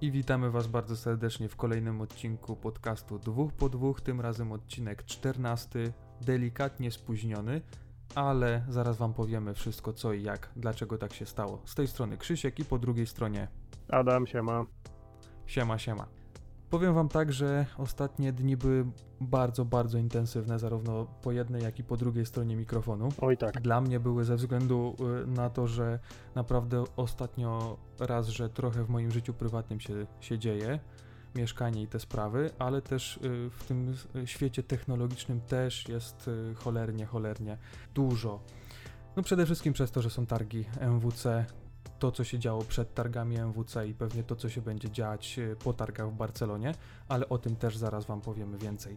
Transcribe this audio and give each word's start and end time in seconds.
i 0.00 0.10
witamy 0.10 0.50
Was 0.50 0.66
bardzo 0.66 0.96
serdecznie 0.96 1.48
w 1.48 1.56
kolejnym 1.56 2.00
odcinku 2.00 2.56
podcastu 2.56 3.18
dwóch 3.18 3.52
po 3.52 3.68
dwóch, 3.68 4.00
tym 4.00 4.20
razem 4.20 4.52
odcinek 4.52 5.04
14, 5.04 5.92
delikatnie 6.20 6.90
spóźniony, 6.90 7.60
ale 8.14 8.64
zaraz 8.68 8.96
Wam 8.96 9.14
powiemy 9.14 9.54
wszystko 9.54 9.92
co 9.92 10.12
i 10.12 10.22
jak, 10.22 10.50
dlaczego 10.56 10.98
tak 10.98 11.12
się 11.12 11.26
stało. 11.26 11.62
Z 11.64 11.74
tej 11.74 11.86
strony 11.86 12.16
Krzysiek 12.16 12.58
i 12.58 12.64
po 12.64 12.78
drugiej 12.78 13.06
stronie 13.06 13.48
Adam, 13.88 14.26
siema. 14.26 14.66
siema 15.46 15.78
siema. 15.78 16.19
Powiem 16.70 16.94
Wam 16.94 17.08
tak, 17.08 17.32
że 17.32 17.66
ostatnie 17.78 18.32
dni 18.32 18.56
były 18.56 18.86
bardzo, 19.20 19.64
bardzo 19.64 19.98
intensywne, 19.98 20.58
zarówno 20.58 21.06
po 21.22 21.32
jednej, 21.32 21.62
jak 21.62 21.78
i 21.78 21.84
po 21.84 21.96
drugiej 21.96 22.26
stronie 22.26 22.56
mikrofonu. 22.56 23.08
Oj 23.20 23.36
tak. 23.36 23.60
Dla 23.60 23.80
mnie 23.80 24.00
były 24.00 24.24
ze 24.24 24.36
względu 24.36 24.96
y, 25.24 25.26
na 25.26 25.50
to, 25.50 25.66
że 25.66 25.98
naprawdę 26.34 26.84
ostatnio 26.96 27.76
raz, 27.98 28.28
że 28.28 28.48
trochę 28.48 28.84
w 28.84 28.88
moim 28.88 29.10
życiu 29.10 29.34
prywatnym 29.34 29.80
się, 29.80 30.06
się 30.20 30.38
dzieje, 30.38 30.78
mieszkanie 31.34 31.82
i 31.82 31.86
te 31.86 32.00
sprawy, 32.00 32.50
ale 32.58 32.82
też 32.82 33.16
y, 33.16 33.50
w 33.50 33.64
tym 33.64 33.94
świecie 34.24 34.62
technologicznym 34.62 35.40
też 35.40 35.88
jest 35.88 36.28
y, 36.28 36.54
cholernie, 36.54 37.06
cholernie 37.06 37.58
dużo. 37.94 38.40
No 39.16 39.22
przede 39.22 39.44
wszystkim 39.44 39.72
przez 39.72 39.90
to, 39.90 40.02
że 40.02 40.10
są 40.10 40.26
targi 40.26 40.64
MWC, 40.80 41.46
to 42.00 42.12
co 42.12 42.24
się 42.24 42.38
działo 42.38 42.64
przed 42.64 42.94
targami 42.94 43.38
MWC 43.38 43.88
i 43.88 43.94
pewnie 43.94 44.22
to 44.22 44.36
co 44.36 44.48
się 44.48 44.60
będzie 44.60 44.90
dziać 44.90 45.38
y, 45.38 45.56
po 45.64 45.72
targach 45.72 46.10
w 46.10 46.14
Barcelonie, 46.14 46.74
ale 47.08 47.28
o 47.28 47.38
tym 47.38 47.56
też 47.56 47.76
zaraz 47.76 48.06
wam 48.06 48.20
powiemy 48.20 48.58
więcej. 48.58 48.96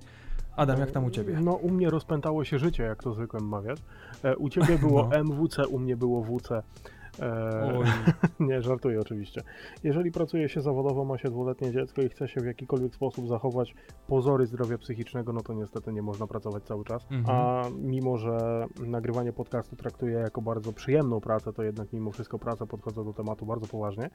Adam, 0.56 0.80
jak 0.80 0.92
tam 0.92 1.06
u 1.06 1.10
ciebie? 1.10 1.40
No 1.42 1.54
u 1.54 1.70
mnie 1.70 1.90
rozpętało 1.90 2.44
się 2.44 2.60
życie, 2.60 2.84
jak 2.84 3.04
to 3.04 3.14
zwykłem 3.14 3.48
mawiać. 3.48 3.80
E, 4.24 4.38
u 4.38 4.50
ciebie 4.50 4.78
było 4.78 5.04
No. 5.14 5.24
MWC, 5.24 5.68
u 5.68 5.80
mnie 5.80 5.98
było 5.98 6.24
WC. 6.24 6.64
Nie, 8.40 8.62
żartuję 8.62 9.00
oczywiście. 9.00 9.42
Jeżeli 9.84 10.12
pracuje 10.12 10.50
się 10.50 10.62
zawodowo, 10.62 11.06
ma 11.06 11.18
się 11.18 11.30
dwuletnie 11.30 11.72
dziecko 11.72 12.02
i 12.02 12.10
chce 12.10 12.28
się 12.28 12.42
w 12.42 12.46
jakikolwiek 12.46 12.96
sposób 12.96 13.28
zachować 13.28 13.76
pozory 14.08 14.46
zdrowia 14.46 14.78
psychicznego, 14.78 15.34
no 15.34 15.42
to 15.42 15.54
niestety 15.54 15.94
nie 15.94 16.02
można 16.02 16.28
pracować 16.28 16.64
cały 16.64 16.84
czas. 16.84 17.08
Mhm. 17.12 17.38
A 17.38 17.64
mimo, 17.82 18.18
że 18.18 18.66
nagrywanie 18.88 19.34
podcastu 19.34 19.76
traktuję 19.76 20.20
jako 20.20 20.42
bardzo 20.42 20.74
przyjemną 20.74 21.22
pracę, 21.22 21.54
to 21.54 21.64
jednak 21.64 21.94
mimo 21.94 22.12
wszystko 22.12 22.40
pracę 22.40 22.68
podchodzę 22.68 23.06
do 23.06 23.14
tematu 23.14 23.46
bardzo 23.46 23.68
poważnie. 23.68 24.10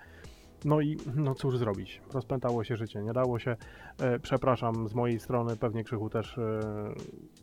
No 0.64 0.80
i 0.80 0.96
no 1.14 1.34
cóż 1.34 1.58
zrobić, 1.58 2.00
rozpętało 2.12 2.64
się 2.64 2.76
życie, 2.76 3.02
nie 3.02 3.12
dało 3.12 3.38
się. 3.38 3.56
E, 3.98 4.18
przepraszam 4.18 4.88
z 4.88 4.94
mojej 4.94 5.20
strony, 5.20 5.56
pewnie 5.56 5.84
Krzychu 5.84 6.10
też. 6.10 6.38
E, 6.38 6.60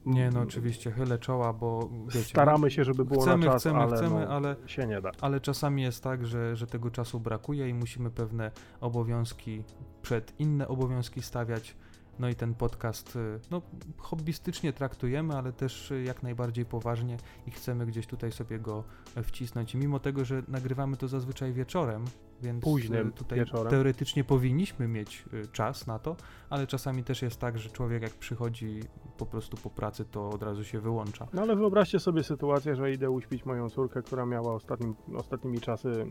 nie 0.06 0.30
no 0.30 0.42
oczywiście, 0.42 0.92
chylę 0.92 1.20
czoła, 1.20 1.54
bo 1.54 1.90
wiecie, 2.08 2.30
Staramy 2.30 2.72
się, 2.72 2.84
żeby 2.84 3.06
było 3.06 3.22
chcemy, 3.22 3.46
na 3.46 3.52
czas, 3.52 3.62
chcemy, 3.62 3.80
ale, 3.80 3.98
chcemy, 3.98 4.26
no, 4.26 4.28
ale 4.28 4.56
się 4.66 4.88
nie 4.88 5.02
da. 5.02 5.12
ale 5.22 5.40
czasami 5.40 5.82
jest 5.82 6.04
tak, 6.04 6.26
że, 6.26 6.56
że 6.56 6.68
tego 6.68 6.92
czasu 6.92 7.20
brakuje 7.20 7.70
i 7.70 7.74
musimy 7.74 8.12
pewne 8.12 8.52
obowiązki 8.82 9.64
przed 10.02 10.40
inne 10.40 10.68
obowiązki 10.68 11.22
stawiać. 11.22 11.76
No 12.20 12.30
i 12.30 12.36
ten 12.36 12.54
podcast, 12.54 13.16
y, 13.16 13.40
no, 13.52 13.62
hobbystycznie 13.98 14.74
traktujemy, 14.74 15.34
ale 15.34 15.54
też 15.54 15.92
y, 15.92 16.04
jak 16.04 16.24
najbardziej 16.24 16.66
poważnie 16.66 17.18
i 17.48 17.52
chcemy 17.52 17.86
gdzieś 17.86 18.08
tutaj 18.08 18.32
sobie 18.32 18.60
go 18.60 18.84
e, 19.16 19.24
wcisnąć. 19.24 19.76
I 19.76 19.78
mimo 19.78 20.00
tego, 20.00 20.26
że 20.26 20.44
nagrywamy 20.48 20.98
to 20.98 21.08
zazwyczaj 21.08 21.54
wieczorem, 21.54 22.06
więc 22.42 22.64
Późnym 22.64 23.08
y, 23.08 23.12
tutaj 23.12 23.40
wieczorem. 23.40 23.68
teoretycznie 23.68 24.24
powinniśmy 24.24 24.88
mieć 24.88 25.26
y, 25.34 25.48
czas 25.48 25.88
na 25.88 26.00
to, 26.00 26.16
ale 26.50 26.68
czasami 26.68 27.04
też 27.04 27.22
jest 27.22 27.40
tak, 27.40 27.58
że 27.58 27.70
człowiek 27.70 28.02
jak 28.02 28.12
przychodzi 28.12 28.80
po 29.18 29.26
prostu 29.26 29.58
po 29.58 29.70
pracy, 29.70 30.06
to 30.06 30.30
od 30.30 30.44
razu 30.44 30.64
się 30.64 30.80
wyłącza. 30.80 31.28
No 31.34 31.42
ale 31.42 31.56
wyobraźcie 31.56 32.00
sobie 32.00 32.24
sytuację, 32.24 32.76
że 32.76 32.92
idę 32.92 33.10
uśpić 33.10 33.46
moją 33.46 33.70
córkę, 33.70 34.02
która 34.02 34.26
miała 34.26 34.54
ostatnim, 34.54 34.96
ostatnimi 35.16 35.60
czasy 35.60 35.90
e, 35.90 36.06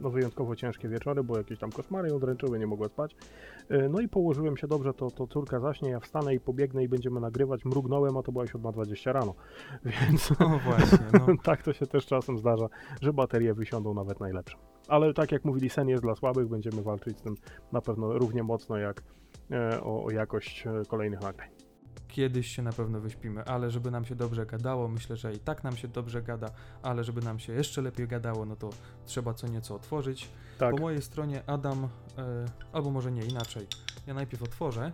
no, 0.00 0.10
wyjątkowo 0.10 0.56
ciężkie 0.56 0.88
wieczory, 0.88 1.24
bo 1.24 1.38
jakieś 1.38 1.58
tam 1.58 1.70
koszmary 1.72 2.08
ją 2.08 2.18
dręczyły, 2.18 2.58
nie 2.58 2.66
mogła 2.66 2.88
spać. 2.88 3.16
E, 3.68 3.88
No 3.88 4.00
i 4.00 4.08
położyłem 4.08 4.56
się 4.56 4.66
dobrze, 4.66 4.94
to, 4.94 5.10
to 5.10 5.26
córka 5.26 5.60
zaśnie, 5.60 5.90
ja 5.90 6.00
wstanę 6.00 6.34
i 6.34 6.40
pobiegnę 6.40 6.84
i 6.84 6.88
będziemy 6.88 7.20
nagrywać. 7.20 7.64
Mrugnąłem, 7.64 8.16
a 8.16 8.22
to 8.22 8.32
była 8.32 8.44
7.20 8.44 9.12
rano. 9.12 9.34
Więc 9.84 10.30
No 10.40 10.58
właśnie, 10.64 10.98
no. 11.12 11.26
tak 11.42 11.62
to 11.62 11.72
się 11.72 11.86
też 11.86 12.06
czasem 12.06 12.38
zdarza, 12.38 12.66
że 13.02 13.12
baterie 13.12 13.54
wysiądą 13.54 13.94
nawet 13.94 14.20
najlepsze. 14.20 14.56
Ale 14.90 15.14
tak 15.14 15.32
jak 15.32 15.44
mówili, 15.44 15.70
sen 15.70 15.88
jest 15.88 16.02
dla 16.02 16.14
słabych, 16.14 16.48
będziemy 16.48 16.82
walczyć 16.82 17.18
z 17.18 17.22
tym 17.22 17.34
na 17.72 17.80
pewno 17.80 18.12
równie 18.18 18.42
mocno 18.42 18.76
jak 18.76 19.02
e, 19.50 19.80
o, 19.80 20.04
o 20.04 20.10
jakość 20.10 20.66
e, 20.66 20.82
kolejnych 20.88 21.20
nagrań. 21.20 21.48
kiedyś 22.08 22.46
się 22.56 22.62
na 22.62 22.72
pewno 22.72 23.00
wyśpimy, 23.00 23.44
ale 23.44 23.70
żeby 23.70 23.90
nam 23.90 24.04
się 24.04 24.14
dobrze 24.14 24.46
gadało, 24.46 24.88
myślę, 24.88 25.16
że 25.16 25.32
i 25.32 25.38
tak 25.38 25.64
nam 25.64 25.76
się 25.76 25.88
dobrze 25.88 26.22
gada, 26.22 26.48
ale 26.82 27.04
żeby 27.04 27.20
nam 27.20 27.38
się 27.38 27.52
jeszcze 27.52 27.82
lepiej 27.82 28.08
gadało, 28.08 28.46
no 28.46 28.56
to 28.56 28.70
trzeba 29.06 29.34
co 29.34 29.46
nieco 29.46 29.74
otworzyć. 29.74 30.28
Tak, 30.58 30.74
Po 30.74 30.80
mojej 30.80 31.02
stronie 31.02 31.42
Adam, 31.46 31.88
e, 32.18 32.44
albo 32.72 32.90
może 32.90 33.12
nie 33.12 33.22
inaczej, 33.22 33.66
ja 34.06 34.14
najpierw 34.14 34.42
otworzę, 34.42 34.92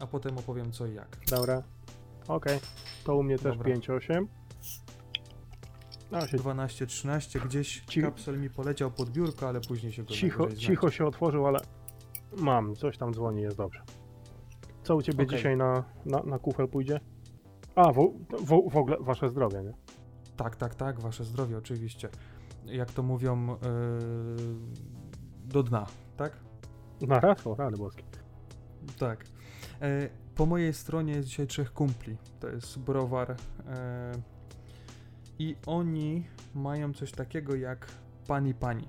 a 0.00 0.06
potem 0.06 0.38
opowiem 0.38 0.72
co 0.72 0.86
i 0.86 0.94
jak. 0.94 1.16
dobra. 1.30 1.62
Okej, 2.28 2.58
to 3.04 3.16
u 3.16 3.22
mnie 3.22 3.38
też 3.38 3.56
Dobra. 3.56 3.74
5-8. 3.74 4.26
A 6.22 6.26
się 6.26 6.36
12-13, 6.36 7.40
gdzieś 7.46 7.80
Ci- 7.80 8.02
kapsel 8.02 8.40
mi 8.40 8.50
poleciał 8.50 8.90
pod 8.90 9.10
biurko, 9.10 9.48
ale 9.48 9.60
później 9.60 9.92
się 9.92 10.02
go 10.02 10.14
cicho, 10.14 10.48
cicho 10.52 10.90
się 10.90 11.06
otworzył, 11.06 11.46
ale 11.46 11.60
mam, 12.36 12.76
coś 12.76 12.98
tam 12.98 13.14
dzwoni, 13.14 13.42
jest 13.42 13.56
dobrze. 13.56 13.82
Co 14.82 14.96
u 14.96 15.02
ciebie 15.02 15.24
Okej. 15.24 15.36
dzisiaj 15.36 15.56
na, 15.56 15.84
na, 16.06 16.22
na 16.22 16.38
kufel 16.38 16.68
pójdzie? 16.68 17.00
A, 17.74 17.92
w, 17.92 18.12
w, 18.40 18.70
w 18.70 18.76
ogóle 18.76 18.96
wasze 19.00 19.28
zdrowie, 19.28 19.62
nie? 19.62 19.72
Tak, 20.36 20.56
tak, 20.56 20.74
tak, 20.74 21.00
wasze 21.00 21.24
zdrowie 21.24 21.58
oczywiście. 21.58 22.08
Jak 22.66 22.92
to 22.92 23.02
mówią, 23.02 23.52
e, 23.52 23.56
do 25.44 25.62
dna, 25.62 25.86
tak? 26.16 26.36
Na 27.00 27.20
raz, 27.20 27.46
o 27.46 27.54
rany 27.54 27.76
boskie. 27.76 28.02
Tak. 28.98 29.24
E, 29.82 30.08
po 30.34 30.46
mojej 30.46 30.74
stronie 30.74 31.12
jest 31.12 31.28
dzisiaj 31.28 31.46
trzech 31.46 31.72
kumpli. 31.72 32.16
To 32.40 32.48
jest 32.48 32.78
browar. 32.78 33.36
E, 33.68 34.12
I 35.38 35.56
oni 35.66 36.26
mają 36.54 36.92
coś 36.92 37.12
takiego 37.12 37.56
jak 37.56 37.86
Pani 38.26 38.54
Pani. 38.54 38.88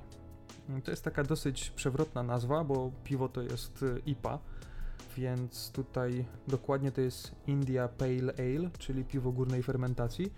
To 0.84 0.92
jest 0.92 1.04
taka 1.04 1.24
dosyć 1.24 1.70
przewrotna 1.70 2.24
nazwa, 2.24 2.64
bo 2.64 2.92
piwo 3.04 3.30
to 3.30 3.42
jest 3.42 3.84
e, 3.84 4.00
IPA, 4.06 4.40
więc 5.18 5.72
tutaj 5.72 6.26
dokładnie 6.48 6.92
to 6.92 7.02
jest 7.02 7.36
India 7.48 7.88
Pale 7.88 8.34
Ale, 8.38 8.70
czyli 8.78 9.06
piwo 9.06 9.32
górnej 9.32 9.64
fermentacji. 9.64 10.34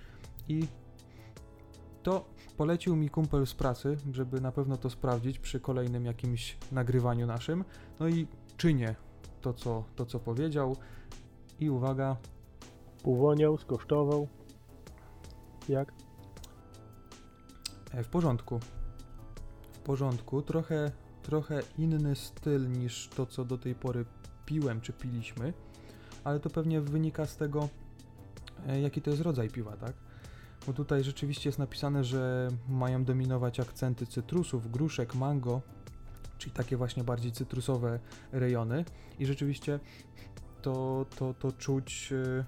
I 0.48 0.68
to 2.04 2.26
polecił 2.58 2.96
mi 2.96 3.10
kumpel 3.10 3.48
z 3.48 3.54
pracy, 3.54 3.98
żeby 4.12 4.42
na 4.42 4.52
pewno 4.52 4.78
to 4.78 4.90
sprawdzić 4.90 5.40
przy 5.40 5.60
kolejnym 5.60 6.06
jakimś 6.06 6.58
nagrywaniu 6.72 7.28
naszym. 7.28 7.66
No 8.00 8.08
i 8.08 8.28
czynię 8.58 8.96
to, 9.42 9.54
co, 9.54 9.84
to, 9.96 10.06
co 10.06 10.20
powiedział. 10.20 10.76
I 11.60 11.70
uwaga, 11.70 12.18
Uwoniał, 13.04 13.58
skosztował. 13.58 14.28
Jak? 15.70 15.94
e, 17.92 18.04
w 18.04 18.08
porządku. 18.08 18.60
W 19.74 19.80
porządku. 19.80 20.42
Trochę, 20.42 20.92
trochę 21.24 21.60
inny 21.78 22.16
styl 22.16 22.72
niż 22.72 23.08
to, 23.16 23.26
co 23.26 23.46
do 23.46 23.58
tej 23.58 23.76
pory 23.76 24.06
piłem 24.46 24.82
czy 24.82 24.94
piliśmy, 24.94 25.54
ale 26.24 26.40
to 26.40 26.50
pewnie 26.50 26.82
wynika 26.82 27.26
z 27.26 27.38
tego, 27.38 27.70
e, 28.68 28.82
jaki 28.82 29.02
to 29.02 29.10
jest 29.10 29.22
rodzaj 29.22 29.50
piwa, 29.50 29.78
tak? 29.78 29.94
Bo 30.68 30.74
tutaj 30.74 31.04
rzeczywiście 31.04 31.50
jest 31.50 31.60
napisane, 31.60 32.04
że 32.04 32.48
mają 32.70 33.04
dominować 33.04 33.60
akcenty 33.60 34.06
cytrusów, 34.06 34.72
gruszek, 34.72 35.16
mango, 35.16 35.62
czyli 36.38 36.52
takie 36.52 36.78
właśnie 36.78 37.04
bardziej 37.04 37.32
cytrusowe 37.32 38.00
rejony. 38.32 38.86
I 39.20 39.26
rzeczywiście 39.26 39.80
to, 40.62 41.06
to, 41.16 41.34
to 41.34 41.52
czuć, 41.52 42.14
e, 42.14 42.46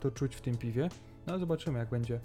to 0.00 0.10
czuć 0.10 0.36
w 0.36 0.40
tym 0.40 0.56
piwie. 0.56 0.88
No 1.26 1.32
ale 1.32 1.40
zobaczymy, 1.40 1.78
jak 1.78 1.88
będzie. 1.88 2.20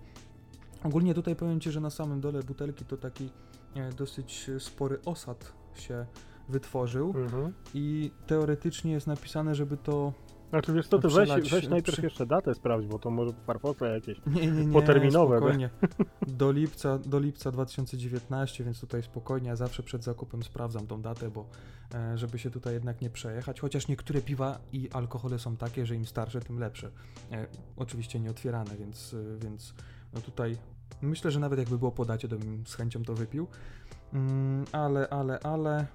Ogólnie 0.84 1.14
tutaj 1.14 1.36
powiem 1.36 1.60
Ci, 1.60 1.72
że 1.72 1.82
na 1.82 1.90
samym 1.90 2.22
dole 2.22 2.44
butelki 2.44 2.86
to 2.86 2.98
taki 2.98 3.30
e, 3.76 3.94
dosyć 3.94 4.50
spory 4.60 5.00
osad 5.06 5.54
się 5.76 6.06
wytworzył 6.50 7.14
Mhm. 7.18 7.54
i 7.74 8.12
teoretycznie 8.28 8.92
jest 8.92 9.08
napisane, 9.08 9.56
żeby 9.56 9.78
to... 9.78 10.14
Znaczy 10.50 10.74
wiesz 10.74 10.88
co, 10.88 11.00
ty 11.00 11.08
weź, 11.08 11.14
Przelać, 11.14 11.50
weź 11.52 11.68
najpierw 11.68 11.98
przy- 11.98 12.06
jeszcze 12.06 12.26
datę 12.26 12.54
sprawdź, 12.56 12.88
bo 12.88 13.00
to 13.00 13.10
może 13.12 13.34
farfotle 13.48 13.94
jakieś. 13.94 14.18
Nie, 14.28 14.52
nie, 14.52 14.66
nie, 14.66 14.74
Poterminowe, 14.74 15.38
spokojnie. 15.38 15.70
Do 16.28 16.52
lipca, 16.52 16.98
do 17.00 17.20
lipca 17.20 17.52
2019, 17.52 18.64
więc 18.64 18.80
tutaj 18.80 19.04
spokojnie, 19.04 19.50
ja 19.50 19.56
zawsze 19.56 19.84
przed 19.84 20.04
zakupem 20.04 20.44
sprawdzam 20.44 20.88
tą 20.88 21.02
datę, 21.02 21.30
bo 21.32 21.46
e, 21.94 22.18
żeby 22.18 22.40
się 22.40 22.50
tutaj 22.52 22.74
jednak 22.74 23.02
nie 23.02 23.10
przejechać, 23.10 23.60
chociaż 23.60 23.88
niektóre 23.88 24.22
piwa 24.22 24.60
i 24.74 24.90
alkohole 24.92 25.40
są 25.40 25.58
takie, 25.58 25.86
że 25.86 25.96
im 25.96 26.06
starsze, 26.06 26.40
tym 26.42 26.60
lepsze. 26.60 26.92
E, 27.32 27.48
oczywiście 27.78 28.20
nie 28.20 28.32
otwierane, 28.32 28.76
więc, 28.80 29.16
więc 29.40 29.74
no 30.14 30.22
tutaj 30.22 30.58
myślę, 31.02 31.32
że 31.32 31.40
nawet 31.40 31.60
jakby 31.60 31.78
było 31.78 31.92
podacie, 31.92 32.28
to 32.28 32.38
bym 32.38 32.68
z 32.68 32.76
chęcią 32.76 33.04
to 33.04 33.14
wypił. 33.14 33.48
Mm, 34.14 34.66
ale, 34.72 35.10
ale, 35.10 35.40
ale... 35.40 35.88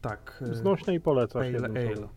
Tak. 0.00 0.44
e, 0.50 0.54
Znośne 0.54 0.94
i 0.94 1.00
polecasz 1.00 1.52
Pale 1.52 1.68
Ale. 1.68 2.08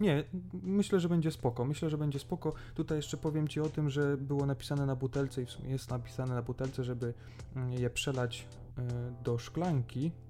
Nie, 0.00 0.24
myślę, 0.62 1.00
że 1.00 1.08
będzie 1.08 1.30
spoko. 1.30 1.64
Myślę, 1.64 1.90
że 1.90 1.98
będzie 1.98 2.18
spoko. 2.18 2.52
Tutaj 2.74 2.98
jeszcze 2.98 3.16
powiem 3.16 3.48
Ci 3.48 3.60
o 3.60 3.68
tym, 3.68 3.90
że 3.90 4.16
było 4.16 4.46
napisane 4.46 4.86
na 4.86 4.96
butelce 4.96 5.42
i 5.42 5.46
w 5.46 5.50
sumie 5.50 5.70
jest 5.70 5.90
napisane 5.90 6.34
na 6.34 6.42
butelce, 6.42 6.84
żeby 6.84 7.14
mm, 7.56 7.72
je 7.72 7.90
przelać 7.90 8.48
y, 8.78 8.82
do 9.24 9.38
szklanki 9.38 10.06
e, 10.06 10.23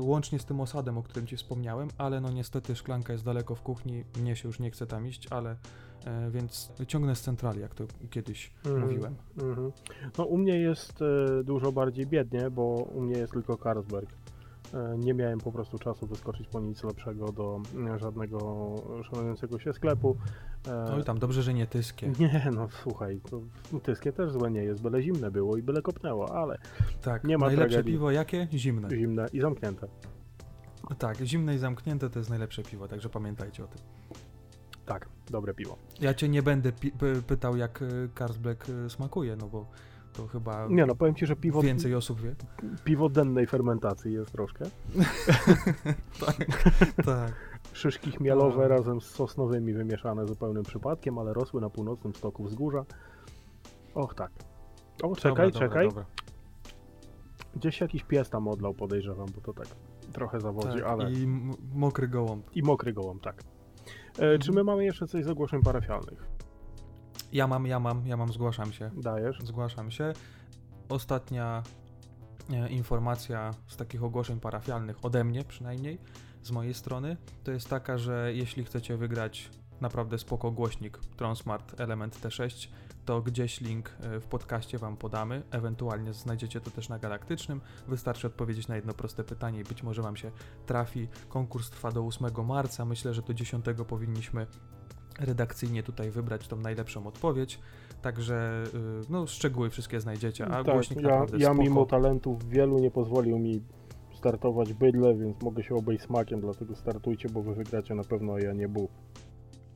łącznie 0.00 0.38
z 0.38 0.44
tym 0.44 0.60
osadem, 0.60 0.98
o 0.98 1.02
którym 1.02 1.26
Ci 1.26 1.36
wspomniałem, 1.36 1.88
ale 1.98 2.20
no 2.20 2.30
niestety 2.30 2.76
szklanka 2.76 3.12
jest 3.12 3.24
daleko 3.24 3.54
w 3.54 3.62
kuchni, 3.62 4.04
mnie 4.20 4.36
się 4.36 4.48
już 4.48 4.60
nie 4.60 4.70
chce 4.70 4.86
tam 4.86 5.06
iść, 5.06 5.26
ale 5.30 5.56
e, 6.06 6.30
więc 6.30 6.72
ciągnę 6.86 7.16
z 7.16 7.20
centrali, 7.20 7.60
jak 7.60 7.74
to 7.74 7.84
kiedyś 8.10 8.52
Mhm, 8.64 8.82
mówiłem. 8.82 9.14
mhm. 9.38 9.72
No 10.18 10.24
u 10.24 10.38
mnie 10.38 10.58
jest 10.58 11.02
e, 11.02 11.44
dużo 11.44 11.72
bardziej 11.72 12.06
biednie, 12.06 12.50
bo 12.50 12.62
u 12.94 13.00
mnie 13.00 13.18
jest 13.18 13.32
tylko 13.32 13.56
Carlsberg. 13.56 14.10
E, 14.74 14.98
nie 14.98 15.14
miałem 15.14 15.38
po 15.38 15.52
prostu 15.52 15.78
czasu 15.78 16.06
wyskoczyć 16.06 16.48
po 16.48 16.60
nic 16.60 16.84
lepszego 16.84 17.32
do 17.32 17.60
e, 17.94 17.98
żadnego 17.98 18.74
szanującego 19.10 19.58
się 19.58 19.72
sklepu. 19.72 20.16
E, 20.68 20.94
Oj 20.94 21.04
tam, 21.04 21.18
dobrze, 21.18 21.42
że 21.42 21.54
nie 21.54 21.66
tyskie. 21.66 22.12
Nie, 22.20 22.50
no 22.54 22.68
słuchaj, 22.82 23.20
to 23.30 23.40
tyskie 23.82 24.12
też 24.12 24.32
złe 24.32 24.50
nie 24.50 24.62
jest, 24.64 24.82
byle 24.82 25.02
zimne 25.02 25.30
było 25.30 25.56
i 25.56 25.62
byle 25.62 25.82
kopnęło, 25.82 26.36
ale 26.36 26.58
Tak, 27.02 27.24
nie 27.24 27.38
ma 27.38 27.46
najlepsze 27.46 27.68
tragedii. 27.70 27.92
piwo 27.92 28.10
jakie? 28.10 28.48
Zimne. 28.52 28.90
zimne 28.90 29.26
i 29.32 29.40
zamknięte. 29.40 29.88
Tak, 30.98 31.16
zimne 31.16 31.54
i 31.54 31.58
zamknięte 31.58 32.10
to 32.10 32.18
jest 32.18 32.30
najlepsze 32.30 32.62
piwo, 32.62 32.88
także 32.88 33.08
pamiętajcie 33.08 33.64
o 33.64 33.66
tym. 33.66 33.80
Tak, 34.86 35.08
dobre 35.30 35.54
piwo. 35.54 35.76
Ja 36.00 36.14
cię 36.14 36.28
nie 36.28 36.42
będę 36.42 36.72
pytał, 37.26 37.56
jak 37.56 37.84
Carlsberg 38.18 38.68
y, 38.68 38.90
smakuje, 38.90 39.36
no 39.36 39.46
bo 39.48 39.66
to 40.16 40.26
chyba 40.26 40.66
Nie 40.70 40.86
no, 40.86 40.94
powiem 40.94 41.14
Ci, 41.14 41.26
że 41.26 41.36
piwo, 41.36 41.62
więcej 41.62 41.94
osób 41.94 42.20
wie. 42.20 42.34
piwo 42.84 43.08
dennej 43.08 43.46
fermentacji 43.46 44.12
jest 44.12 44.32
troszkę. 44.32 44.64
tak, 46.26 46.36
tak. 47.04 47.32
Szyszki 47.72 48.10
chmielowe 48.12 48.64
A. 48.64 48.68
razem 48.68 49.00
z 49.00 49.04
sosnowymi 49.04 49.72
wymieszane 49.72 50.26
zupełnym 50.26 50.62
przypadkiem, 50.62 51.18
ale 51.18 51.32
rosły 51.32 51.60
na 51.60 51.70
północnym 51.70 52.14
stoku 52.14 52.44
wzgórza. 52.44 52.84
Och 53.94 54.14
tak. 54.14 54.30
O, 55.02 55.16
czekaj, 55.16 55.52
dobra, 55.52 55.68
czekaj. 55.68 55.88
Dobra, 55.88 56.04
Gdzieś 57.56 57.80
jakiś 57.80 58.04
pies 58.04 58.30
tam 58.30 58.48
odlał, 58.48 58.74
podejrzewam, 58.74 59.26
bo 59.34 59.40
to 59.40 59.52
tak 59.52 59.66
trochę 60.12 60.40
zawodzi, 60.40 60.78
Tak, 60.78 60.82
ale... 60.86 61.12
I... 61.12 61.22
I 61.22 61.26
mokry 61.74 62.08
gołąb. 62.08 62.46
mokry 62.62 62.92
gołąb, 62.92 63.22
tak. 63.22 63.42
E, 64.18 64.38
Czy 64.38 64.52
my 64.52 64.60
Mhm. 64.60 64.66
mamy 64.66 64.84
jeszcze 64.84 65.06
coś 65.06 65.24
z 65.24 65.28
ogłoszeń 65.28 65.62
parafialnych? 65.62 66.26
Ja 67.34 67.46
mam, 67.46 67.66
ja 67.66 67.80
mam, 67.80 68.06
ja 68.06 68.16
mam, 68.16 68.32
zgłaszam 68.32 68.72
się. 68.72 68.90
Dajesz? 68.96 69.38
Zgłaszam 69.44 69.90
się. 69.90 70.12
Ostatnia 70.88 71.62
e, 72.52 72.68
informacja 72.68 73.50
z 73.66 73.76
takich 73.76 74.04
ogłoszeń 74.04 74.40
parafialnych, 74.40 75.04
ode 75.04 75.24
mnie 75.24 75.44
przynajmniej, 75.44 75.98
z 76.42 76.50
mojej 76.50 76.74
strony, 76.74 77.16
to 77.44 77.52
jest 77.52 77.68
taka, 77.68 77.98
że 77.98 78.34
jeśli 78.34 78.64
chcecie 78.64 78.96
wygrać 78.96 79.50
naprawdę 79.80 80.18
spoko 80.18 80.50
głośnik 80.50 80.98
Tronsmart 80.98 81.80
Element 81.80 82.20
T6, 82.20 82.68
to 83.04 83.22
gdzieś 83.22 83.60
link 83.60 83.96
e, 84.00 84.20
w 84.20 84.26
podcaście 84.26 84.78
Wam 84.78 84.96
podamy, 84.96 85.42
ewentualnie 85.50 86.12
znajdziecie 86.12 86.60
to 86.60 86.70
też 86.70 86.88
na 86.88 86.98
Galaktycznym. 86.98 87.60
Wystarczy 87.88 88.26
odpowiedzieć 88.26 88.68
na 88.68 88.76
jedno 88.76 88.92
proste 88.92 89.24
pytanie 89.24 89.60
i 89.60 89.64
być 89.64 89.82
może 89.82 90.02
Wam 90.02 90.16
się 90.16 90.30
trafi. 90.66 91.08
Konkurs 91.28 91.70
trwa 91.70 91.92
do 91.92 92.06
8 92.06 92.46
marca, 92.46 92.84
myślę, 92.84 93.14
że 93.14 93.22
do 93.22 93.34
10 93.34 93.64
powinniśmy 93.88 94.46
redakcyjnie 95.20 95.82
tutaj 95.82 96.10
wybrać 96.10 96.48
tą 96.48 96.56
najlepszą 96.56 97.06
odpowiedź. 97.06 97.60
Także 98.02 98.64
y, 98.74 99.10
no, 99.10 99.26
szczegóły 99.26 99.70
wszystkie 99.70 100.00
znajdziecie, 100.00 100.46
a 100.46 100.64
tak, 100.64 100.74
głośnik 100.74 101.00
ja, 101.00 101.26
ja 101.38 101.46
spoko. 101.46 101.62
mimo 101.62 101.86
talentów 101.86 102.48
wielu 102.48 102.78
nie 102.78 102.90
pozwolił 102.90 103.38
mi 103.38 103.62
startować 104.14 104.72
bydle, 104.72 105.14
więc 105.14 105.42
mogę 105.42 105.62
się 105.62 105.74
obejść 105.74 106.04
smakiem, 106.04 106.40
dlatego 106.40 106.76
startujcie, 106.76 107.28
bo 107.28 107.42
wy 107.42 107.54
wygracie 107.54 107.94
na 107.94 108.04
pewno, 108.04 108.34
a 108.34 108.40
ja 108.40 108.52
nie 108.52 108.68
był. 108.68 108.88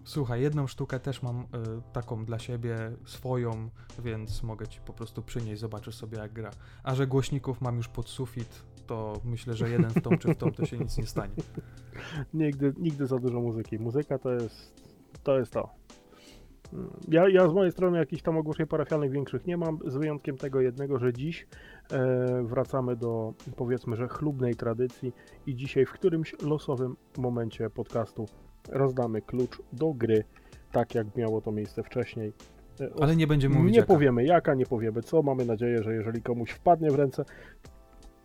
Słuchaj, 0.05 0.43
jedną 0.43 0.67
sztukę 0.67 1.00
też 1.00 1.23
mam 1.23 1.40
y, 1.40 1.44
taką 1.93 2.25
dla 2.25 2.38
siebie, 2.38 2.76
swoją, 3.05 3.69
więc 4.05 4.43
mogę 4.43 4.67
ci 4.67 4.81
po 4.81 4.93
prostu 4.93 5.23
przynieść, 5.23 5.61
zobaczysz 5.61 5.94
sobie 5.94 6.19
jak 6.19 6.32
gra. 6.32 6.50
A 6.82 6.94
że 6.94 7.06
głośników 7.06 7.61
mam 7.61 7.76
już 7.76 7.88
pod 7.88 8.08
sufit, 8.08 8.62
to 8.87 9.20
myślę, 9.25 9.55
że 9.55 9.70
jeden 9.70 9.90
w 9.90 10.02
tą 10.02 10.19
czy 10.19 10.35
w 10.35 10.37
tą 10.37 10.52
to 10.52 10.67
się 10.67 10.79
nic 10.79 10.99
nie 10.99 11.06
stanie. 11.06 11.35
Nigdy, 12.35 12.75
nigdy 12.79 13.06
za 13.06 13.19
dużo 13.19 13.40
muzyki. 13.40 13.79
Muzyka 13.79 14.19
to 14.19 14.32
jest 14.32 14.88
to. 15.32 15.38
Jest 15.38 15.52
to. 15.52 15.69
Mm, 16.72 16.90
Ja, 17.08 17.28
ja 17.28 17.48
z 17.48 17.52
mojej 17.52 17.72
strony 17.72 17.98
jakichś 17.98 18.22
tam 18.22 18.36
ogłoszeń 18.36 18.66
parafialnych 18.66 19.10
większych 19.10 19.46
nie 19.46 19.56
mam, 19.56 19.78
z 19.86 19.96
wyjątkiem 19.96 20.36
tego 20.36 20.60
jednego, 20.60 20.98
że 20.98 21.12
dziś 21.12 21.46
e, 21.92 22.42
wracamy 22.42 22.96
do 22.96 23.34
powiedzmy, 23.56 23.96
że 23.96 24.08
chlubnej 24.08 24.54
tradycji 24.54 25.12
i 25.46 25.54
dzisiaj 25.54 25.86
w 25.86 25.92
którymś 25.92 26.36
losowym 26.42 26.96
momencie 27.19 27.70
podcastu 27.70 28.26
rozdamy 28.69 29.22
klucz 29.22 29.62
do 29.72 29.92
gry, 29.94 30.25
tak 30.72 30.94
jak 30.94 31.16
miało 31.16 31.40
to 31.40 31.52
miejsce 31.52 31.82
wcześniej. 31.82 32.32
E, 32.80 32.88
Ale 33.00 33.16
nie 33.16 33.26
będziemy 33.26 33.54
mówić 33.54 33.72
nie 33.72 33.78
jaka. 33.80 33.94
powiemy 33.94 34.25
jaka, 34.25 34.54
nie 34.54 34.66
powiemy 34.66 35.02
co. 35.02 35.22
Mamy 35.22 35.44
nadzieję, 35.44 35.82
że 35.82 35.94
jeżeli 35.94 36.22
komuś 36.22 36.50
wpadnie 36.50 36.90
w 36.90 36.94
ręce, 36.94 37.25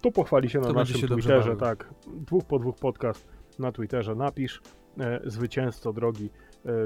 to 0.02 0.12
pochwali 0.12 0.50
się 0.50 0.60
na 0.60 0.68
To 0.68 0.74
naszym 0.74 0.98
się 1.02 1.08
Twitterze. 1.08 1.56
Tak, 1.56 1.94
dwóch 2.08 2.44
po 2.46 2.60
dwóch 2.60 2.76
podcast 2.76 3.28
na 3.60 3.72
Twitterze 3.72 4.16
napisz 4.16 4.62
e, 5.00 5.20
zwycięzco 5.26 5.94
drogi, 5.94 6.30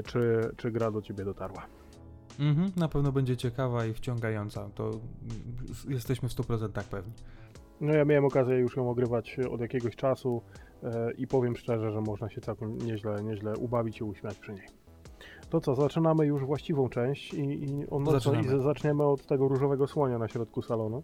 czy, 0.06 0.50
czy 0.56 0.70
gra 0.70 0.90
do 0.90 1.02
ciebie 1.02 1.24
dotarła. 1.24 1.66
Mhm, 2.40 2.70
na 2.76 2.88
pewno 2.88 3.12
będzie 3.12 3.36
ciekawa 3.36 3.86
i 3.86 3.94
wciągająca, 3.94 4.68
to 4.74 4.90
jesteśmy 5.88 6.28
w 6.28 6.32
100% 6.32 6.84
pewni. 6.84 7.12
No 7.80 7.92
ja 7.94 8.04
miałem 8.04 8.24
okazję 8.24 8.56
już 8.56 8.76
ją 8.76 8.90
ogrywać 8.90 9.36
od 9.50 9.60
jakiegoś 9.60 9.96
czasu 9.96 10.42
e, 10.82 11.12
i 11.12 11.26
powiem 11.26 11.56
szczerze, 11.56 11.92
że 11.92 12.00
można 12.00 12.28
się 12.30 12.40
całkiem 12.40 12.78
nieźle, 12.78 13.22
nieźle 13.22 13.56
ubawić 13.56 14.00
i 14.00 14.04
uśmiać 14.04 14.38
przy 14.38 14.52
niej. 14.52 14.66
To 15.50 15.60
co, 15.60 15.74
zaczynamy 15.74 16.26
już 16.26 16.44
właściwą 16.44 16.88
część 16.88 17.34
i, 17.34 17.64
i, 17.64 17.86
o, 17.90 18.00
co, 18.04 18.10
i 18.10 18.12
Zaczynamy. 18.12 18.48
z- 18.60 18.62
zaczniemy 18.62 19.04
od 19.04 19.26
tego 19.26 19.48
różowego 19.48 19.86
słonia 19.86 20.18
na 20.18 20.28
środku 20.28 20.62
salonu. 20.62 21.02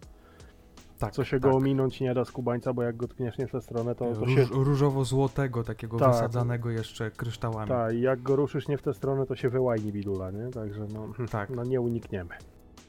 Tak, 0.99 1.13
Co 1.13 1.23
się 1.23 1.39
tak. 1.39 1.51
go 1.51 1.57
ominąć 1.57 2.01
nie 2.01 2.13
da 2.13 2.25
z 2.25 2.31
kubańca, 2.31 2.73
bo 2.73 2.83
jak 2.83 2.95
go 2.95 3.07
tkniesz 3.07 3.37
nie 3.37 3.47
w 3.47 3.51
tę 3.51 3.61
stronę, 3.61 3.95
to, 3.95 4.13
to 4.13 4.27
się... 4.27 4.45
Różowo-złotego, 4.51 5.63
takiego 5.63 5.97
Tak. 5.97 6.11
wysadzanego 6.11 6.69
jeszcze 6.69 7.11
kryształami. 7.11 7.69
Tak, 7.69 7.95
i 7.95 8.01
jak 8.01 8.21
go 8.21 8.35
ruszysz 8.35 8.67
nie 8.67 8.77
w 8.77 8.81
tę 8.81 8.93
stronę, 8.93 9.25
to 9.25 9.35
się 9.35 9.49
wyłajni 9.49 9.91
bidula, 9.91 10.31
nie? 10.31 10.51
Także 10.51 10.87
no, 10.93 11.07
Tak. 11.31 11.49
no 11.49 11.63
nie 11.63 11.81
unikniemy. 11.81 12.35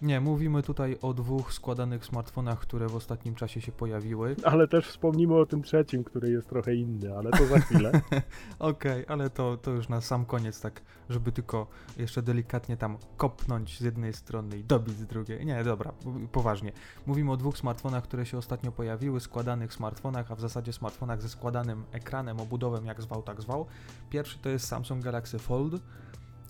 Nie, 0.02 0.20
mówimy 0.20 0.62
tutaj 0.62 0.98
o 1.02 1.14
dwóch 1.14 1.52
składanych 1.52 2.04
smartfonach, 2.04 2.58
które 2.58 2.88
w 2.88 2.96
ostatnim 2.96 3.34
czasie 3.34 3.60
się 3.60 3.72
pojawiły. 3.72 4.36
Ale 4.44 4.68
też 4.68 4.88
wspomnimy 4.88 5.34
o 5.34 5.46
tym 5.46 5.62
trzecim, 5.62 6.04
który 6.04 6.30
jest 6.30 6.48
trochę 6.48 6.74
inny, 6.74 7.16
ale 7.16 7.30
to 7.30 7.46
za 7.46 7.58
chwilę. 7.58 8.00
Okej, 8.58 9.04
ale 9.08 9.30
to, 9.30 9.56
to 9.56 9.70
już 9.70 9.88
na 9.88 10.00
sam 10.00 10.24
koniec, 10.24 10.60
tak, 10.60 10.82
żeby 11.08 11.32
tylko 11.32 11.66
jeszcze 11.96 12.22
delikatnie 12.22 12.76
tam 12.76 12.96
kopnąć 13.16 13.78
z 13.78 13.80
jednej 13.80 14.12
strony 14.12 14.58
i 14.58 14.64
dobić 14.64 14.96
z 14.96 15.06
drugiej. 15.06 15.46
Nie, 15.46 15.64
dobra, 15.64 15.92
poważnie. 16.32 16.72
Mówimy 17.06 17.32
o 17.32 17.36
dwóch 17.36 17.58
smartfonach, 17.58 18.04
które 18.04 18.26
się 18.26 18.38
ostatnio 18.38 18.72
pojawiły, 18.72 19.20
składanych 19.20 19.72
smartfonach, 19.72 20.32
a 20.32 20.34
w 20.34 20.40
zasadzie 20.40 20.72
smartfonach 20.72 21.22
ze 21.22 21.28
składanym 21.28 21.84
ekranem, 21.92 22.40
obudową, 22.40 22.84
jak 22.84 23.02
zwał, 23.02 23.22
tak 23.22 23.42
zwał. 23.42 23.66
Pierwszy 24.10 24.38
to 24.38 24.48
jest 24.48 24.68
Samsung 24.68 25.04
Galaxy 25.04 25.38
Fold 25.38 25.82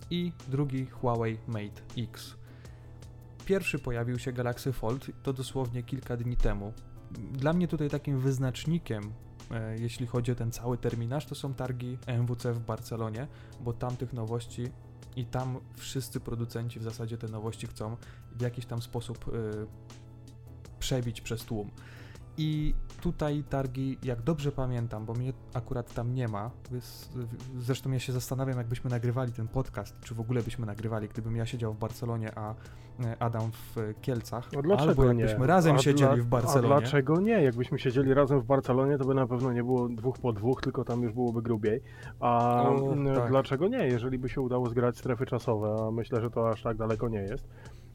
i 0.09 0.31
drugi 0.47 0.85
Huawei 0.85 1.37
Mate 1.47 1.81
X. 1.97 2.37
Pierwszy 3.47 3.79
pojawił 3.79 4.19
się 4.19 4.33
Galaxy 4.33 4.73
Fold, 4.73 5.05
to 5.23 5.33
dosłownie 5.33 5.83
kilka 5.83 6.17
dni 6.17 6.37
temu. 6.37 6.73
Dla 7.31 7.53
mnie 7.53 7.67
tutaj 7.67 7.89
takim 7.89 8.19
wyznacznikiem 8.19 9.13
e, 9.51 9.77
jeśli 9.77 10.07
chodzi 10.07 10.31
o 10.31 10.35
ten 10.35 10.51
cały 10.51 10.77
terminarz, 10.77 11.25
to 11.25 11.35
są 11.35 11.53
targi 11.53 11.97
MWC 12.07 12.53
w 12.53 12.59
Barcelonie, 12.59 13.27
bo 13.59 13.73
tam 13.73 13.97
tych 13.97 14.13
nowości 14.13 14.69
i 15.15 15.25
tam 15.25 15.59
wszyscy 15.75 16.19
producenci 16.19 16.79
w 16.79 16.83
zasadzie 16.83 17.17
te 17.17 17.27
nowości 17.27 17.67
chcą 17.67 17.97
w 18.35 18.41
jakiś 18.41 18.65
tam 18.65 18.81
sposób 18.81 19.27
y, 19.27 19.31
przebić 20.79 21.21
przez 21.21 21.45
tłum. 21.45 21.71
I 22.37 22.73
tutaj 23.01 23.43
targi, 23.49 23.97
jak 24.03 24.21
dobrze 24.21 24.51
pamiętam, 24.51 25.05
bo 25.05 25.13
mnie 25.13 25.33
akurat 25.53 25.93
tam 25.93 26.13
nie 26.13 26.27
ma, 26.27 26.51
zresztą 27.59 27.91
ja 27.91 27.99
się 27.99 28.13
zastanawiam, 28.13 28.57
jakbyśmy 28.57 28.89
nagrywali 28.89 29.31
ten 29.31 29.47
podcast, 29.47 29.99
czy 30.01 30.15
w 30.15 30.19
ogóle 30.19 30.43
byśmy 30.43 30.65
nagrywali, 30.65 31.07
gdybym 31.07 31.35
ja 31.35 31.45
siedział 31.45 31.73
w 31.73 31.77
Barcelonie, 31.77 32.31
a 32.37 32.51
y, 32.53 32.55
Adam 33.19 33.51
w 33.51 33.93
Kielcach, 34.01 34.49
No 34.53 34.61
dlaczego 34.61 34.89
albo 34.89 35.13
nie? 35.13 35.21
jakbyśmy 35.23 35.47
razem 35.47 35.75
A 35.75 35.79
siedzieli 35.79 36.15
dla- 36.15 36.23
w 36.23 36.27
Barcelonie. 36.27 36.75
A 36.75 36.79
dlaczego 36.79 37.19
nie? 37.21 37.43
Jakbyśmy 37.43 37.79
siedzieli 37.79 38.13
razem 38.13 38.39
w 38.39 38.45
Barcelonie, 38.45 38.97
to 38.97 39.05
by 39.05 39.13
na 39.13 39.27
pewno 39.27 39.53
nie 39.53 39.63
było 39.63 39.89
dwóch 39.89 40.19
po 40.19 40.33
dwóch, 40.33 40.61
tylko 40.61 40.83
tam 40.83 41.01
już 41.01 41.13
byłoby 41.13 41.41
grubiej. 41.41 41.81
A 42.19 42.63
O, 42.69 42.93
tak. 43.15 43.29
dlaczego 43.29 43.67
nie? 43.67 43.87
Jeżeli 43.87 44.19
by 44.19 44.29
się 44.29 44.41
udało 44.41 44.69
zgrać 44.69 44.97
strefy 44.97 45.25
czasowe, 45.25 45.75
a 45.87 45.91
myślę, 45.91 46.21
że 46.21 46.29
to 46.31 46.49
aż 46.49 46.61
tak 46.63 46.77
daleko 46.77 47.09
nie 47.09 47.19
jest. 47.21 47.47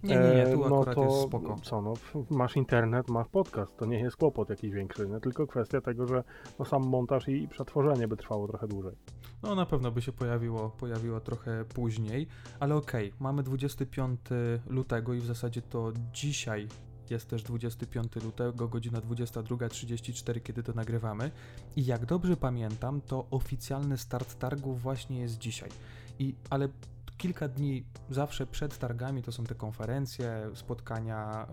Nie, 0.02 0.14
nie, 0.14 0.21
nie, 0.21 0.47
e, 0.47 0.52
tu 0.52 0.68
no 0.68 0.85
to 0.85 1.04
jest 1.04 1.23
spoko. 1.23 1.56
co, 1.62 1.82
no, 1.82 1.94
masz 2.30 2.56
internet, 2.56 3.09
masz 3.09 3.28
podcast, 3.28 3.76
to 3.76 3.87
nie 3.87 3.99
jest 4.00 4.16
kłopot 4.16 4.50
jakiś 4.50 4.73
większy, 4.73 5.09
nie? 5.09 5.21
tylko 5.21 5.47
kwestia 5.47 5.80
tego, 5.80 6.06
że 6.06 6.25
no, 6.59 6.64
sam 6.64 6.82
montaż 6.82 7.28
i, 7.28 7.42
i 7.42 7.49
przetworzenie 7.49 8.09
by 8.09 8.16
trwało 8.16 8.49
trochę 8.49 8.68
dłużej. 8.68 8.97
No 9.42 9.54
na 9.54 9.66
pewno 9.66 9.90
by 9.90 10.02
się 10.02 10.12
pojawiło, 10.12 10.71
pojawiło 10.71 11.21
trochę 11.21 11.64
później, 11.64 12.26
ale 12.61 12.75
okej, 12.75 13.12
mamy 13.21 13.42
25 13.42 14.21
lutego 14.66 15.14
i 15.14 15.21
w 15.21 15.26
zasadzie 15.26 15.62
to 15.62 15.92
dzisiaj 16.12 16.68
jest 17.11 17.28
też 17.28 17.42
25 17.42 18.16
lutego, 18.25 18.68
godzina 18.68 19.00
22.34, 19.00 20.40
kiedy 20.42 20.62
to 20.62 20.73
nagrywamy. 20.73 21.30
I 21.76 21.85
jak 21.85 22.06
dobrze 22.06 22.37
pamiętam, 22.37 23.00
to 23.00 23.26
oficjalny 23.30 23.99
start 23.99 24.38
targów 24.38 24.82
właśnie 24.82 25.21
jest 25.21 25.38
dzisiaj. 25.38 25.71
I 26.18 26.35
ale 26.50 26.68
kilka 27.22 27.48
dni 27.48 27.84
zawsze 28.10 28.46
przed 28.46 28.78
targami 28.78 29.22
to 29.22 29.32
są 29.32 29.44
te 29.44 29.54
konferencje, 29.54 30.50
spotkania, 30.54 31.46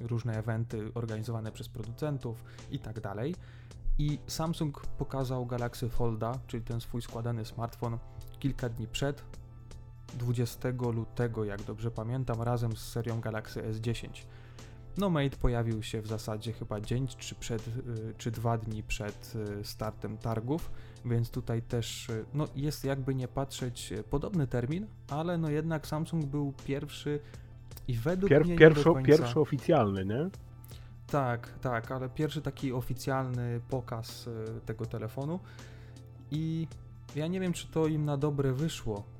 y, 0.00 0.08
różne 0.08 0.38
eventy 0.38 0.90
organizowane 0.94 1.52
przez 1.52 1.68
producentów 1.68 2.44
i 2.70 2.78
tak 2.78 3.00
dalej. 3.00 3.34
I 3.98 4.18
Samsung 4.26 4.86
pokazał 4.86 5.46
Galaxy 5.46 5.88
Folda, 5.88 6.38
czyli 6.46 6.62
ten 6.62 6.80
swój 6.80 7.02
składany 7.02 7.44
smartfon, 7.44 7.98
kilka 8.38 8.68
dni 8.68 8.86
przed, 8.88 9.24
20 10.18 10.68
lutego, 10.94 11.44
jak 11.44 11.62
dobrze 11.62 11.90
pamiętam, 11.90 12.42
razem 12.42 12.76
z 12.76 12.88
serią 12.88 13.20
Galaxy 13.20 13.62
S10. 13.62 14.08
No 14.96 15.10
Mate 15.10 15.36
pojawił 15.36 15.82
się 15.82 16.02
w 16.02 16.06
zasadzie 16.06 16.52
chyba 16.52 16.80
dzień 16.80 17.08
czy, 17.08 17.34
przed, 17.34 17.68
y, 17.68 18.14
czy 18.18 18.30
dwa 18.30 18.58
dni 18.58 18.82
przed 18.82 19.32
y, 19.60 19.64
startem 19.64 20.18
targów, 20.18 20.70
więc 21.04 21.30
tutaj 21.30 21.62
też 21.62 22.08
y, 22.08 22.24
no, 22.34 22.48
jest 22.56 22.84
jakby 22.84 23.14
nie 23.14 23.28
patrzeć 23.28 23.92
podobny 24.10 24.46
termin, 24.46 24.86
ale 25.08 25.38
no 25.38 25.50
jednak 25.50 25.86
Samsung 25.86 26.24
był 26.24 26.52
pierwszy 26.66 27.20
i 27.88 27.94
według 27.94 28.30
Pier, 28.30 28.44
mnie 28.44 28.56
pierwszy, 28.56 28.84
końca... 28.84 29.06
pierwszy 29.06 29.40
oficjalny, 29.40 30.04
nie? 30.04 30.30
Tak, 31.06 31.58
tak, 31.60 31.90
ale 31.90 32.08
pierwszy 32.08 32.42
taki 32.42 32.72
oficjalny 32.72 33.60
pokaz 33.70 34.28
tego 34.66 34.86
telefonu 34.86 35.40
i 36.30 36.66
ja 37.16 37.26
nie 37.26 37.40
wiem, 37.40 37.52
czy 37.52 37.68
to 37.68 37.86
im 37.86 38.04
na 38.04 38.16
dobre 38.16 38.52
wyszło, 38.52 39.04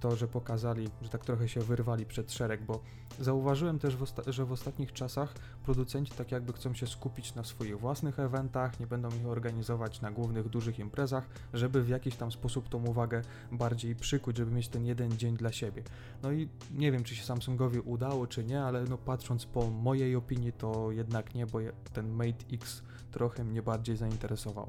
to, 0.00 0.16
że 0.16 0.28
pokazali, 0.28 0.88
że 1.02 1.08
tak 1.08 1.24
trochę 1.24 1.48
się 1.48 1.60
wyrwali 1.60 2.06
przed 2.06 2.32
szereg, 2.32 2.64
bo 2.64 2.80
zauważyłem 3.20 3.78
też, 3.78 3.96
w 3.96 4.04
że 4.26 4.44
w 4.44 4.52
ostatnich 4.52 4.92
czasach 4.92 5.34
producenci 5.64 6.12
tak 6.12 6.32
jakby 6.32 6.52
chcą 6.52 6.74
się 6.74 6.86
skupić 6.86 7.34
na 7.34 7.44
swoich 7.44 7.80
własnych 7.80 8.18
eventach, 8.18 8.80
nie 8.80 8.86
będą 8.86 9.08
ich 9.08 9.26
organizować 9.26 10.00
na 10.00 10.10
głównych, 10.10 10.48
dużych 10.48 10.78
imprezach, 10.78 11.28
żeby 11.54 11.82
w 11.82 11.88
jakiś 11.88 12.16
tam 12.16 12.32
sposób 12.32 12.68
tą 12.68 12.84
uwagę 12.84 13.22
bardziej 13.52 13.96
przykuć, 13.96 14.36
żeby 14.36 14.52
mieć 14.52 14.68
ten 14.68 14.84
jeden 14.84 15.12
dzień 15.12 15.36
dla 15.36 15.52
siebie. 15.52 15.82
No 16.22 16.32
i 16.32 16.48
nie 16.70 16.92
wiem, 16.92 17.04
czy 17.04 17.14
się 17.14 17.24
Samsungowi 17.24 17.80
udało, 17.80 18.26
czy 18.26 18.44
nie, 18.44 18.62
ale 18.62 18.84
no 18.84 18.98
patrząc 18.98 19.46
po 19.46 19.70
mojej 19.70 20.16
opinii, 20.16 20.52
to 20.52 20.90
jednak 20.90 21.34
nie, 21.34 21.46
bo 21.46 21.58
ten 21.92 22.10
Mate 22.10 22.44
X 22.52 22.82
trochę 23.10 23.44
mnie 23.44 23.62
bardziej 23.62 23.96
zainteresował. 23.96 24.68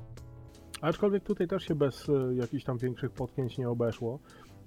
Aczkolwiek 0.83 1.23
tutaj 1.23 1.47
też 1.47 1.63
się 1.63 1.75
bez 1.75 2.09
y, 2.09 2.35
jakichś 2.35 2.63
tam 2.63 2.77
większych 2.77 3.11
potknięć 3.11 3.57
nie 3.57 3.69
obeszło. 3.69 4.19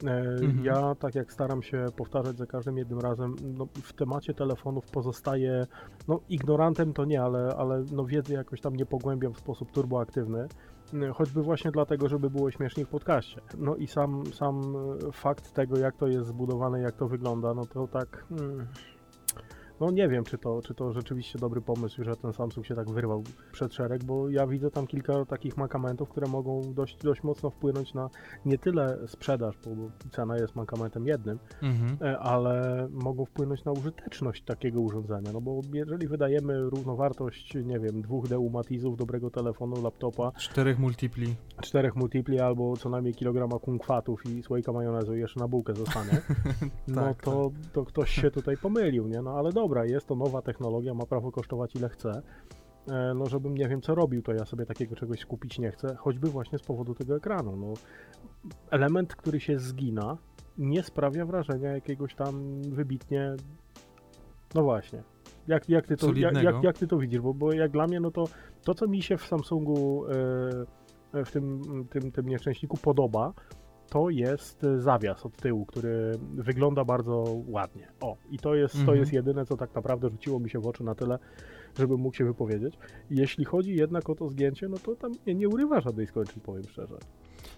E, 0.05 0.19
mhm. 0.19 0.65
Ja, 0.65 0.95
tak 0.95 1.15
jak 1.15 1.33
staram 1.33 1.63
się 1.63 1.87
powtarzać 1.97 2.37
za 2.37 2.47
każdym 2.47 2.79
jednym 2.79 3.01
razem, 3.01 3.37
no, 3.59 3.67
w 3.83 3.93
temacie 3.93 4.35
telefonów 4.35 4.87
pozostaję, 4.87 5.67
no 6.09 6.21
ignorantem 6.29 6.93
to 6.93 7.05
nie, 7.05 7.23
ale, 7.23 7.55
ale 7.59 7.85
no, 7.93 8.05
wiedzy 8.05 8.35
jakoś 8.35 8.61
tam 8.61 8.77
nie 8.77 8.87
pogłębiam 8.87 9.35
w 9.35 9.39
sposób 9.39 9.73
turboaktywny, 9.73 10.49
e, 10.95 11.13
choćby 11.13 11.43
właśnie 11.43 11.71
dlatego, 11.71 12.09
żeby 12.09 12.31
było 12.31 12.51
śmiesznie 12.51 12.85
w 12.85 12.89
podcaście. 12.89 13.41
No 13.59 13.77
i 13.77 13.87
sam, 13.87 14.27
sam 14.27 14.75
fakt 15.13 15.53
tego, 15.53 15.79
jak 15.79 15.97
to 15.97 16.07
jest 16.07 16.29
zbudowane, 16.29 16.81
jak 16.81 16.97
to 16.97 17.09
wygląda, 17.09 17.55
no 17.55 17.67
to 17.67 17.89
tak... 17.89 18.25
Hmm 18.29 18.67
no 19.81 19.91
nie 19.91 20.09
wiem, 20.09 20.25
czy 20.25 20.39
to, 20.39 20.63
czy 20.63 20.75
to 20.75 20.93
rzeczywiście 20.93 21.39
dobry 21.39 21.61
pomysł, 21.61 22.05
że 22.05 22.17
ten 22.17 22.33
Samsung 22.33 22.67
się 22.67 22.75
tak 22.75 22.91
wyrwał 22.91 23.23
przed 23.53 23.75
szereg, 23.75 24.05
bo 24.05 24.29
ja 24.29 24.47
widzę 24.47 24.71
tam 24.71 24.87
kilka 24.87 25.25
takich 25.25 25.57
mankamentów, 25.57 26.09
które 26.09 26.27
mogą 26.29 26.75
dość, 26.75 26.97
dość 26.97 27.23
mocno 27.23 27.51
wpłynąć 27.51 27.95
na 27.95 28.11
nie 28.45 28.59
tyle 28.59 28.99
sprzedaż, 29.07 29.55
bo 29.65 29.71
cena 30.11 30.37
jest 30.37 30.57
mankamentem 30.57 31.07
jednym, 31.07 31.39
mhm. 31.63 31.97
E, 32.03 32.19
ale 32.19 32.89
mogą 32.91 33.25
wpłynąć 33.25 33.65
na 33.65 33.73
użyteczność 33.73 34.43
takiego 34.43 34.81
urządzenia, 34.81 35.33
no 35.33 35.41
bo 35.41 35.61
jeżeli 35.73 36.09
wydajemy 36.09 36.61
równowartość, 36.61 37.55
nie 37.55 37.79
wiem, 37.81 38.03
dwóch 38.03 38.29
DU 38.29 38.51
Matizów, 38.51 38.97
dobrego 38.97 39.31
telefonu, 39.31 39.83
laptopa, 39.83 40.33
czterech 40.33 40.79
multipli, 40.79 41.37
czterech 41.63 41.97
multipli 41.97 42.41
albo 42.41 42.77
co 42.77 42.89
najmniej 42.89 43.15
kilograma 43.15 43.59
kunkwatów 43.59 44.27
i 44.27 44.43
słoika 44.43 44.73
majonezu 44.73 45.17
jeszcze 45.17 45.41
na 45.41 45.49
bułkę 45.49 45.75
zostanie, 45.75 46.21
no 46.89 47.03
tak, 47.03 47.23
to, 47.23 47.51
tak. 47.63 47.73
to 47.73 47.85
ktoś 47.85 48.11
się 48.11 48.31
tutaj 48.31 48.57
pomylił, 48.57 49.07
nie? 49.07 49.23
No 49.23 49.31
ale 49.39 49.53
dobrze 49.53 49.66
dobra, 49.67 49.85
jest 49.85 50.07
to 50.07 50.15
nowa 50.15 50.43
technologia, 50.43 50.95
ma 50.95 51.07
prawo 51.07 51.33
kosztować 51.33 51.77
ile 51.77 51.89
chce. 51.89 52.23
E, 52.89 53.15
no, 53.15 53.27
żebym 53.27 53.57
nie 53.57 53.69
wiem 53.69 53.83
co 53.83 53.95
robił, 53.95 54.23
to 54.23 54.33
ja 54.33 54.45
sobie 54.45 54.67
takiego 54.67 54.97
czegoś 54.97 55.21
skupić 55.21 55.59
nie 55.59 55.71
chcę, 55.71 55.97
choćby 55.97 56.29
właśnie 56.29 56.59
z 56.59 56.63
powodu 56.63 56.95
tego 56.95 57.17
ekranu. 57.17 57.57
No, 57.57 57.75
element, 58.71 59.17
który 59.17 59.41
się 59.41 59.59
zgina, 59.59 60.17
nie 60.59 60.83
sprawia 60.83 61.27
wrażenia 61.27 61.73
jakiegoś 61.73 62.15
tam 62.15 62.63
wybitnie. 62.63 63.35
No 64.55 64.63
właśnie. 64.63 65.03
Jak, 65.49 65.69
jak, 65.69 65.87
ty, 65.87 65.97
to, 65.97 66.13
jak, 66.15 66.43
jak, 66.43 66.63
jak 66.63 66.79
ty 66.79 66.87
to 66.87 66.99
widzisz? 66.99 67.21
Bo, 67.21 67.35
bo 67.35 67.53
jak 67.53 67.71
dla 67.71 67.87
mnie, 67.87 68.01
no 68.01 68.11
to 68.11 68.25
to, 68.65 68.75
co 68.75 68.87
mi 68.87 69.03
się 69.03 69.17
w 69.17 69.27
Samsungu 69.27 70.07
e, 71.15 71.25
w 71.25 71.31
tym, 71.31 71.63
tym, 71.91 72.13
tym 72.13 72.29
nieszczęśniku 72.29 72.77
podoba, 72.77 73.33
to 73.89 74.11
jest 74.11 74.65
e, 74.65 74.81
zawias 74.81 75.27
od 75.27 75.37
tyłu, 75.37 75.67
który 75.67 76.19
wygląda 76.35 76.85
bardzo 76.85 77.25
ładnie. 77.47 77.89
O, 78.01 78.17
i 78.31 78.39
to 78.39 78.55
jest, 78.55 78.75
mhm. 78.75 78.87
to 78.87 78.95
jest 78.95 79.13
jedyne, 79.13 79.47
co 79.47 79.57
tak 79.57 79.75
naprawdę 79.75 80.09
rzuciło 80.11 80.41
mi 80.41 80.51
się 80.51 80.61
w 80.61 80.67
oczy 80.67 80.85
na 80.85 80.95
tyle, 80.95 81.19
żebym 81.79 82.01
mógł 82.01 82.17
się 82.17 82.25
wypowiedzieć. 82.25 82.79
Jeśli 83.11 83.45
chodzi 83.45 83.75
jednak 83.75 84.11
o 84.11 84.15
to 84.15 84.29
zgięcie, 84.29 84.69
no 84.69 84.77
to 84.79 84.97
tam 84.97 85.13
nie, 85.27 85.35
nie 85.35 85.49
urywa 85.49 85.81
żadnej 85.81 86.07
skończyn, 86.07 86.41
powiem 86.41 86.65
szczerze. 86.65 86.99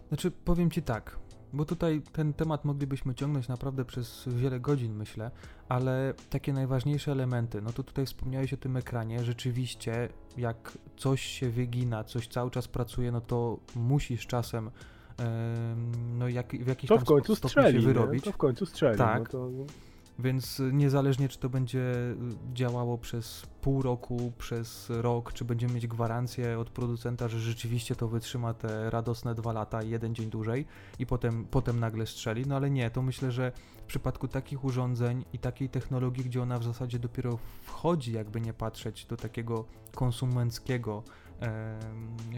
Znaczy, 0.09 0.31
powiem 0.31 0.71
ci 0.71 0.83
tak, 0.83 1.19
bo 1.53 1.65
tutaj 1.65 2.03
ten 2.13 2.33
temat 2.33 2.65
moglibyśmy 2.65 3.15
ciągnąć 3.15 3.49
naprawdę 3.49 3.85
przez 3.85 4.29
wiele 4.29 4.61
godzin, 4.61 4.95
myślę, 4.95 5.31
ale 5.69 6.15
takie 6.31 6.53
najważniejsze 6.53 7.13
elementy, 7.13 7.63
no 7.63 7.73
to 7.73 7.83
tutaj 7.83 8.07
wspomniałeś 8.07 8.53
o 8.53 8.57
tym 8.57 8.77
ekranie, 8.77 9.25
rzeczywiście 9.25 10.09
jak 10.37 10.79
coś 10.97 11.23
się 11.23 11.51
wygina, 11.51 12.05
coś 12.05 12.29
cały 12.29 12.51
czas 12.51 12.69
pracuje, 12.69 13.13
no 13.13 13.21
to 13.21 13.59
musisz 13.77 14.27
czasem 14.27 14.71
no 16.19 16.29
jak, 16.29 16.53
w 16.53 16.67
jakiś 16.67 16.89
to 16.89 16.99
w 16.99 17.05
końcu 17.05 17.37
strzeli, 17.37 17.81
się 17.81 17.87
wyrobić. 17.87 18.25
To 18.25 18.33
w 18.33 18.37
końcu 18.37 18.67
strzeli. 18.67 18.99
Tak. 18.99 19.19
No 19.19 19.27
to... 19.27 19.51
Więc 20.19 20.63
niezależnie, 20.73 21.29
czy 21.29 21.39
to 21.39 21.49
będzie 21.49 21.85
działało 22.53 22.99
przez 22.99 23.47
pół 23.61 23.83
roku, 23.83 24.33
przez 24.39 24.91
rok, 24.91 25.33
czy 25.33 25.45
będziemy 25.45 25.75
mieć 25.75 25.87
gwarancję 25.87 26.59
od 26.59 26.71
producenta, 26.71 27.29
że 27.29 27.41
rzeczywiście 27.41 27.97
to 27.97 28.09
wytrzyma 28.09 28.55
te 28.55 28.91
radosne 28.91 29.35
dwa 29.35 29.53
lata, 29.53 29.83
jeden 29.83 30.15
dzień 30.15 30.31
dłużej 30.31 30.67
i 30.99 31.07
potem, 31.07 31.45
potem 31.45 31.81
nagle 31.81 32.07
strzeli. 32.07 32.47
No 32.47 32.57
ale 32.57 32.71
nie, 32.71 32.91
to 32.91 33.03
myślę, 33.03 33.33
że 33.33 33.53
w 33.83 33.83
przypadku 33.83 34.29
takich 34.29 34.65
urządzeń 34.65 35.25
i 35.33 35.39
takiej 35.39 35.69
technologii, 35.69 36.25
gdzie 36.25 36.43
ona 36.43 36.59
w 36.59 36.65
zasadzie 36.65 36.99
dopiero 36.99 37.39
wchodzi, 37.63 38.13
jakby 38.13 38.41
nie 38.41 38.53
patrzeć, 38.53 39.07
do 39.07 39.17
takiego 39.17 39.65
konsumenckiego 39.95 41.03
e, 41.43 41.79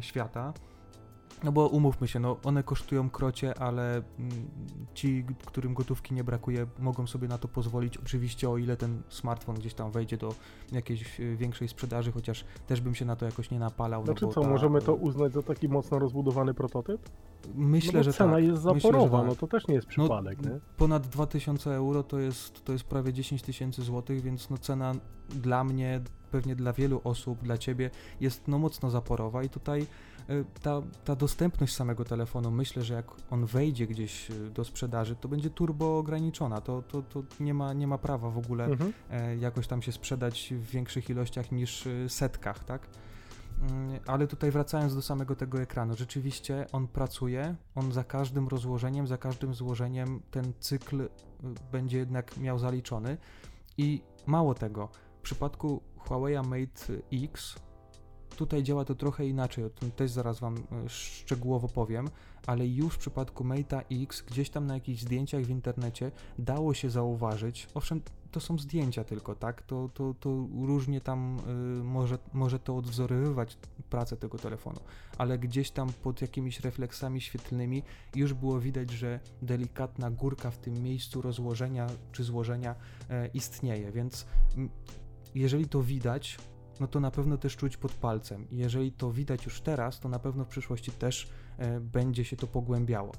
świata, 0.01 0.53
no 1.45 1.53
bo 1.53 1.67
umówmy 1.67 2.09
się, 2.09 2.21
no 2.21 2.37
one 2.45 2.63
kosztują 2.63 3.11
krocie, 3.11 3.59
ale 3.59 3.95
mm, 3.97 4.31
ci, 4.95 5.25
którym 5.47 5.75
gotówki 5.75 6.15
nie 6.15 6.25
brakuje, 6.25 6.67
mogą 6.79 7.07
sobie 7.07 7.29
na 7.29 7.39
to 7.39 7.49
pozwolić. 7.49 7.97
Oczywiście 7.97 8.51
o 8.51 8.59
ile 8.59 8.77
ten 8.77 9.03
smartfon 9.09 9.55
gdzieś 9.55 9.75
tam 9.75 9.91
wejdzie 9.91 10.17
do 10.17 10.35
jakiejś 10.73 11.21
e, 11.21 11.37
większej 11.37 11.69
sprzedaży, 11.69 12.13
chociaż 12.13 12.45
też 12.67 12.81
bym 12.81 12.95
się 12.95 13.05
na 13.05 13.17
to 13.17 13.27
jakoś 13.27 13.51
nie 13.51 13.59
napalał. 13.59 14.01
No 14.01 14.07
znaczy 14.07 14.27
no 14.27 14.33
co, 14.33 14.41
ta... 14.41 14.49
możemy 14.49 14.81
to 14.81 14.95
uznać 14.95 15.33
za 15.33 15.43
taki 15.43 15.69
mocno 15.69 15.99
rozbudowany 15.99 16.55
prototyp? 16.55 17.11
Myślę, 17.55 17.93
no 18.01 18.05
że 18.05 18.13
cena 18.13 18.33
tak. 18.33 18.45
jest 18.45 18.63
zaporowa, 18.63 19.05
Myślę, 19.05 19.19
tak. 19.19 19.29
no 19.29 19.35
to 19.35 19.47
też 19.47 19.69
nie 19.69 19.75
jest 19.75 19.87
no, 19.87 19.91
przypadek, 19.91 20.43
no, 20.43 20.51
nie? 20.51 20.61
Ponad 20.77 21.07
2000 21.07 21.75
euro 21.75 22.03
to 22.03 22.19
jest, 22.19 22.65
to 22.65 22.73
jest 22.73 22.85
prawie 22.85 23.13
10 23.13 23.43
tysięcy 23.43 23.83
złotych, 23.83 24.23
więc 24.23 24.51
no 24.51 24.59
cena 24.59 24.93
dla 25.29 25.65
mnie, 25.65 26.01
pewnie 26.31 26.57
dla 26.57 26.73
wielu 26.73 27.01
osób, 27.05 27.43
dla 27.43 27.59
ciebie 27.59 27.91
jest 28.21 28.49
no 28.49 28.59
mocno 28.59 28.91
zaporowa 28.91 29.43
i 29.43 29.49
tutaj 29.49 29.87
E, 30.31 30.45
ta, 30.63 30.83
ta 31.05 31.17
dostępność 31.17 31.75
samego 31.75 32.05
telefonu, 32.05 32.51
myślę, 32.51 32.83
że 32.83 32.95
jak 32.95 33.07
on 33.31 33.47
wejdzie 33.47 33.87
gdzieś 33.87 34.31
e, 34.31 34.35
do 34.35 34.65
sprzedaży, 34.65 35.17
to 35.17 35.29
będzie 35.29 35.51
turbo 35.51 35.99
ograniczona. 35.99 36.61
To, 36.61 36.83
to, 36.83 37.03
to 37.03 37.23
nie, 37.41 37.55
ma, 37.55 37.73
nie 37.73 37.87
ma 37.87 37.99
prawa 37.99 38.31
w 38.31 38.39
ogóle 38.39 38.65
mhm. 38.65 38.93
E, 39.11 39.37
jakoś 39.37 39.67
tam 39.67 39.83
się 39.83 39.93
sprzedać 39.93 40.55
w 40.57 40.71
większych 40.71 41.11
ilościach 41.11 41.53
niż 41.53 41.89
setkach, 42.09 42.65
tak? 42.65 42.87
Mm, 43.63 44.01
ale 44.07 44.27
tutaj 44.27 44.51
wracając 44.51 44.95
do 44.95 45.03
samego 45.03 45.37
tego 45.37 45.61
ekranu, 45.61 45.97
rzeczywiście 45.97 46.67
on 46.73 46.89
pracuje, 46.89 47.57
on 47.75 47.93
za 47.93 48.05
każdym 48.05 48.49
rozłożeniem, 48.49 49.07
za 49.07 49.19
każdym 49.19 49.55
złożeniem 49.55 50.23
ten 50.31 50.53
cykl 50.61 51.09
będzie 51.73 51.99
jednak 51.99 52.37
miał 52.37 52.59
zaliczony 52.59 53.17
i 53.79 54.03
mało 54.27 54.55
tego, 54.55 54.89
w 55.19 55.23
przypadku 55.23 55.83
Huawei 56.09 56.35
Mate 56.35 57.03
X 57.13 57.57
Tutaj 58.37 58.63
działa 58.63 58.85
to 58.85 58.95
trochę 58.95 59.27
inaczej, 59.27 59.65
o 59.65 59.71
tym 59.71 59.91
też 59.91 60.11
zaraz 60.11 60.41
Wam 60.41 60.57
e, 60.57 60.89
szczegółowo 60.89 61.69
powiem, 61.69 62.09
ale 62.47 62.67
już 62.67 62.95
w 62.95 62.99
przypadku 62.99 63.45
Mate'a 63.45 63.83
X 64.03 64.23
gdzieś 64.23 64.51
tam 64.51 64.67
na 64.67 64.75
jakichś 64.75 65.03
zdjęciach 65.03 65.43
w 65.43 65.51
internecie 65.51 66.11
dało 66.39 66.75
się 66.75 66.91
zauważyć, 66.91 67.69
owszem, 67.75 68.03
to 68.31 68.41
są 68.41 68.59
zdjęcia 68.59 69.05
tylko, 69.05 69.35
tak? 69.35 69.63
To, 69.63 69.91
to, 69.95 70.15
to 70.21 70.47
różnie 70.63 71.01
tam 71.01 71.39
y, 71.81 71.85
może, 71.85 72.19
może 72.33 72.59
to 72.59 72.77
odwzorowywać 72.77 73.59
pracę 73.91 74.17
tego 74.17 74.39
telefonu, 74.39 74.81
ale 75.19 75.39
gdzieś 75.39 75.71
tam 75.71 75.93
pod 75.93 76.23
jakimiś 76.23 76.61
refleksami 76.61 77.21
świetlnymi 77.21 77.83
już 78.15 78.35
było 78.35 78.61
widać, 78.61 78.91
że 78.91 79.21
delikatna 79.43 80.11
górka 80.11 80.51
w 80.51 80.59
tym 80.59 80.83
miejscu 80.83 81.23
rozłożenia 81.23 81.87
czy 82.13 82.25
złożenia 82.25 82.75
y, 82.75 83.31
istnieje, 83.35 83.93
więc 83.93 84.27
jeżeli 85.35 85.69
to 85.69 85.83
widać, 85.83 86.39
no 86.81 86.87
to 86.87 87.01
na 87.01 87.11
pewno 87.11 87.39
też 87.39 87.57
czuć 87.57 87.77
pod 87.77 87.93
palcem. 87.93 88.47
Jeżeli 88.51 88.93
to 88.93 89.13
widać 89.13 89.45
już 89.45 89.61
teraz, 89.61 90.01
to 90.01 90.09
na 90.09 90.19
pewno 90.19 90.45
w 90.45 90.49
przyszłości 90.49 90.93
też 90.93 91.29
e, 91.59 91.81
będzie 91.81 92.25
się 92.25 92.37
to 92.37 92.47
pogłębiało. 92.47 93.13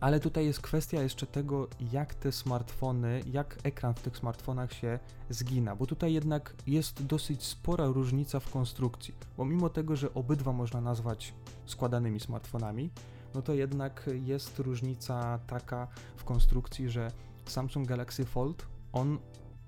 Ale 0.00 0.20
tutaj 0.20 0.46
jest 0.46 0.60
kwestia 0.60 1.02
jeszcze 1.02 1.26
tego, 1.26 1.68
jak 1.92 2.14
te 2.14 2.32
smartfony, 2.32 3.22
jak 3.32 3.58
ekran 3.62 3.94
w 3.94 4.00
tych 4.00 4.16
smartfonach 4.16 4.72
się 4.72 4.98
zgina, 5.30 5.76
bo 5.76 5.86
tutaj 5.86 6.12
jednak 6.12 6.54
jest 6.66 7.06
dosyć 7.06 7.44
spora 7.44 7.86
różnica 7.86 8.40
w 8.40 8.50
konstrukcji, 8.50 9.14
bo 9.36 9.44
mimo 9.44 9.68
tego, 9.68 9.96
że 9.96 10.14
obydwa 10.14 10.52
można 10.52 10.80
nazwać 10.80 11.34
składanymi 11.66 12.20
smartfonami, 12.20 12.90
no 13.34 13.42
to 13.42 13.54
jednak 13.54 14.10
jest 14.24 14.58
różnica 14.58 15.38
taka 15.46 15.88
w 16.16 16.24
konstrukcji, 16.24 16.90
że 16.90 17.10
Samsung 17.46 17.88
Galaxy 17.88 18.24
Fold, 18.24 18.66
on 18.92 19.18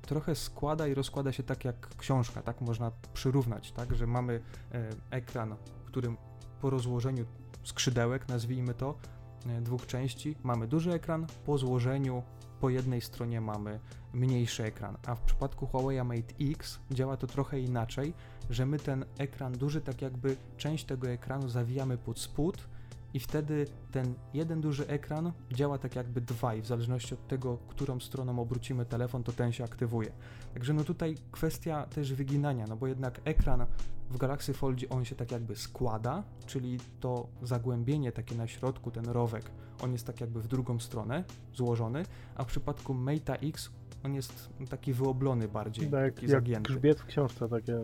trochę 0.03 0.35
składa 0.35 0.87
i 0.87 0.95
rozkłada 0.95 1.33
się 1.33 1.43
tak 1.43 1.65
jak 1.65 1.97
książka, 1.97 2.43
tak 2.43 2.61
można 2.61 2.93
przyrównać, 3.13 3.73
tak, 3.73 3.95
że 3.95 4.07
mamy 4.07 4.41
e, 4.73 4.89
ekran, 5.11 5.57
którym 5.85 6.17
po 6.61 6.71
rozłożeniu 6.71 7.25
skrzydełek, 7.65 8.29
nazwijmy 8.29 8.75
to, 8.75 8.99
e, 9.47 9.61
dwóch 9.61 9.87
części, 9.87 10.37
mamy 10.43 10.67
duży 10.67 10.93
ekran, 10.93 11.27
po 11.47 11.59
złożeniu 11.59 12.23
po 12.61 12.71
jednej 12.71 13.01
stronie 13.01 13.41
mamy 13.41 13.81
mniejszy 14.13 14.65
ekran, 14.65 14.97
a 15.07 15.15
w 15.15 15.21
przypadku 15.21 15.67
Huawei 15.67 16.05
Mate 16.05 16.35
X 16.41 16.79
działa 16.91 17.17
to 17.17 17.27
trochę 17.27 17.61
inaczej, 17.61 18.15
że 18.51 18.67
my 18.67 18.79
ten 18.79 19.05
ekran 19.19 19.53
duży, 19.53 19.81
tak 19.81 20.03
jakby 20.03 20.37
część 20.57 20.85
tego 20.85 21.09
ekranu 21.09 21.49
zawijamy 21.49 21.99
pod 21.99 22.19
spód, 22.19 22.69
i 23.15 23.21
wtedy 23.21 23.67
ten 23.91 24.15
jeden 24.35 24.61
duży 24.61 24.87
ekran 24.87 25.33
działa 25.53 25.79
tak 25.79 25.97
jakby 25.97 26.21
dwa 26.21 26.55
i 26.55 26.63
w 26.63 26.67
zależności 26.67 27.15
od 27.15 27.29
tego, 27.29 27.59
którą 27.69 28.01
stroną 28.01 28.39
obrócimy 28.39 28.85
telefon, 28.87 29.23
to 29.23 29.33
ten 29.33 29.53
się 29.53 29.65
aktywuje. 29.65 30.13
Także 30.55 30.73
no 30.73 30.85
tutaj 30.85 31.15
kwestia 31.33 31.87
też 31.87 32.15
wyginania, 32.15 32.65
no 32.69 32.77
bo 32.77 32.87
jednak 32.87 33.21
ekran 33.25 33.67
w 34.11 34.17
Galaxy 34.17 34.55
Foldzie 34.55 34.89
on 34.89 35.05
się 35.05 35.17
tak 35.17 35.33
jakby 35.33 35.57
składa, 35.57 36.23
czyli 36.47 36.79
to 37.01 37.29
zagłębienie 37.43 38.13
takie 38.13 38.35
na 38.35 38.47
środku, 38.47 38.91
ten 38.91 39.05
rowek, 39.05 39.51
on 39.83 39.93
jest 39.93 40.07
tak 40.07 40.21
jakby 40.21 40.41
w 40.41 40.49
drugą 40.49 40.79
stronę 40.79 41.25
złożony, 41.55 42.05
a 42.35 42.45
w 42.45 42.47
przypadku 42.47 42.95
Mate 42.95 43.39
X 43.41 43.71
on 44.05 44.15
jest 44.15 44.51
taki 44.71 44.93
wyoblony 44.93 45.49
bardziej, 45.49 45.91
tak, 45.91 46.15
taki 46.15 46.27
jak 46.27 46.31
zagięty. 46.31 46.73
grzbiet 46.73 47.01
w 47.01 47.05
książce 47.05 47.49
takie. 47.49 47.81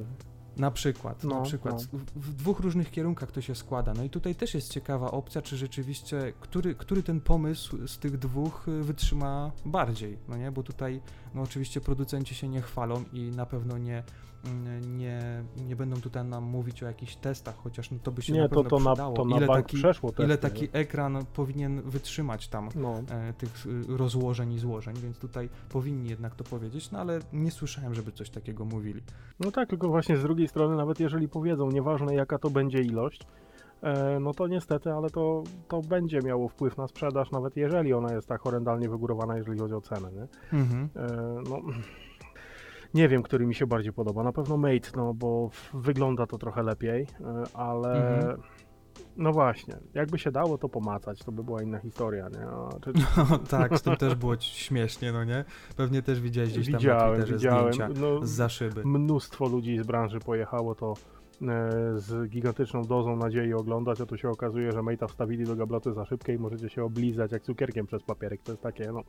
Na 0.57 0.71
przykład, 0.71 1.25
No, 1.25 1.35
na 1.35 1.43
przykład. 1.43 1.89
no. 1.93 1.99
W, 1.99 2.21
w 2.21 2.35
dwóch 2.35 2.61
różnych 2.61 2.91
kierunkach 2.91 3.33
to 3.33 3.41
się 3.41 3.55
składa. 3.55 3.95
No 3.95 4.05
i 4.05 4.11
tutaj 4.11 4.35
też 4.35 4.55
jest 4.55 4.73
ciekawa 4.73 5.11
opcja, 5.11 5.43
czy 5.43 5.57
rzeczywiście, 5.57 6.33
który, 6.41 6.75
który 6.75 7.03
ten 7.03 7.21
pomysł 7.21 7.87
z 7.87 7.99
tych 7.99 8.19
dwóch 8.19 8.69
y, 8.69 8.83
wytrzyma 8.83 9.53
bardziej, 9.65 10.19
no 10.29 10.37
nie? 10.37 10.53
Bo 10.53 10.63
tutaj, 10.63 11.01
no 11.35 11.43
oczywiście 11.43 11.81
producenci 11.81 12.35
się 12.35 12.49
nie 12.49 12.63
chwalą 12.63 13.05
i 13.13 13.31
na 13.31 13.47
pewno 13.47 13.79
nie, 13.79 14.03
nie, 14.97 15.45
nie 15.69 15.77
będą 15.77 16.01
tutaj 16.01 16.25
nam 16.25 16.45
mówić 16.45 16.83
o 16.83 16.87
jakichś 16.87 17.17
testach, 17.17 17.57
chociaż 17.57 17.91
no 17.91 17.99
to 18.03 18.13
by 18.13 18.23
się 18.23 18.33
Nie, 18.33 18.41
na 18.41 18.49
to, 18.49 18.55
pewno 18.55 18.71
to, 18.71 18.85
na, 18.85 18.93
przydało. 18.93 19.17
to 19.17 19.25
na 19.25 19.37
ile 19.37 19.47
taki, 19.47 19.77
przeszło 19.77 20.11
testy, 20.11 20.23
ile 20.25 20.35
nie? 20.35 20.39
taki 20.39 20.69
ekran 20.73 21.25
powinien 21.35 21.83
wytrzymać 21.83 22.49
tam 22.49 22.69
No. 22.75 23.01
e, 23.11 23.33
tych 23.33 23.67
y, 23.67 23.97
rozłożeń 23.97 24.53
i 24.53 24.59
złożeń, 24.59 24.97
więc 24.97 25.19
tutaj 25.19 25.49
powinni 25.69 26.09
jednak 26.11 26.35
to 26.35 26.45
powiedzieć, 26.45 26.91
no 26.91 26.99
ale 26.99 27.19
nie 27.33 27.51
słyszałem, 27.51 27.95
żeby 27.95 28.13
coś 28.13 28.31
takiego 28.31 28.65
mówili. 28.65 29.03
no 29.41 29.51
tak, 29.51 29.69
tylko 29.69 29.89
właśnie 29.89 30.17
z 30.17 30.23
drugiej 30.23 30.49
strony, 30.49 30.77
nawet 30.77 31.01
jeżeli 31.01 31.29
powiedzą, 31.29 31.71
nieważne 31.71 32.15
jaka 32.15 32.39
to 32.39 32.51
będzie 32.51 32.79
ilość, 32.81 33.21
e, 33.83 34.21
no 34.21 34.35
to 34.35 34.47
niestety, 34.47 34.93
ale 34.93 35.11
to, 35.11 35.43
to 35.69 35.81
będzie 35.81 36.21
miało 36.21 36.49
wpływ 36.49 36.77
na 36.77 36.89
sprzedaż, 36.89 37.31
nawet 37.31 37.57
jeżeli 37.57 37.93
ona 37.93 38.13
jest 38.15 38.29
tak 38.29 38.41
horrendalnie 38.41 38.89
wygórowana, 38.89 39.37
jeżeli 39.37 39.59
chodzi 39.59 39.75
o 39.75 39.81
cenę, 39.81 40.13
nie? 40.13 40.27
Mhm. 40.59 40.89
E, 40.97 41.07
no, 41.51 41.61
nie 42.97 43.09
wiem, 43.09 43.23
który 43.23 43.47
mi 43.47 43.55
się 43.55 43.67
bardziej 43.67 43.93
podoba. 43.93 44.23
Na 44.23 44.33
pewno 44.33 44.57
Mate, 44.57 44.91
no 44.97 45.15
bo 45.15 45.51
wygląda 45.75 46.27
to 46.27 46.39
trochę 46.39 46.63
lepiej, 46.63 47.03
e, 47.21 47.43
ale 47.55 48.17
Mhm. 48.19 48.41
no 49.17 49.33
właśnie, 49.33 49.77
jakby 49.95 50.19
się 50.19 50.31
dało 50.31 50.59
to 50.59 50.69
pomacać, 50.69 51.19
to 51.19 51.33
by 51.33 51.45
była 51.45 51.63
inna 51.63 51.79
historia, 51.79 52.29
nie? 52.29 52.47
A, 52.47 52.69
czy, 52.85 52.93
No, 53.31 53.39
tak, 53.39 53.79
z 53.79 53.83
tym 53.83 53.97
też 53.97 54.15
było 54.15 54.37
śmiesznie, 54.41 55.13
no 55.13 55.25
nie? 55.25 55.45
Pewnie 55.77 56.03
też 56.03 56.21
widziałeś 56.21 56.53
gdzieś 56.53 56.67
tam 56.67 56.73
na 56.73 56.79
widziałem, 56.79 57.15
Twitterze 57.15 57.35
widziałem. 57.37 57.73
zdjęcia 57.73 58.01
No, 58.01 58.27
za 58.27 58.49
szyby. 58.49 58.83
mnóstwo 58.85 59.49
ludzi 59.49 59.79
z 59.79 59.87
branży 59.87 60.19
pojechało 60.19 60.75
to 60.75 60.95
e, 61.43 61.71
z 61.95 62.31
gigantyczną 62.31 62.83
dozą 62.83 63.17
nadziei 63.17 63.53
oglądać, 63.55 64.01
a 64.01 64.07
tu 64.07 64.17
się 64.19 64.29
okazuje, 64.29 64.73
że 64.73 64.79
Mate'a 64.79 65.09
wstawili 65.09 65.45
do 65.45 65.57
gabloty 65.57 65.93
za 65.93 66.05
szybkę 66.05 66.35
i 66.35 66.39
możecie 66.39 66.69
się 66.69 66.85
oblizać 66.85 67.33
jak 67.33 67.43
cukierkiem 67.43 67.87
przez 67.87 68.03
papierek. 68.03 68.43
To 68.43 68.53
jest 68.53 68.63
takie, 68.63 68.93
no, 68.93 69.01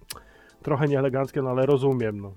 trochę 0.61 0.87
nieeleganckie, 0.87 1.41
no 1.41 1.49
ale 1.49 1.65
rozumiem, 1.65 2.19
no. 2.21 2.31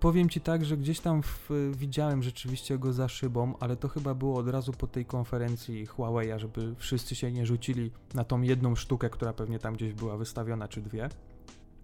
Powiem 0.00 0.28
ci 0.28 0.40
tak, 0.40 0.64
że 0.64 0.76
gdzieś 0.76 1.00
tam 1.00 1.22
w, 1.22 1.50
widziałem 1.72 2.22
rzeczywiście 2.22 2.78
go 2.78 2.92
za 2.92 3.08
szybą, 3.08 3.54
ale 3.60 3.76
to 3.76 3.88
chyba 3.88 4.14
było 4.14 4.38
od 4.38 4.48
razu 4.48 4.72
po 4.72 4.86
tej 4.86 5.04
konferencji 5.04 5.86
Huawei'a, 5.86 6.38
żeby 6.38 6.74
wszyscy 6.76 7.14
się 7.14 7.32
nie 7.32 7.46
rzucili 7.46 7.90
na 8.14 8.24
tą 8.24 8.42
jedną 8.42 8.74
sztukę, 8.76 9.10
która 9.10 9.32
pewnie 9.32 9.58
tam 9.58 9.74
gdzieś 9.74 9.92
była 9.92 10.16
wystawiona, 10.16 10.68
czy 10.68 10.82
dwie. 10.82 11.08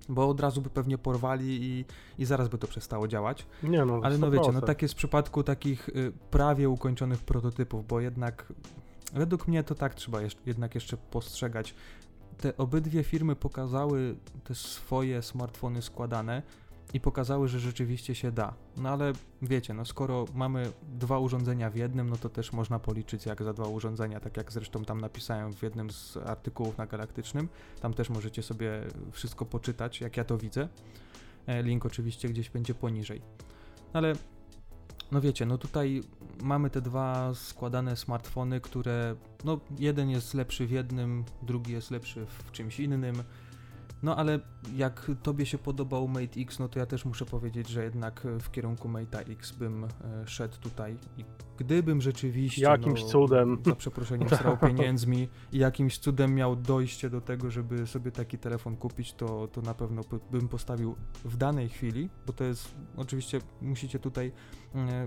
Bo 0.09 0.29
od 0.29 0.41
razu 0.41 0.63
by 0.63 0.71
pewnie 0.71 0.99
porwali 0.99 1.63
i, 1.63 1.85
i 2.19 2.25
zaraz 2.25 2.49
by 2.49 2.59
to 2.59 2.67
przestało 2.67 3.09
działać. 3.09 3.47
Nie 3.63 3.85
no, 3.85 4.01
Ale 4.03 4.19
no 4.19 4.31
wiecie, 4.31 4.53
no 4.53 4.61
100%. 4.61 4.67
tak 4.67 4.83
jest 4.83 4.95
w 4.95 4.97
przypadku 4.97 5.43
takich 5.43 5.89
y, 5.89 6.13
prawie 6.31 6.69
ukończonych 6.69 7.21
prototypów, 7.21 7.87
bo 7.87 8.01
jednak 8.01 8.53
według 9.15 9.49
mnie 9.49 9.65
to 9.65 9.75
tak 9.75 9.95
trzeba 9.95 10.23
jeszcze, 10.23 10.41
jednak 10.47 10.75
jeszcze 10.75 10.97
postrzegać. 10.97 11.75
Te 12.39 12.57
obydwie 12.57 13.05
firmy 13.05 13.37
pokazały 13.37 14.17
te 14.45 14.55
swoje 14.55 15.23
smartfony 15.23 15.83
składane 15.83 16.43
i 16.95 17.01
pokazały, 17.01 17.49
że 17.49 17.61
rzeczywiście 17.61 18.15
się 18.15 18.33
da. 18.33 18.55
No 18.77 18.89
ale 18.89 19.13
wiecie, 19.43 19.75
no 19.75 19.85
skoro 19.85 20.25
mamy 20.35 20.73
dwa 20.83 21.19
urządzenia 21.19 21.71
w 21.71 21.77
jednym, 21.77 22.11
no 22.11 22.17
to 22.17 22.29
też 22.29 22.53
można 22.53 22.79
policzyć 22.79 23.27
jak 23.27 23.43
za 23.43 23.53
dwa 23.53 23.69
urządzenia, 23.69 24.21
tak 24.21 24.37
jak 24.37 24.53
zresztą 24.53 24.85
tam 24.85 25.01
napisałem 25.01 25.53
w 25.53 25.63
jednym 25.63 25.91
z 25.91 26.17
artykułów 26.17 26.79
na 26.79 26.87
Galaktycznym. 26.87 27.49
Tam 27.81 27.95
też 27.95 28.11
możecie 28.11 28.43
sobie 28.43 28.83
wszystko 29.13 29.45
poczytać, 29.45 30.01
jak 30.01 30.17
ja 30.17 30.25
to 30.25 30.39
widzę. 30.39 30.69
E, 31.47 31.63
Link 31.63 31.87
oczywiście 31.87 32.29
gdzieś 32.29 32.51
będzie 32.51 32.75
poniżej. 32.75 33.23
Ale 33.93 34.13
no 35.13 35.21
wiecie, 35.21 35.47
no 35.47 35.59
tutaj 35.59 36.03
mamy 36.43 36.71
te 36.71 36.81
dwa 36.81 37.35
składane 37.35 37.97
smartfony, 37.97 38.61
które 38.61 39.17
no 39.45 39.61
jeden 39.79 40.11
jest 40.11 40.35
lepszy 40.35 40.67
w 40.67 40.71
jednym, 40.71 41.25
drugi 41.43 41.73
jest 41.73 41.91
lepszy 41.91 42.27
w 42.27 42.53
czymś 42.53 42.81
innym. 42.81 43.23
No 44.05 44.17
ale 44.17 44.41
jak 44.77 45.11
tobie 45.23 45.47
się 45.47 45.59
podobał 45.59 46.09
Mate 46.09 46.41
X, 46.41 46.59
no 46.59 46.69
to 46.69 46.79
ja 46.79 46.87
też 46.87 47.05
muszę 47.05 47.25
powiedzieć, 47.25 47.69
że 47.69 47.85
jednak 47.85 48.27
e, 48.27 48.41
w 48.41 48.51
kierunku 48.51 48.89
Mate 48.89 49.19
X 49.19 49.53
bym 49.53 49.85
e, 49.85 49.89
szedł 50.27 50.57
tutaj 50.61 50.97
i 51.19 51.25
gdybym 51.57 52.01
rzeczywiście 52.01 52.63
Jakimś 52.63 53.03
no, 53.03 53.09
cudem. 53.09 53.59
za 53.67 53.75
przeproszeniem 53.75 54.29
srał 54.29 54.57
pieniędzmi 54.57 55.29
i 55.53 55.59
jakimś 55.59 55.99
cudem 55.99 56.35
miał 56.35 56.57
dojście 56.57 57.11
do 57.11 57.21
tego, 57.21 57.51
żeby 57.51 57.87
sobie 57.87 58.11
taki 58.11 58.39
telefon 58.39 58.77
kupić, 58.77 59.13
to, 59.13 59.49
to 59.49 59.63
na 59.63 59.75
pewno 59.75 60.03
bym 60.31 60.49
postawił 60.49 60.97
w 61.25 61.37
danej 61.37 61.69
chwili, 61.69 62.11
bo 62.27 62.33
to 62.33 62.45
jest 62.45 62.75
oczywiście 62.97 63.39
musicie 63.63 63.99
tutaj 63.99 64.33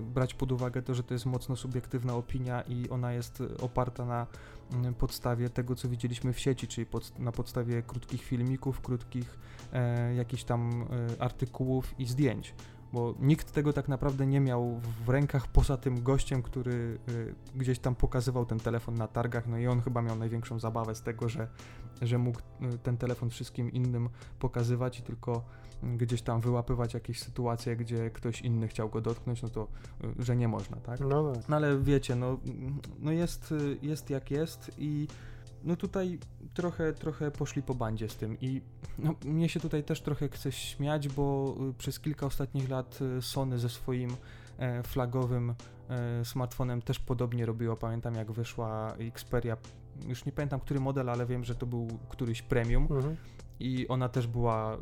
brać 0.02 0.34
pod 0.34 0.52
uwagę 0.52 0.82
to, 0.82 0.94
że 0.94 1.02
to 1.02 1.14
jest 1.14 1.26
mocno 1.26 1.56
subiektywna 1.56 2.14
opinia 2.14 2.62
i 2.62 2.88
ona 2.88 3.12
jest 3.12 3.40
e, 3.40 3.58
oparta 3.60 4.04
na 4.04 4.26
mm, 4.72 4.94
podstawie 4.94 5.50
tego, 5.50 5.74
co 5.74 5.88
widzieliśmy 5.88 6.32
w 6.32 6.40
sieci, 6.40 6.68
czyli 6.68 6.86
pod, 6.86 7.18
na 7.18 7.32
podstawie 7.32 7.82
krótkich 7.82 8.22
filmików, 8.22 8.80
krótkich 8.80 9.38
e, 9.72 10.14
jakichś 10.14 10.44
tam 10.44 10.82
e, 10.82 11.22
artykułów 11.22 11.94
i 12.00 12.06
zdjęć. 12.06 12.54
Bo 12.92 13.14
nikt 13.20 13.52
tego 13.52 13.72
tak 13.72 13.88
naprawdę 13.88 14.26
nie 14.26 14.40
miał 14.40 14.80
w 15.06 15.08
rękach 15.08 15.46
poza 15.46 15.76
tym 15.76 16.02
gościem, 16.02 16.42
który 16.42 16.98
y, 17.08 17.34
gdzieś 17.56 17.78
tam 17.78 17.94
pokazywał 17.94 18.46
ten 18.46 18.60
telefon 18.60 18.94
na 18.94 19.08
targach, 19.08 19.46
no 19.46 19.58
i 19.58 19.66
on 19.66 19.80
chyba 19.80 20.02
miał 20.02 20.16
największą 20.16 20.58
zabawę 20.58 20.94
z 20.94 21.02
tego, 21.02 21.28
że, 21.28 21.48
że 22.02 22.18
mógł 22.18 22.38
y, 22.38 22.78
ten 22.78 22.96
telefon 22.96 23.30
wszystkim 23.30 23.72
innym 23.72 24.08
pokazywać 24.38 24.98
i 24.98 25.02
tylko 25.02 25.44
y, 25.84 25.96
gdzieś 25.96 26.22
tam 26.22 26.40
wyłapywać 26.40 26.94
jakieś 26.94 27.20
sytuacje, 27.20 27.76
gdzie 27.76 28.10
ktoś 28.10 28.40
inny 28.40 28.68
chciał 28.68 28.88
go 28.88 29.00
dotknąć, 29.00 29.42
no 29.42 29.48
to 29.48 29.68
że 30.18 30.36
nie 30.36 30.48
można, 30.48 30.76
tak? 30.76 31.00
No. 31.00 31.32
No 31.48 31.56
ale 31.56 31.78
wiecie, 31.78 32.16
no, 32.16 32.38
no 32.98 33.12
jest, 33.12 33.54
jest 33.82 34.10
jak 34.10 34.30
jest 34.30 34.70
i 34.78 35.08
no 35.68 35.76
tutaj 35.76 36.18
trochę, 36.54 36.92
trochę 36.92 37.30
poszli 37.30 37.62
po 37.62 37.74
bandzie 37.74 38.08
z 38.08 38.16
tym 38.16 38.36
i 38.40 38.62
no, 38.98 39.14
mnie 39.24 39.48
się 39.48 39.60
tutaj 39.60 39.84
też 39.84 40.00
trochę 40.00 40.28
chce 40.28 40.52
śmiać, 40.52 41.08
bo 41.08 41.56
y, 41.70 41.74
przez 41.74 42.00
kilka 42.00 42.26
ostatnich 42.26 42.68
lat 42.68 42.98
y, 43.18 43.22
Sony 43.22 43.58
ze 43.58 43.68
swoim 43.68 44.10
e, 44.58 44.82
flagowym 44.82 45.54
e, 45.88 46.24
smartfonem 46.24 46.82
też 46.82 46.98
podobnie 46.98 47.46
robiło. 47.46 47.76
Pamiętam 47.76 48.14
jak 48.14 48.32
wyszła 48.32 48.94
Xperia, 48.98 49.56
już 50.06 50.24
nie 50.24 50.32
pamiętam 50.32 50.60
który 50.60 50.80
model, 50.80 51.10
ale 51.10 51.26
wiem, 51.26 51.44
że 51.44 51.54
to 51.54 51.66
był 51.66 51.88
któryś 52.08 52.42
premium 52.42 52.82
Mhm. 52.82 53.16
i 53.60 53.88
ona 53.88 54.08
też 54.08 54.26
była 54.26 54.78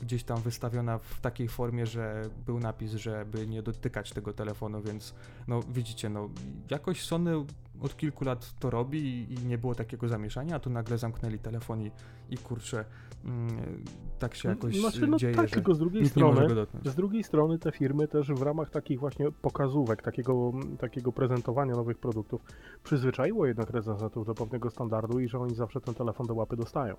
gdzieś 0.00 0.24
tam 0.24 0.40
wystawiona 0.40 0.98
w 0.98 1.20
takiej 1.20 1.48
formie, 1.48 1.86
że 1.86 2.22
był 2.46 2.60
napis, 2.60 2.92
żeby 2.92 3.46
nie 3.46 3.62
dotykać 3.62 4.12
tego 4.12 4.32
telefonu, 4.32 4.82
więc 4.82 5.14
no 5.48 5.60
widzicie, 5.62 6.08
no 6.08 6.28
jakoś 6.70 7.02
Sony 7.02 7.44
od 7.80 7.96
kilku 7.96 8.24
lat 8.24 8.54
to 8.58 8.70
robi 8.70 8.98
i, 8.98 9.34
i 9.34 9.46
nie 9.46 9.58
było 9.58 9.74
takiego 9.74 10.08
zamieszania, 10.08 10.56
a 10.56 10.58
tu 10.58 10.70
nagle 10.70 10.98
zamknęli 10.98 11.38
telefon 11.38 11.82
i, 11.82 11.90
i 12.30 12.38
kurczę, 12.38 12.84
mm, 13.24 13.84
tak 14.18 14.34
się 14.34 14.48
jakoś 14.48 14.80
Znaczy, 14.80 15.06
no 15.06 15.16
dzieje, 15.16 15.34
tak, 15.34 15.50
tylko 15.50 15.74
z 15.74 15.78
drugiej 15.78 16.08
strony, 16.08 16.66
z 16.84 16.94
drugiej 16.94 17.24
strony 17.24 17.58
te 17.58 17.72
firmy 17.72 18.08
też 18.08 18.32
w 18.32 18.42
ramach 18.42 18.70
takich 18.70 19.00
właśnie 19.00 19.32
pokazówek, 19.32 20.02
takiego, 20.02 20.52
takiego 20.78 21.12
prezentowania 21.12 21.74
nowych 21.74 21.98
produktów 21.98 22.40
przyzwyczaiło 22.84 23.46
jednak 23.46 23.70
recenzentów 23.70 24.26
do 24.26 24.34
pewnego 24.34 24.70
standardu 24.70 25.20
i 25.20 25.28
że 25.28 25.38
oni 25.38 25.54
zawsze 25.54 25.80
ten 25.80 25.94
telefon 25.94 26.26
do 26.26 26.34
łapy 26.34 26.56
dostają. 26.56 26.94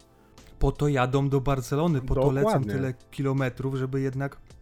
Po 0.59 0.71
to 0.71 0.87
jadą 0.87 1.29
do 1.29 1.41
Barcelony, 1.41 2.01
po 2.01 2.15
to 2.15 2.31
lecą 2.31 2.47
Dokładnie. 2.47 2.73
tyle 2.73 2.93
kilometrów, 3.11 3.75
żeby 3.75 4.01
jednak 4.01 4.35
e, 4.35 4.60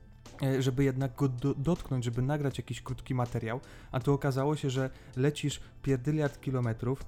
żeby 0.60 0.84
jednak 0.84 1.16
go 1.16 1.28
do, 1.28 1.54
dotknąć, 1.54 2.06
żeby 2.06 2.22
nagrać 2.22 2.58
jakiś 2.58 2.82
krótki 2.82 3.16
materiał, 3.16 3.60
a 3.92 4.00
tu 4.00 4.14
okazało 4.14 4.56
się, 4.56 4.70
że 4.70 4.90
lecisz 5.16 5.62
pierdyliard 5.82 6.42
kilometrów, 6.42 7.06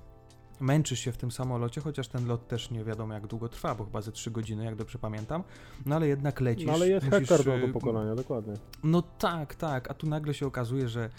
męczysz 0.61 0.99
się 0.99 1.11
w 1.11 1.17
tym 1.17 1.31
samolocie, 1.31 1.81
chociaż 1.81 2.07
ten 2.07 2.27
lot 2.27 2.47
też 2.47 2.71
nie 2.71 2.83
wiadomo 2.83 3.13
jak 3.13 3.27
długo 3.27 3.49
trwa, 3.49 3.75
bo 3.75 3.85
chyba 3.85 4.01
ze 4.01 4.11
3 4.11 4.31
godziny, 4.31 4.65
jak 4.65 4.75
dobrze 4.75 4.99
pamiętam, 4.99 5.43
no 5.85 5.95
ale 5.95 6.07
jednak 6.07 6.41
lecisz. 6.41 6.67
No 6.67 6.73
ale 6.73 6.87
jest 6.87 7.05
musisz, 7.05 7.19
hektar 7.19 7.45
do, 7.45 7.55
e, 7.55 7.67
pokonania, 7.67 8.15
dokładnie. 8.15 8.53
No 8.83 9.01
tak, 9.01 9.55
tak, 9.55 9.91
a 9.91 9.93
tu 9.93 10.07
nagle 10.07 10.33
się 10.33 10.47
okazuje, 10.47 10.89
że 10.89 11.09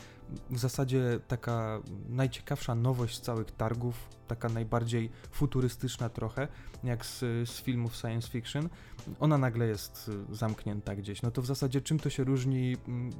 w 0.50 0.58
zasadzie 0.58 1.20
taka 1.28 1.80
najciekawsza 2.08 2.74
nowość 2.74 3.16
z 3.16 3.20
całych 3.20 3.50
targów, 3.50 4.08
taka 4.28 4.48
najbardziej 4.48 5.10
futurystyczna 5.30 6.08
trochę, 6.08 6.48
jak 6.84 7.06
z, 7.06 7.20
z 7.48 7.60
filmów 7.62 7.96
science 7.96 8.28
fiction, 8.28 8.68
ona 9.20 9.38
nagle 9.38 9.66
jest 9.66 10.10
y, 10.30 10.34
zamknięta 10.34 10.96
gdzieś. 10.96 11.22
No 11.22 11.30
to 11.30 11.42
w 11.42 11.46
zasadzie 11.46 11.80
czym 11.80 11.98
to 11.98 12.10
się 12.10 12.24
różni 12.24 12.76
mm, 12.88 13.10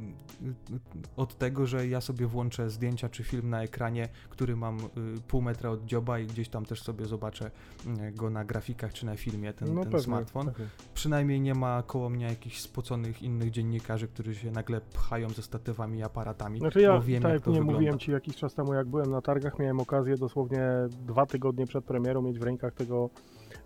od 1.17 1.39
tego, 1.39 1.67
że 1.67 1.87
ja 1.87 2.01
sobie 2.01 2.27
włączę 2.27 2.71
zdjęcia 2.71 3.09
czy 3.09 3.25
film 3.25 3.51
na 3.51 3.63
ekranie, 3.63 4.09
który 4.31 4.57
mam 4.57 4.79
y, 4.81 4.81
pół 5.29 5.43
metra 5.43 5.71
od 5.71 5.85
dzioba 5.85 6.19
i 6.19 6.27
gdzieś 6.27 6.49
tam 6.49 6.65
też 6.65 6.83
sobie 6.83 7.05
zobaczę 7.05 7.51
y, 7.87 8.13
go 8.13 8.31
na 8.31 8.45
grafikach 8.45 8.93
czy 8.93 9.07
na 9.07 9.17
filmie, 9.17 9.53
ten, 9.53 9.75
no 9.75 9.83
ten 9.83 9.91
pewnie, 9.93 10.05
smartfon 10.05 10.47
pewnie. 10.47 10.67
przynajmniej 10.95 11.41
nie 11.41 11.55
ma 11.55 11.83
koło 11.83 12.11
mnie 12.11 12.27
jakichś 12.27 12.61
spoconych 12.61 13.23
innych 13.23 13.51
dziennikarzy, 13.51 14.09
którzy 14.09 14.35
się 14.35 14.51
nagle 14.51 14.81
pchają 14.81 15.31
ze 15.31 15.43
statywami 15.43 15.99
i 15.99 16.03
aparatami. 16.03 16.59
Znaczy 16.59 16.81
ja, 16.81 16.93
bo 16.93 17.03
wiem, 17.03 17.23
tak 17.23 17.33
jak 17.33 17.43
jak 17.43 17.45
to 17.45 17.51
nie 17.51 17.59
wygląda. 17.59 17.79
mówiłem 17.79 17.99
Ci 17.99 18.11
jakiś 18.11 18.37
czas 18.37 18.55
temu, 18.55 18.75
jak 18.75 18.87
byłem 18.89 19.11
na 19.11 19.21
targach, 19.21 19.59
miałem 19.59 19.81
okazję 19.81 20.17
dosłownie 20.17 20.63
dwa 21.07 21.27
tygodnie 21.27 21.67
przed 21.67 21.85
premierą 21.85 22.23
mieć 22.23 22.39
w 22.39 22.43
rękach 22.43 22.75
tego 22.75 23.11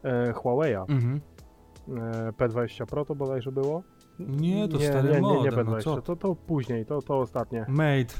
e, 0.03 0.33
Huawei'a 0.33 0.85
Mhm. 0.89 1.21
E, 1.89 2.33
P20 2.33 2.87
Pro 2.87 3.05
to 3.05 3.15
bodajże 3.15 3.53
było. 3.53 3.83
Nie, 4.19 4.69
to 4.69 4.79
nie, 4.79 4.87
stary 4.87 5.09
nie, 5.09 5.15
nie, 5.15 5.21
nie 5.21 5.51
model, 5.51 5.53
P20, 5.65 5.67
no 5.75 5.81
co? 5.81 6.03
to, 6.03 6.17
to 6.17 6.35
później, 6.35 6.87
to, 6.87 7.03
to 7.03 7.19
ostatnie. 7.19 7.67
Mate. 7.69 8.15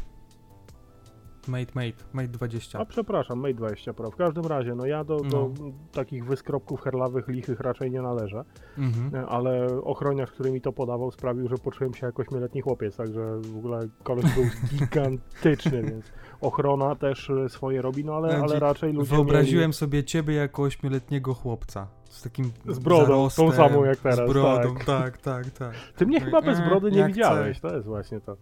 Mate, 1.49 1.73
Mate, 1.75 2.05
Mate 2.13 2.29
20. 2.29 2.79
A 2.79 2.85
przepraszam, 2.85 3.39
Mate 3.41 3.55
20 3.55 3.93
Pro. 3.95 4.11
W 4.11 4.17
każdym 4.17 4.45
razie, 4.47 4.75
no 4.75 4.87
ja 4.87 5.05
do, 5.05 5.17
do 5.17 5.51
No. 5.61 5.71
takich 5.93 6.25
wyskropków 6.25 6.81
herlawych, 6.81 7.29
lichych 7.29 7.61
raczej 7.61 7.91
nie 7.91 8.03
należę, 8.03 8.45
Mhm. 8.79 9.15
e, 9.25 9.27
ale 9.29 9.67
ochroniarz, 9.83 10.31
który 10.31 10.51
mi 10.53 10.61
to 10.61 10.73
podawał, 10.73 11.11
sprawił, 11.11 11.49
że 11.49 11.57
poczułem 11.59 11.95
się 11.95 12.07
jako 12.07 12.23
ośmioletni 12.23 12.61
chłopiec, 12.61 12.97
także 12.97 13.41
w 13.41 13.57
ogóle 13.57 13.81
koleś 14.03 14.25
był 14.35 14.45
gigantyczny, 14.79 15.83
więc 15.83 16.05
ochrona 16.41 16.95
też 16.95 17.31
e, 17.31 17.49
swoje 17.49 17.83
robi, 17.83 18.05
no 18.05 18.15
ale, 18.17 18.39
ale 18.43 18.59
raczej 18.61 18.93
ludzie 18.93 19.11
Wyobraziłem 19.11 19.63
mieli... 19.63 19.73
sobie 19.73 20.05
ciebie 20.05 20.35
jako 20.35 20.63
ośmioletniego 20.63 21.35
chłopca. 21.35 21.89
Z 22.05 22.23
takim 22.23 22.53
Z 22.69 22.79
brodą, 22.79 23.07
tą 23.07 23.29
zarostem, 23.31 23.53
samą 23.53 23.85
jak 23.85 23.99
teraz, 23.99 24.29
Z 24.29 24.33
brodą, 24.33 24.75
tak. 24.75 24.85
tak, 24.95 25.19
tak, 25.19 25.51
tak. 25.51 25.75
Ty 25.97 26.07
mnie 26.07 26.19
No 26.19 26.23
i, 26.23 26.25
chyba 26.27 26.43
bez 26.43 26.59
e, 26.59 26.67
brody 26.67 26.91
nie 26.93 27.07
widziałeś, 27.07 27.59
chcę. 27.59 27.69
to 27.69 27.75
jest 27.75 27.87
właśnie 27.87 28.21
to. 28.21 28.37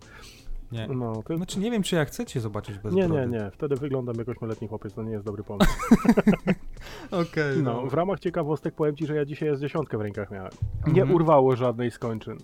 Nie. 0.73 0.89
No, 0.89 1.23
ty... 1.27 1.37
Znaczy 1.37 1.59
nie 1.61 1.71
wiem, 1.71 1.83
czy 1.83 1.97
ja 1.97 2.05
chcę 2.05 2.27
cię 2.27 2.41
zobaczyć 2.41 2.79
bez 2.79 2.95
Nie, 2.95 3.09
brody. 3.09 3.27
nie, 3.27 3.39
nie, 3.39 3.51
wtedy 3.51 3.77
wyglądam 3.77 4.17
jak 4.19 4.29
ośmioletni 4.29 4.69
chłopiec, 4.69 4.95
to 4.95 5.03
nie 5.03 5.13
jest 5.13 5.25
dobry 5.25 5.43
pomysł. 5.45 5.71
Okej, 7.11 7.63
No, 7.63 7.87
w 7.87 7.95
ramach 7.95 8.21
ciekawostek 8.21 8.75
powiem 8.75 8.97
Ci, 8.97 9.07
że 9.07 9.15
ja 9.17 9.25
dzisiaj 9.25 9.51
S10 9.51 9.99
w 9.99 10.01
rękach 10.01 10.31
miałem. 10.31 10.51
Nie 10.87 11.03
Mhm. 11.03 11.15
urwało 11.15 11.57
żadnej 11.57 11.91
skończyn. 11.91 12.39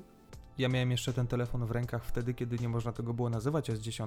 Ja 0.58 0.68
miałem 0.68 0.90
jeszcze 0.90 1.12
ten 1.12 1.26
telefon 1.26 1.66
w 1.66 1.70
rękach 1.70 2.04
wtedy, 2.04 2.34
kiedy 2.34 2.56
nie 2.58 2.68
można 2.68 2.92
tego 2.92 3.14
było 3.14 3.30
nazywać 3.30 3.70
S10. 3.70 4.06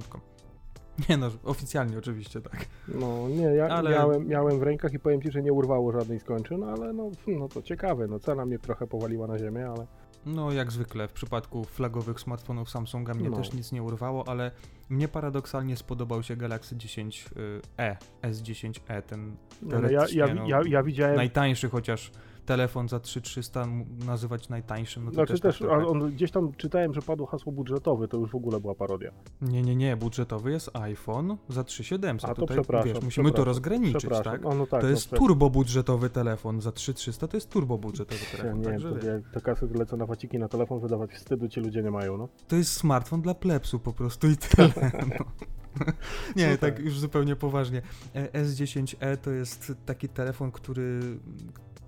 Nie 1.10 1.18
no, 1.18 1.30
oficjalnie 1.44 1.98
oczywiście 1.98 2.42
tak. 2.42 2.66
No 2.88 3.30
nie, 3.30 3.44
ja 3.44 3.68
Ale- 3.68 3.92
miałem, 3.92 4.28
miałem 4.28 4.60
w 4.60 4.64
rękach 4.64 4.94
i 4.94 5.00
powiem 5.00 5.22
Ci, 5.22 5.32
że 5.32 5.42
nie 5.42 5.54
urwało 5.54 5.92
żadnej 5.92 6.20
skończyn, 6.20 6.64
ale 6.64 6.94
no, 6.94 7.12
no 7.28 7.48
to 7.48 7.62
ciekawe, 7.62 8.08
no 8.08 8.20
cena 8.20 8.46
mnie 8.46 8.60
trochę 8.60 8.88
powaliła 8.88 9.28
na 9.28 9.40
ziemię, 9.40 9.70
ale 9.70 9.88
No 10.26 10.52
jak 10.52 10.72
zwykle 10.72 11.08
w 11.08 11.14
przypadku 11.14 11.64
flagowych 11.64 12.20
smartfonów 12.20 12.70
Samsunga 12.70 13.14
mnie 13.14 13.30
No. 13.30 13.38
też 13.38 13.54
nic 13.54 13.72
nie 13.72 13.84
urwało, 13.84 14.28
ale 14.28 14.52
mnie 14.90 15.08
paradoksalnie 15.08 15.78
spodobał 15.78 16.24
się 16.24 16.36
Galaxy 16.36 16.76
10e, 16.76 17.96
S10e, 18.22 19.02
ten 19.02 19.36
no, 19.62 19.90
ja, 19.90 20.06
ja, 20.14 20.34
no, 20.34 20.48
ja, 20.48 20.62
ja 20.68 20.84
widziałem, 20.84 21.16
najtańszy 21.16 21.70
chociaż 21.70 22.12
telefon 22.46 22.90
za 22.90 23.00
3300 23.00 23.62
m- 23.64 23.86
nazywać 24.06 24.50
najtańszym, 24.50 25.04
no 25.06 25.12
to 25.12 25.16
znaczy 25.16 25.34
też, 25.34 25.42
też, 25.42 25.60
tak 25.60 25.68
trochę. 25.68 25.84
a 25.84 25.88
on, 25.88 26.12
gdzieś 26.12 26.32
tam 26.32 26.54
czytałem, 26.54 26.94
że 26.94 27.02
padło 27.02 27.26
hasło 27.26 27.52
budżetowy, 27.52 28.08
to 28.08 28.18
już 28.18 28.32
w 28.32 28.36
ogóle 28.36 28.60
była 28.60 28.76
parodia. 28.76 29.12
Nie, 29.42 29.62
nie, 29.62 29.76
nie, 29.76 29.98
budżetowy 29.98 30.52
jest 30.52 30.70
iPhone 30.74 31.38
za 31.50 31.64
3700. 31.64 32.30
A 32.30 32.34
to 32.34 32.42
Tutaj, 32.42 32.58
przepraszam, 32.58 32.94
wiesz, 32.94 33.04
musimy 33.04 33.30
to 33.30 33.34
przepraszam, 33.34 33.48
rozgraniczyć, 33.48 33.98
Przepraszam, 33.98 34.34
tak? 34.34 34.42
no, 34.42 34.56
no 34.56 34.68
tak. 34.68 34.82
to 34.82 34.88
no, 34.88 34.92
jest 34.92 35.08
prze- 35.08 35.18
turbo 35.18 35.50
budżetowy 35.50 36.10
telefon, 36.10 36.62
za 36.62 36.72
3300 36.72 37.28
to 37.28 37.38
jest 37.38 37.50
turbo 37.50 37.78
budżetowy 37.78 38.22
Ja 38.34 38.38
telefon, 38.38 38.60
nie 38.62 38.64
wiem, 38.70 38.82
także 38.82 39.00
to 39.00 39.08
jak 39.08 39.30
te 39.34 39.42
kasy 39.42 39.68
lecą 39.76 39.98
na 39.98 40.06
waciki 40.06 40.40
na 40.40 40.48
telefon 40.48 40.80
wydawać 40.80 41.12
wstydu 41.14 41.48
ci 41.48 41.60
ludzie 41.60 41.84
nie 41.84 41.92
mają, 41.92 42.18
no. 42.18 42.30
To 42.48 42.56
jest 42.56 42.72
smartfon 42.72 43.22
dla 43.22 43.34
plepsu 43.34 43.80
po 43.80 43.94
prostu 43.94 44.28
i 44.28 44.38
tyle. 44.38 44.72
No. 45.20 45.26
Nie, 46.36 46.48
No 46.52 46.58
tak 46.58 46.76
tak. 46.76 46.80
już 46.86 47.00
zupełnie 47.00 47.36
poważnie. 47.36 47.82
E, 48.16 48.44
S10e 48.44 49.18
to 49.18 49.32
jest 49.32 49.74
taki 49.86 50.10
telefon, 50.10 50.52
który, 50.52 51.00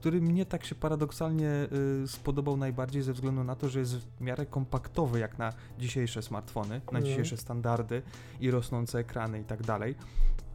który 0.06 0.22
mnie 0.22 0.46
tak 0.46 0.66
się 0.66 0.76
paradoksalnie 0.76 1.68
y, 2.04 2.08
spodobał 2.08 2.58
najbardziej 2.58 3.02
ze 3.02 3.14
względu 3.14 3.44
na 3.44 3.56
to, 3.56 3.70
że 3.70 3.80
jest 3.80 3.96
w 3.98 4.22
miarę 4.22 4.46
kompaktowy 4.46 5.20
jak 5.20 5.38
na 5.38 5.54
dzisiejsze 5.80 6.22
smartfony, 6.22 6.70
na 6.70 6.76
Mhm. 6.78 7.06
dzisiejsze 7.06 7.38
standardy 7.38 8.02
i 8.40 8.52
rosnące 8.52 9.00
ekrany 9.00 9.40
i 9.40 9.44
tak 9.44 9.64
dalej. 9.64 9.96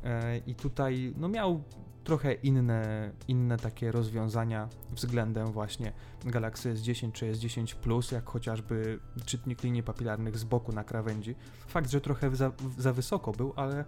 E, 0.05 0.39
I 0.39 0.55
tutaj 0.55 1.15
no 1.17 1.29
miał 1.29 1.63
trochę 2.05 2.33
inne, 2.33 3.11
inne 3.29 3.57
takie 3.57 3.93
rozwiązania 3.93 4.69
względem 4.91 5.53
właśnie 5.53 5.93
Galaxy 6.25 6.75
S10 6.75 7.13
czy 7.13 7.33
S10 7.33 7.75
Plus, 7.75 8.11
jak 8.11 8.25
chociażby 8.29 8.99
czytnik 9.25 9.63
linii 9.63 9.83
papilarnych 9.83 10.39
z 10.39 10.45
boku 10.45 10.73
na 10.73 10.85
krawędzi. 10.85 11.35
Fakt, 11.67 11.91
że 11.91 12.01
trochę 12.01 12.37
za, 12.37 12.53
za 12.79 12.93
wysoko 12.93 13.33
był, 13.33 13.53
ale 13.57 13.85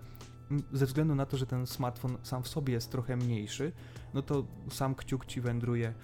ze 0.73 0.87
względu 0.87 1.15
na 1.15 1.27
to, 1.27 1.37
że 1.37 1.47
ten 1.47 1.67
smartfon 1.67 2.19
sam 2.23 2.43
w 2.43 2.49
sobie 2.49 2.73
jest 2.73 2.91
trochę 2.91 3.17
mniejszy, 3.17 3.73
no 4.15 4.23
to 4.23 4.45
sam 4.71 4.95
kciuk 4.95 5.27
ci 5.27 5.41
wędruje 5.41 5.95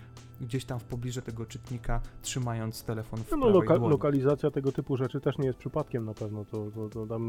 gdzieś 0.40 0.64
tam 0.64 0.78
w 0.78 0.84
pobliżu 0.84 1.22
tego 1.22 1.46
czytnika, 1.46 2.00
trzymając 2.22 2.84
telefon 2.84 3.20
w 3.24 3.30
No, 3.30 3.36
no 3.36 3.42
prawej 3.46 3.60
loka- 3.68 3.78
dłoni. 3.78 3.90
lokalizacja 3.92 4.50
tego 4.50 4.72
typu 4.72 4.96
rzeczy 4.96 5.20
też 5.20 5.38
nie 5.38 5.46
jest 5.46 5.58
przypadkiem 5.58 6.04
na 6.04 6.14
pewno, 6.14 6.44
to, 6.44 6.70
to, 6.70 6.88
to 6.88 7.06
tam 7.06 7.28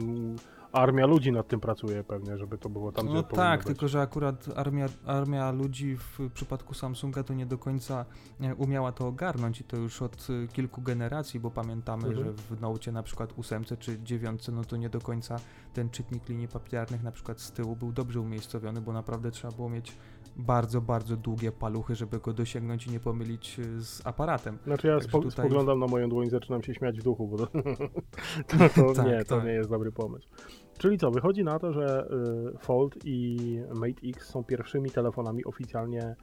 armia 0.71 1.05
ludzi 1.05 1.31
nad 1.31 1.47
tym 1.47 1.59
pracuje 1.59 2.03
pewnie, 2.03 2.37
żeby 2.37 2.57
to 2.57 2.69
było 2.69 2.91
tam, 2.91 3.05
gdzie 3.05 3.15
No 3.15 3.23
tak, 3.23 3.63
tylko 3.63 3.87
że 3.87 4.01
akurat 4.01 4.45
armia, 4.55 4.85
armia 5.05 5.51
ludzi 5.51 5.97
w 5.97 6.19
przypadku 6.33 6.73
Samsunga 6.73 7.23
to 7.23 7.33
nie 7.33 7.45
do 7.45 7.57
końca 7.57 8.05
e, 8.41 8.55
umiała 8.55 8.91
to 8.91 9.07
ogarnąć 9.07 9.61
i 9.61 9.63
to 9.63 9.77
już 9.77 10.01
od 10.01 10.27
e, 10.43 10.47
kilku 10.47 10.81
generacji, 10.81 11.39
bo 11.39 11.51
pamiętamy, 11.51 12.07
Mhm. 12.07 12.25
że 12.25 12.33
w 12.33 12.61
Note 12.61 12.91
na 12.91 13.03
przykład 13.03 13.33
8 13.39 13.63
czy 13.79 13.99
9 14.03 14.47
no 14.47 14.63
to 14.63 14.77
nie 14.77 14.89
do 14.89 14.99
końca 15.01 15.39
ten 15.73 15.89
czytnik 15.89 16.29
linii 16.29 16.47
papilarnych 16.47 17.03
na 17.03 17.11
przykład 17.11 17.41
z 17.41 17.51
tyłu 17.51 17.75
był 17.75 17.91
dobrze 17.91 18.21
umiejscowiony, 18.21 18.81
bo 18.81 18.93
naprawdę 18.93 19.31
trzeba 19.31 19.53
było 19.53 19.69
mieć 19.69 19.97
bardzo, 20.39 20.81
bardzo 20.81 21.17
długie 21.17 21.51
paluchy, 21.51 21.95
żeby 21.95 22.19
go 22.19 22.33
dosięgnąć 22.33 22.87
i 22.87 22.91
nie 22.91 22.99
pomylić 22.99 23.59
e, 23.59 23.81
z 23.81 24.07
aparatem. 24.07 24.57
Znaczy 24.65 24.87
ja 24.87 25.01
spo, 25.01 25.17
tutaj- 25.19 25.31
spoglądam 25.31 25.79
na 25.79 25.87
moją 25.87 26.09
dłoń, 26.09 26.29
zaczynam 26.29 26.63
się 26.63 26.73
śmiać 26.73 26.99
w 26.99 27.03
duchu, 27.03 27.27
bo 27.27 27.37
to, 27.37 27.47
to, 28.47 28.57
to 28.75 28.93
Tak, 28.93 29.05
nie, 29.05 29.25
to 29.25 29.35
tak. 29.35 29.45
nie 29.45 29.51
jest 29.51 29.69
dobry 29.69 29.91
pomysł. 29.91 30.27
Czyli 30.77 30.97
co, 30.97 31.11
wychodzi 31.11 31.43
na 31.43 31.59
to, 31.59 31.73
że 31.73 32.07
y, 32.55 32.57
Fold 32.57 32.95
i 33.05 33.37
Mate 33.75 34.07
X 34.09 34.27
są 34.27 34.43
pierwszymi 34.43 34.91
telefonami 34.91 35.45
oficjalnie 35.45 36.15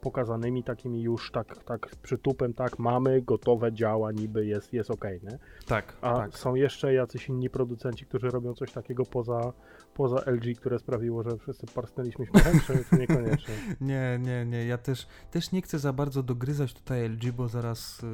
pokazanymi 0.00 0.62
takimi 0.64 1.02
już 1.02 1.30
tak, 1.30 1.64
tak 1.64 1.90
z 1.90 1.96
przytupem, 1.96 2.54
tak, 2.54 2.78
mamy, 2.78 3.22
gotowe, 3.22 3.72
działa, 3.72 4.12
niby 4.12 4.46
jest, 4.46 4.72
jest 4.72 4.90
okej, 4.90 5.20
nie? 5.22 5.38
Tak, 5.66 5.96
A 6.00 6.14
tak. 6.16 6.38
są 6.38 6.54
jeszcze 6.54 6.94
jacyś 6.94 7.28
inni 7.28 7.50
producenci, 7.50 8.06
którzy 8.06 8.30
robią 8.30 8.54
coś 8.54 8.72
takiego 8.72 9.04
poza, 9.04 9.52
poza 9.98 10.22
LG, 10.26 10.56
które 10.56 10.78
sprawiło, 10.78 11.22
że 11.22 11.38
wszyscy 11.38 11.66
parsnęliśmy 11.74 12.26
śmiechem, 12.26 12.60
czy, 12.66 12.96
niekoniecznie? 12.98 13.54
Nie, 13.80 14.18
nie, 14.22 14.44
nie. 14.46 14.66
Ja 14.66 14.78
też, 14.78 15.06
też 15.30 15.52
nie 15.52 15.62
chcę 15.62 15.78
za 15.78 15.92
bardzo 15.92 16.22
dogryzać 16.22 16.74
tutaj 16.74 17.08
LG, 17.08 17.32
bo 17.32 17.48
zaraz, 17.48 18.02
y, 18.02 18.06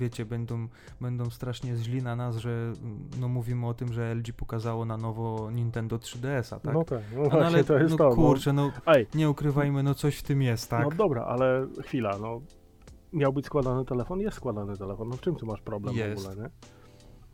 wiecie, 0.00 0.24
będą, 0.24 0.68
będą 1.00 1.30
strasznie 1.30 1.76
źli 1.76 2.02
na 2.02 2.16
nas, 2.16 2.36
że 2.36 2.72
y, 3.16 3.20
no, 3.20 3.28
mówimy 3.28 3.66
o 3.66 3.74
tym, 3.74 3.92
że 3.92 4.14
LG 4.14 4.32
pokazało 4.36 4.84
na 4.84 4.96
nowo 4.96 5.50
Nintendo 5.50 5.96
3DS-a, 5.96 6.60
tak? 6.60 6.74
No 6.74 6.84
tak, 6.84 7.00
no 7.14 7.22
No, 7.22 7.30
właśnie 7.30 7.46
ale 7.46 7.64
to 7.64 7.78
jest 7.78 7.90
no, 7.90 7.96
to. 7.98 8.10
kurczę, 8.14 8.52
no 8.52 8.72
No, 8.86 8.94
ej, 8.94 9.06
nie 9.14 9.30
ukrywajmy, 9.30 9.82
no 9.82 9.94
coś 9.94 10.16
w 10.18 10.22
tym 10.22 10.42
jest, 10.42 10.70
tak? 10.70 10.84
no 10.84 10.90
dobra, 10.90 11.24
ale 11.24 11.66
chwila, 11.82 12.18
no 12.18 12.40
miał 13.12 13.32
być 13.32 13.46
składany 13.46 13.84
telefon, 13.84 14.20
jest 14.20 14.36
składany 14.36 14.76
telefon, 14.76 15.08
no 15.08 15.16
w 15.16 15.20
czym 15.20 15.34
tu 15.36 15.46
masz 15.46 15.60
problem 15.60 15.96
Jest. 15.96 16.22
w 16.22 16.26
ogóle, 16.28 16.42
nie? 16.42 16.50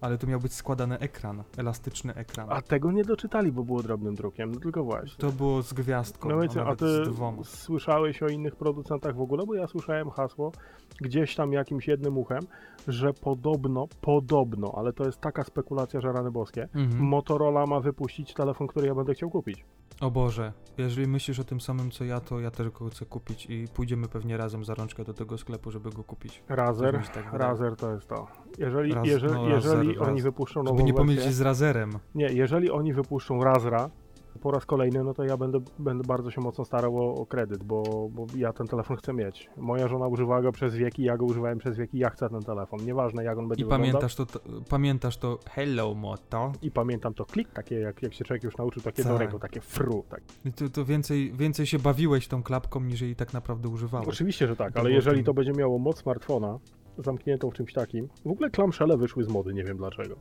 Ale 0.03 0.19
to 0.19 0.27
miał 0.27 0.41
być 0.41 0.53
składany 0.55 0.99
ekran, 0.99 1.43
elastyczny 1.57 2.15
ekran. 2.15 2.47
A 2.51 2.63
tego 2.63 2.93
nie 2.93 3.05
doczytali, 3.05 3.53
bo 3.53 3.65
było 3.65 3.83
drobnym 3.83 4.15
drukiem, 4.15 4.53
no 4.55 4.61
tylko 4.61 4.85
właśnie. 4.85 5.17
To 5.19 5.33
było 5.33 5.63
z 5.63 5.73
gwiazdką, 5.73 6.29
No 6.29 6.35
a 6.35 6.41
wiecie, 6.41 6.61
a 6.61 6.65
nawet 6.65 6.79
ty 6.79 7.05
słyszałeś 7.45 8.23
o 8.23 8.27
innych 8.29 8.57
producentach 8.57 9.17
w 9.17 9.21
ogóle? 9.21 9.47
Bo 9.47 9.55
ja 9.55 9.67
słyszałem 9.67 10.11
hasło 10.11 10.53
gdzieś 11.01 11.35
tam 11.35 11.53
jakimś 11.53 11.89
jednym 11.89 12.19
uchem, 12.19 12.41
że 12.89 13.13
podobno, 13.13 13.89
podobno, 14.01 14.73
ale 14.77 14.93
to 14.93 15.05
jest 15.05 15.21
taka 15.21 15.45
spekulacja, 15.45 16.01
że 16.01 16.13
rany 16.13 16.31
boskie, 16.31 16.69
Mhm. 16.75 17.05
Motorola 17.05 17.67
ma 17.67 17.81
wypuścić 17.81 18.35
telefon, 18.35 18.67
który 18.67 18.87
ja 18.87 18.95
będę 18.95 19.15
chciał 19.15 19.31
kupić. 19.31 19.65
O 20.03 20.11
Boże, 20.11 20.53
jeżeli 20.79 21.07
myślisz 21.07 21.39
o 21.39 21.45
tym 21.45 21.61
samym 21.61 21.91
co 21.91 22.05
ja, 22.05 22.21
to 22.21 22.41
ja 22.41 22.51
też 22.51 22.71
go 22.71 22.89
chcę 22.91 23.07
kupić 23.07 23.47
i 23.47 23.69
pójdziemy 23.75 24.09
pewnie 24.09 24.37
razem 24.37 24.65
za 24.65 24.75
rączkę 24.75 25.05
do 25.05 25.15
tego 25.15 25.39
sklepu, 25.39 25.71
żeby 25.71 25.91
go 25.91 26.05
kupić. 26.05 26.43
Razer, 26.49 27.03
tak. 27.15 27.33
Razer 27.33 27.77
to 27.77 27.93
jest 27.95 28.09
to. 28.09 28.27
Jeżeli, 28.59 28.95
Raz- 28.95 29.07
jeżeli, 29.07 29.35
no, 29.35 29.49
jeżeli 29.49 29.89
Razer, 29.89 30.03
oni 30.03 30.15
Raz- 30.17 30.23
wypuszczą 30.23 30.63
nową 30.63 30.77
Żeby 30.77 30.87
nie 30.87 30.95
pomylić 30.95 31.17
wersję, 31.19 31.33
z 31.33 31.41
Razerem. 31.41 31.99
nie, 32.15 32.27
jeżeli 32.27 32.71
oni 32.71 32.93
wypuszczą 32.93 33.45
Razra 33.45 33.91
po 34.41 34.51
raz 34.51 34.67
kolejny, 34.67 35.05
no 35.05 35.15
to 35.15 35.25
ja 35.25 35.37
będę, 35.37 35.59
będę 35.79 36.05
bardzo 36.05 36.31
się 36.31 36.41
mocno 36.41 36.65
starał 36.65 36.99
o, 36.99 37.15
o 37.15 37.27
kredyt, 37.27 37.65
bo, 37.65 38.09
bo 38.11 38.27
ja 38.37 38.53
ten 38.53 38.67
telefon 38.67 38.97
chcę 38.97 39.13
mieć. 39.13 39.51
Moja 39.57 39.89
żona 39.89 40.07
używała 40.07 40.43
go 40.43 40.53
przez 40.53 40.75
wieki, 40.75 41.03
ja 41.03 41.17
go 41.17 41.25
używałem 41.25 41.59
przez 41.59 41.77
wieki, 41.77 41.99
ja 41.99 42.11
chcę 42.11 42.29
ten 42.29 42.43
telefon. 42.43 42.85
Nieważne 42.85 43.25
jak 43.25 43.39
on 43.39 43.49
będzie 43.49 43.65
I 43.65 43.69
pamiętasz 43.69 44.15
to, 44.15 44.27
to, 44.27 44.41
pamiętasz 44.69 45.17
to 45.17 45.39
Hello 45.51 45.95
Moto? 45.95 46.53
I 46.63 46.71
pamiętam 46.71 47.15
to 47.15 47.25
klik, 47.25 47.49
takie 47.49 47.81
jak, 47.81 48.03
jak 48.03 48.15
się 48.15 48.25
człowiek 48.25 48.45
już 48.45 48.57
nauczył, 48.57 48.83
takie 48.83 49.03
Tak. 49.03 49.13
do 49.13 49.19
ręką, 49.19 49.39
takie 49.39 49.61
fru. 49.61 50.05
Tak. 50.09 50.21
To, 50.57 50.69
to 50.69 50.85
więcej, 50.85 51.33
więcej 51.33 51.67
się 51.67 51.79
bawiłeś 51.79 52.29
tą 52.29 52.43
klapką, 52.43 52.81
niż 52.81 53.01
jej 53.01 53.17
tak 53.17 53.33
naprawdę 53.33 53.69
używałeś. 53.69 54.09
Oczywiście, 54.09 54.49
że 54.49 54.57
tak, 54.57 54.73
To 54.73 54.81
ale 54.81 54.89
było 54.89 54.97
jeżeli 54.97 55.25
to 55.25 55.35
będzie 55.35 55.53
miało 55.53 55.79
moc 55.79 55.99
smartfona, 55.99 56.59
zamkniętą 56.99 57.51
w 57.51 57.55
czymś 57.55 57.73
takim, 57.73 58.09
w 58.25 58.31
ogóle 58.31 58.51
klamszele 58.51 58.97
wyszły 58.97 59.25
z 59.25 59.29
mody, 59.29 59.55
nie 59.55 59.65
wiem 59.65 59.77
dlaczego. 59.77 60.17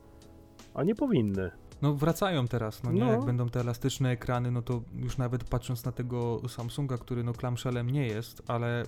A 0.74 0.84
nie 0.84 0.94
powinny. 0.94 1.50
No 1.82 1.94
wracają 1.94 2.48
teraz, 2.48 2.82
no 2.82 2.92
nie? 2.92 3.00
No. 3.00 3.10
Jak 3.12 3.24
będą 3.24 3.48
te 3.48 3.60
elastyczne 3.60 4.10
ekrany, 4.10 4.50
no 4.50 4.62
to 4.62 4.82
już 4.94 5.18
nawet 5.18 5.44
patrząc 5.44 5.84
na 5.84 5.92
tego 5.92 6.40
Samsunga, 6.48 6.98
który 6.98 7.24
no 7.24 7.32
clamshellem 7.32 7.90
nie 7.90 8.06
jest, 8.06 8.42
ale 8.48 8.82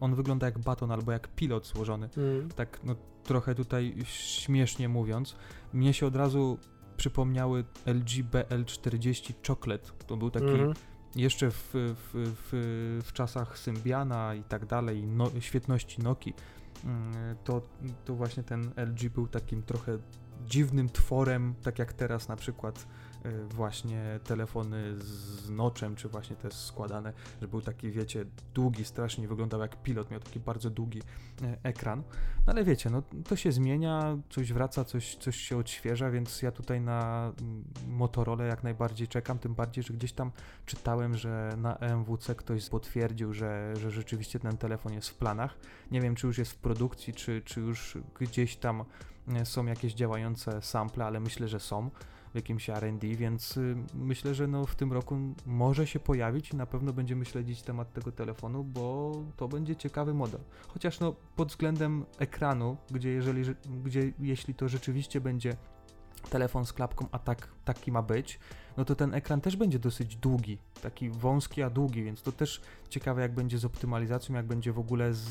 on 0.00 0.14
wygląda 0.14 0.46
jak 0.46 0.58
baton 0.58 0.90
albo 0.92 1.12
jak 1.12 1.28
pilot 1.28 1.66
złożony. 1.66 2.08
tak 2.56 2.80
no, 2.84 2.94
trochę 3.24 3.54
tutaj 3.54 3.94
śmiesznie 4.04 4.88
mówiąc, 4.88 5.36
mnie 5.72 5.94
się 5.94 6.06
od 6.06 6.16
razu 6.16 6.58
przypomniały 6.96 7.64
LG 7.86 8.10
BL40 8.30 9.32
Chocolate. 9.48 9.90
To 10.06 10.16
był 10.16 10.30
taki 10.30 10.46
Mhm. 10.46 10.72
jeszcze 11.16 11.50
w, 11.50 11.70
w, 11.74 11.94
w, 12.12 13.02
w 13.06 13.12
czasach 13.12 13.58
Symbiana 13.58 14.34
i 14.34 14.42
tak 14.42 14.66
dalej, 14.66 15.02
no, 15.06 15.30
świetności 15.40 16.02
Nokii. 16.02 16.34
mm, 16.84 17.36
To, 17.44 17.62
to 18.04 18.14
właśnie 18.14 18.42
ten 18.42 18.70
LG 18.76 19.08
był 19.14 19.28
takim 19.28 19.62
trochę 19.62 19.98
dziwnym 20.46 20.88
tworem, 20.88 21.54
tak 21.62 21.78
jak 21.78 21.92
teraz 21.92 22.28
na 22.28 22.36
przykład 22.36 22.86
y, 23.26 23.44
właśnie 23.44 24.20
telefony 24.24 24.96
z 24.98 25.50
noczem, 25.50 25.96
czy 25.96 26.08
właśnie 26.08 26.36
te 26.36 26.50
składane, 26.50 27.12
że 27.40 27.48
był 27.48 27.60
taki, 27.60 27.90
wiecie, 27.90 28.24
długi, 28.54 28.84
strasznie 28.84 29.28
wyglądał 29.28 29.60
jak 29.60 29.82
pilot, 29.82 30.10
miał 30.10 30.20
taki 30.20 30.40
bardzo 30.40 30.70
długi 30.70 31.02
e, 31.42 31.58
ekran. 31.62 32.02
No 32.46 32.52
ale 32.52 32.64
wiecie, 32.64 32.90
no 32.90 33.02
to 33.28 33.36
się 33.36 33.52
zmienia, 33.52 34.18
coś 34.30 34.52
wraca, 34.52 34.84
coś, 34.84 35.16
coś 35.16 35.36
się 35.36 35.56
odświeża, 35.56 36.10
więc 36.10 36.42
ja 36.42 36.52
tutaj 36.52 36.80
na 36.80 37.32
mm, 37.40 37.64
Motorola 37.88 38.44
jak 38.44 38.62
najbardziej 38.62 39.08
czekam, 39.08 39.38
tym 39.38 39.54
bardziej, 39.54 39.84
że 39.84 39.94
gdzieś 39.94 40.12
tam 40.12 40.32
czytałem, 40.66 41.16
że 41.16 41.54
na 41.56 41.76
EMWC 41.76 42.34
ktoś 42.34 42.68
potwierdził, 42.68 43.34
że, 43.34 43.74
że 43.76 43.90
rzeczywiście 43.90 44.38
ten 44.38 44.56
telefon 44.56 44.92
jest 44.92 45.08
w 45.08 45.14
planach. 45.14 45.58
Nie 45.90 46.00
wiem, 46.00 46.14
czy 46.14 46.26
już 46.26 46.38
jest 46.38 46.52
w 46.52 46.56
produkcji, 46.56 47.14
czy, 47.14 47.42
czy 47.44 47.60
już 47.60 47.98
gdzieś 48.20 48.56
tam 48.56 48.80
e, 48.80 48.84
są 49.44 49.66
jakieś 49.66 49.94
działające 49.94 50.62
sample, 50.62 51.04
ale 51.04 51.20
myślę, 51.20 51.48
że 51.48 51.60
są 51.60 51.90
w 52.32 52.34
jakimś 52.34 52.70
R&D, 52.70 53.06
więc 53.06 53.56
y, 53.56 53.76
myślę, 53.94 54.34
że 54.34 54.46
no 54.46 54.66
w 54.66 54.74
tym 54.74 54.92
roku 54.92 55.16
może 55.46 55.86
się 55.86 56.00
pojawić 56.00 56.50
i 56.50 56.56
na 56.56 56.66
pewno 56.66 56.92
będziemy 56.92 57.24
śledzić 57.24 57.62
temat 57.62 57.92
tego 57.92 58.12
telefonu, 58.12 58.64
bo 58.64 59.12
to 59.36 59.48
będzie 59.48 59.76
ciekawy 59.76 60.14
model. 60.14 60.40
Chociaż 60.68 61.00
no 61.00 61.14
pod 61.36 61.48
względem 61.48 62.04
ekranu, 62.18 62.76
gdzie 62.90 63.10
jeżeli, 63.10 63.44
że- 63.44 63.54
gdzie 63.84 64.12
jeśli 64.18 64.54
to 64.54 64.68
rzeczywiście 64.68 65.20
będzie 65.20 65.56
telefon 66.20 66.66
z 66.66 66.72
klapką, 66.72 67.06
a 67.12 67.18
tak, 67.18 67.48
taki 67.64 67.92
ma 67.92 68.02
być, 68.02 68.38
no 68.76 68.84
to 68.84 68.94
ten 68.94 69.14
ekran 69.14 69.40
też 69.40 69.56
będzie 69.56 69.78
dosyć 69.78 70.16
długi, 70.16 70.58
taki 70.82 71.10
wąski, 71.10 71.62
a 71.62 71.70
długi, 71.70 72.04
więc 72.04 72.22
to 72.22 72.32
też 72.32 72.60
ciekawe 72.88 73.22
jak 73.22 73.32
będzie 73.32 73.58
z 73.58 73.64
optymalizacją, 73.64 74.34
jak 74.34 74.46
będzie 74.46 74.72
w 74.72 74.78
ogóle 74.78 75.14
z, 75.14 75.26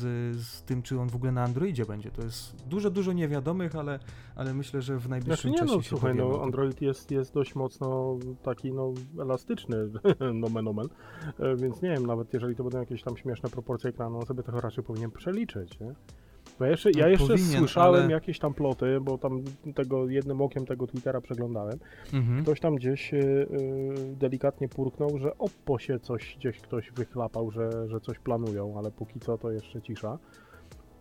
z 0.46 0.62
tym, 0.62 0.82
czy 0.82 1.00
on 1.00 1.08
w 1.08 1.16
ogóle 1.16 1.32
na 1.32 1.42
Androidzie 1.42 1.86
będzie. 1.86 2.10
To 2.10 2.22
jest 2.22 2.66
dużo, 2.66 2.90
dużo 2.90 3.12
niewiadomych, 3.12 3.76
ale, 3.76 3.98
ale 4.36 4.54
myślę, 4.54 4.82
że 4.82 4.96
w 4.96 4.98
Znaczy 4.98 5.10
najbliższym 5.10 5.50
nie 5.50 5.58
czasie 5.58 5.76
no, 5.76 5.82
się 5.82 5.88
słuchaj, 5.88 6.14
no. 6.14 6.42
Android 6.42 6.82
jest, 6.82 7.10
jest 7.10 7.34
dość 7.34 7.54
mocno 7.54 8.18
taki 8.42 8.72
no 8.72 8.92
elastyczny, 9.18 9.76
nomen 10.34 10.68
omen, 10.68 10.88
E, 11.38 11.56
więc 11.56 11.82
nie 11.82 11.90
wiem, 11.90 12.06
nawet 12.06 12.34
jeżeli 12.34 12.56
to 12.56 12.62
będą 12.64 12.80
jakieś 12.80 13.02
tam 13.02 13.16
śmieszne 13.16 13.50
proporcje 13.50 13.90
ekranu, 13.90 14.18
on 14.18 14.26
sobie 14.26 14.42
to 14.42 14.60
raczej 14.60 14.84
powinien 14.84 15.10
przeliczyć, 15.10 15.80
nie? 15.80 15.94
Bo 16.58 16.64
ja 16.64 16.70
jeszcze, 16.70 16.90
ja 16.90 17.04
No, 17.04 17.08
jeszcze 17.10 17.26
powinien, 17.26 17.58
słyszałem 17.58 18.02
ale- 18.04 18.12
jakieś 18.12 18.38
tam 18.38 18.54
ploty, 18.54 19.00
bo 19.00 19.18
tam 19.18 19.42
tego 19.74 20.08
jednym 20.08 20.40
okiem 20.42 20.66
tego 20.66 20.86
Twittera 20.86 21.20
przeglądałem, 21.20 21.78
Mhm. 22.12 22.42
ktoś 22.42 22.60
tam 22.60 22.74
gdzieś 22.76 23.14
y, 23.14 23.16
y, 23.16 23.46
delikatnie 24.16 24.68
purknął, 24.68 25.18
że 25.18 25.38
Oppo 25.38 25.78
się 25.78 25.98
coś 25.98 26.36
gdzieś 26.38 26.60
ktoś 26.60 26.90
wychlapał, 26.90 27.50
że, 27.50 27.88
że 27.88 28.00
coś 28.00 28.18
planują, 28.18 28.78
ale 28.78 28.90
póki 28.90 29.20
co 29.20 29.38
to 29.38 29.50
jeszcze 29.50 29.82
cisza. 29.82 30.18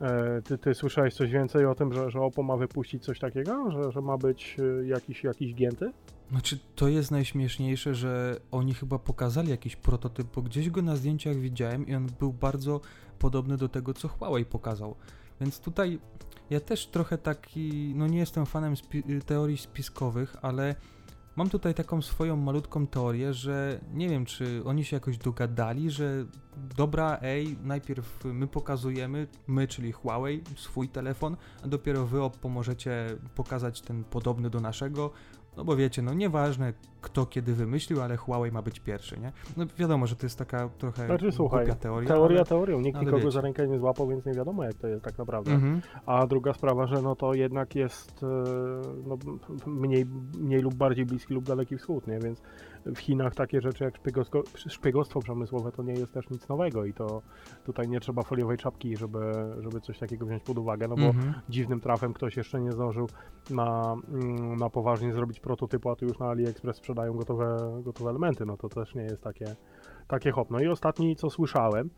E, 0.02 0.42
ty, 0.42 0.58
ty 0.58 0.74
słyszałeś 0.74 1.14
coś 1.14 1.32
więcej 1.32 1.66
o 1.66 1.76
tym, 1.76 1.94
że, 1.94 2.12
że 2.12 2.20
Oppo 2.22 2.44
ma 2.44 2.58
wypuścić 2.58 3.04
coś 3.04 3.20
takiego, 3.20 3.72
że, 3.72 3.92
że 3.92 4.02
ma 4.02 4.18
być 4.18 4.58
jakiś, 4.86 5.24
jakiś 5.24 5.54
gięty? 5.56 5.92
Znaczy, 6.32 6.58
to 6.76 6.88
jest 6.88 7.12
najśmieszniejsze, 7.12 7.96
że 7.96 8.36
oni 8.52 8.74
chyba 8.74 9.00
pokazali 9.00 9.50
jakiś 9.50 9.76
prototyp, 9.76 10.28
bo 10.36 10.42
gdzieś 10.42 10.70
go 10.70 10.82
na 10.82 10.96
zdjęciach 10.96 11.36
widziałem 11.36 11.88
i 11.88 11.96
on 11.96 12.08
był 12.20 12.34
bardzo 12.34 12.82
podobny 13.20 13.58
do 13.58 13.70
tego, 13.70 13.94
co 13.94 14.08
Huawei 14.08 14.46
pokazał. 14.46 14.96
Więc 15.42 15.60
tutaj 15.60 16.00
ja 16.50 16.60
też 16.60 16.88
trochę 16.88 17.18
taki, 17.18 17.94
no 17.96 18.08
nie 18.08 18.20
jestem 18.20 18.46
fanem 18.46 18.74
spi- 18.74 19.22
teorii 19.26 19.58
spiskowych, 19.58 20.36
ale 20.42 20.76
mam 21.36 21.50
tutaj 21.50 21.74
taką 21.74 22.02
swoją 22.02 22.36
malutką 22.36 22.88
teorię, 22.88 23.34
że 23.34 23.80
nie 23.94 24.10
wiem, 24.10 24.26
czy 24.26 24.62
oni 24.66 24.86
się 24.86 24.96
jakoś 24.96 25.18
dogadali, 25.18 25.92
że 25.92 26.26
dobra, 26.78 27.18
ej, 27.22 27.58
najpierw 27.64 28.26
my 28.26 28.48
pokazujemy, 28.48 29.28
my, 29.48 29.68
czyli 29.68 29.92
Huawei, 29.92 30.44
swój 30.56 30.90
telefon, 30.90 31.38
a 31.64 31.68
dopiero 31.68 32.06
wy 32.06 32.22
Oppo 32.22 32.50
możecie 32.50 33.08
pokazać 33.36 33.82
ten 33.82 34.04
podobny 34.04 34.50
do 34.50 34.60
naszego, 34.60 35.12
no 35.58 35.64
bo 35.64 35.76
wiecie, 35.76 36.02
no 36.02 36.14
nieważne 36.14 36.74
kto 37.02 37.26
kiedy 37.26 37.54
wymyślił, 37.54 38.02
ale 38.02 38.18
Huawei 38.18 38.52
ma 38.52 38.62
być 38.62 38.80
pierwszy, 38.80 39.20
nie? 39.20 39.32
No 39.58 39.66
wiadomo, 39.78 40.08
że 40.08 40.16
to 40.16 40.26
jest 40.26 40.38
taka 40.38 40.70
trochę 40.78 41.06
Znaczy, 41.06 41.32
słuchaj, 41.32 41.66
teoria. 41.80 42.08
Teoria 42.08 42.38
ale... 42.38 42.46
teorią, 42.46 42.80
nikt 42.80 43.00
nikogo 43.00 43.18
wiecie. 43.18 43.32
za 43.32 43.42
rękę 43.42 43.68
nie 43.68 43.80
złapał, 43.80 44.08
więc 44.08 44.26
nie 44.26 44.34
wiadomo 44.34 44.64
jak 44.64 44.74
to 44.74 44.88
jest 44.88 45.04
tak 45.04 45.18
naprawdę. 45.18 45.52
Mhm. 45.52 45.82
A 46.06 46.28
druga 46.28 46.54
sprawa, 46.54 46.88
że 46.88 47.02
no 47.02 47.16
to 47.16 47.34
jednak 47.34 47.76
jest 47.76 48.24
e, 48.24 48.28
no, 49.08 49.18
mniej, 49.66 50.06
mniej 50.40 50.62
lub 50.62 50.76
bardziej 50.76 51.06
bliski 51.06 51.34
lub 51.34 51.46
daleki 51.46 51.78
wschód, 51.78 52.08
nie? 52.08 52.20
Więc 52.20 52.42
w 52.86 52.98
Chinach 53.00 53.36
takie 53.36 53.62
rzeczy 53.62 53.84
jak 53.84 53.98
szpiegostwo, 53.98 54.44
szpiegostwo 54.56 55.20
przemysłowe 55.20 55.72
to 55.72 55.84
nie 55.84 55.94
jest 55.94 56.14
też 56.14 56.30
nic 56.30 56.48
nowego 56.48 56.86
i 56.86 56.94
to 56.94 57.22
tutaj 57.66 57.88
nie 57.88 58.00
trzeba 58.00 58.24
foliowej 58.24 58.58
czapki, 58.58 58.98
żeby, 58.98 59.20
żeby 59.60 59.82
coś 59.82 60.00
takiego 60.00 60.26
wziąć 60.26 60.44
pod 60.44 60.58
uwagę, 60.58 60.88
no 60.88 60.96
bo 60.96 61.06
Mhm. 61.08 61.34
dziwnym 61.50 61.80
trafem 61.80 62.14
ktoś 62.14 62.38
jeszcze 62.38 62.62
nie 62.62 62.72
zdążył 62.72 63.08
na, 63.50 63.96
mm, 64.10 64.56
na 64.56 64.70
poważnie 64.70 65.14
zrobić 65.14 65.40
prototypu, 65.40 65.90
a 65.90 65.96
tu 65.96 66.06
już 66.06 66.20
na 66.20 66.26
AliExpress 66.30 66.78
sprzedają 66.78 67.14
gotowe, 67.14 67.82
gotowe 67.84 68.10
elementy, 68.10 68.46
no 68.46 68.58
to 68.58 68.70
też 68.70 68.96
nie 68.96 69.04
jest 69.04 69.22
takie, 69.22 69.56
takie 70.08 70.32
hop. 70.32 70.52
No 70.52 70.60
i 70.60 70.68
ostatni, 70.68 71.16
co 71.16 71.30
słyszałem, 71.30 71.90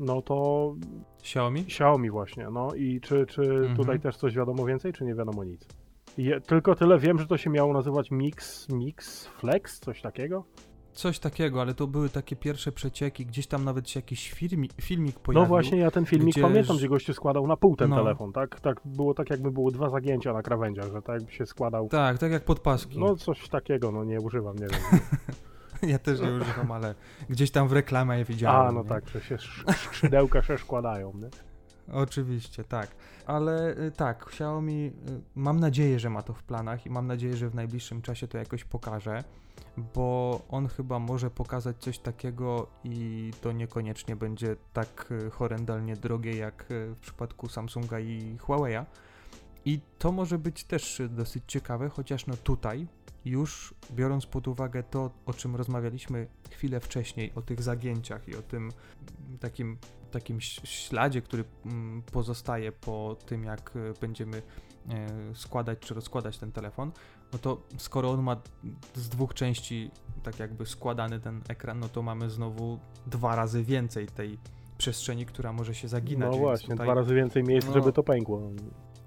no 0.00 0.22
to 0.22 0.74
Xiaomi? 1.20 1.60
Xiaomi 1.60 2.10
właśnie, 2.10 2.50
no 2.52 2.74
i 2.74 3.00
czy, 3.00 3.26
czy 3.26 3.42
Mhm. 3.42 3.76
tutaj 3.76 4.00
też 4.00 4.16
coś 4.16 4.34
wiadomo 4.36 4.64
więcej, 4.66 4.92
czy 4.92 5.04
nie 5.04 5.14
wiadomo 5.14 5.44
nic? 5.44 5.66
Je, 6.18 6.40
tylko 6.40 6.74
tyle 6.74 6.98
wiem, 6.98 7.18
że 7.18 7.26
to 7.26 7.36
się 7.36 7.50
miało 7.50 7.72
nazywać 7.72 8.10
Mix, 8.10 8.68
Mix 8.68 9.26
Flex, 9.26 9.80
coś 9.80 10.02
takiego? 10.02 10.44
Coś 10.92 11.18
takiego, 11.18 11.60
ale 11.60 11.74
to 11.74 11.86
były 11.86 12.08
takie 12.08 12.36
pierwsze 12.36 12.72
przecieki, 12.72 13.26
gdzieś 13.26 13.46
tam 13.46 13.64
nawet 13.64 13.90
się 13.90 13.98
jakiś 14.00 14.32
filmik, 14.32 14.72
filmik 14.80 15.18
pojawił. 15.18 15.42
No 15.42 15.48
właśnie, 15.48 15.78
ja 15.78 15.90
ten 15.90 16.06
filmik 16.06 16.34
gdzie 16.34 16.42
pamiętam, 16.42 16.76
gdzie 16.76 16.88
gościu 16.88 17.14
składał 17.14 17.46
na 17.46 17.56
pół 17.56 17.76
ten 17.76 17.90
No. 17.90 17.96
telefon, 17.96 18.32
tak? 18.32 18.60
Tak 18.60 18.80
było 18.84 19.14
tak 19.14 19.30
jakby 19.30 19.50
było 19.50 19.70
dwa 19.70 19.90
zagięcia 19.90 20.32
na 20.32 20.42
krawędziach, 20.42 20.92
że 20.92 21.02
tak 21.02 21.14
jakby 21.20 21.32
się 21.32 21.46
składał. 21.46 21.88
Tak, 21.88 22.18
tak 22.18 22.32
jak 22.32 22.44
podpaski. 22.44 22.98
No 22.98 23.16
coś 23.16 23.48
takiego, 23.48 23.92
no 23.92 24.04
nie 24.04 24.20
używam, 24.20 24.56
nie 24.56 24.66
wiem. 24.66 24.80
Ja 25.82 25.98
też 25.98 26.20
nie 26.20 26.32
używam, 26.32 26.72
ale 26.72 26.94
gdzieś 27.30 27.50
tam 27.50 27.68
w 27.68 27.72
reklamie 27.72 28.18
je 28.18 28.24
widziałem. 28.24 28.68
A, 28.68 28.72
no 28.72 28.82
nie? 28.82 28.88
tak, 28.88 29.08
że 29.08 29.20
się 29.20 29.34
sz- 29.34 29.76
skrzydełka 29.76 30.42
się 30.42 30.58
składają, 30.58 31.12
nie? 31.14 31.28
Oczywiście, 31.94 32.64
tak. 32.64 32.88
Ale 33.28 33.78
y, 33.78 33.90
tak, 33.90 34.26
Xiaomi, 34.26 34.86
y, 34.86 34.92
mam 35.34 35.60
nadzieję, 35.60 35.98
że 35.98 36.10
ma 36.10 36.22
to 36.22 36.32
w 36.32 36.42
planach 36.42 36.86
i 36.86 36.90
mam 36.90 37.06
nadzieję, 37.06 37.36
że 37.36 37.48
w 37.48 37.54
najbliższym 37.54 38.02
czasie 38.02 38.28
to 38.28 38.38
jakoś 38.38 38.64
pokaże, 38.64 39.24
bo 39.94 40.40
on 40.48 40.68
chyba 40.68 40.98
może 40.98 41.30
pokazać 41.30 41.76
coś 41.78 41.98
takiego 41.98 42.66
i 42.84 43.30
to 43.40 43.52
niekoniecznie 43.52 44.16
będzie 44.16 44.56
tak 44.72 45.08
y, 45.10 45.30
horrendalnie 45.30 45.96
drogie 45.96 46.36
jak 46.36 46.64
w 46.68 46.96
przypadku 47.00 47.48
Samsunga 47.48 48.00
i 48.00 48.36
Huawei'a. 48.38 48.84
I 49.64 49.80
to 49.98 50.12
może 50.12 50.38
być 50.38 50.64
też 50.64 51.02
dosyć 51.10 51.44
ciekawe, 51.46 51.88
chociaż 51.88 52.26
no 52.26 52.36
tutaj 52.36 52.86
już 53.24 53.74
biorąc 53.90 54.26
pod 54.26 54.48
uwagę 54.48 54.82
to, 54.82 55.10
o 55.26 55.34
czym 55.34 55.56
rozmawialiśmy 55.56 56.26
chwilę 56.50 56.80
wcześniej, 56.80 57.32
o 57.34 57.42
tych 57.42 57.62
zagięciach 57.62 58.28
i 58.28 58.36
o 58.36 58.42
tym 58.42 58.70
takim, 59.40 59.78
takim 60.10 60.40
śladzie, 60.40 61.22
który 61.22 61.44
mm, 61.66 62.02
pozostaje 62.02 62.72
po 62.72 63.16
tym, 63.26 63.44
jak 63.44 63.72
e, 63.76 64.00
będziemy 64.00 64.42
e, 64.88 65.34
składać 65.34 65.78
czy 65.78 65.94
rozkładać 65.94 66.38
ten 66.38 66.52
telefon, 66.52 66.92
no 67.32 67.38
to 67.38 67.62
skoro 67.76 68.10
on 68.10 68.22
ma 68.22 68.36
z 68.94 69.08
dwóch 69.08 69.34
części 69.34 69.90
tak 70.22 70.38
jakby 70.38 70.66
składany 70.66 71.20
ten 71.20 71.40
ekran, 71.48 71.78
no 71.78 71.88
to 71.88 72.02
mamy 72.02 72.30
znowu 72.30 72.78
dwa 73.06 73.36
razy 73.36 73.64
więcej 73.64 74.06
tej 74.06 74.38
przestrzeni, 74.78 75.26
która 75.26 75.52
może 75.52 75.74
się 75.74 75.88
zaginać. 75.88 76.32
No 76.32 76.38
właśnie, 76.38 76.68
tutaj... 76.68 76.86
dwa 76.86 76.94
razy 76.94 77.14
więcej 77.14 77.44
miejsc, 77.44 77.66
no, 77.68 77.74
żeby 77.74 77.92
to 77.92 78.02
pękło. 78.02 78.50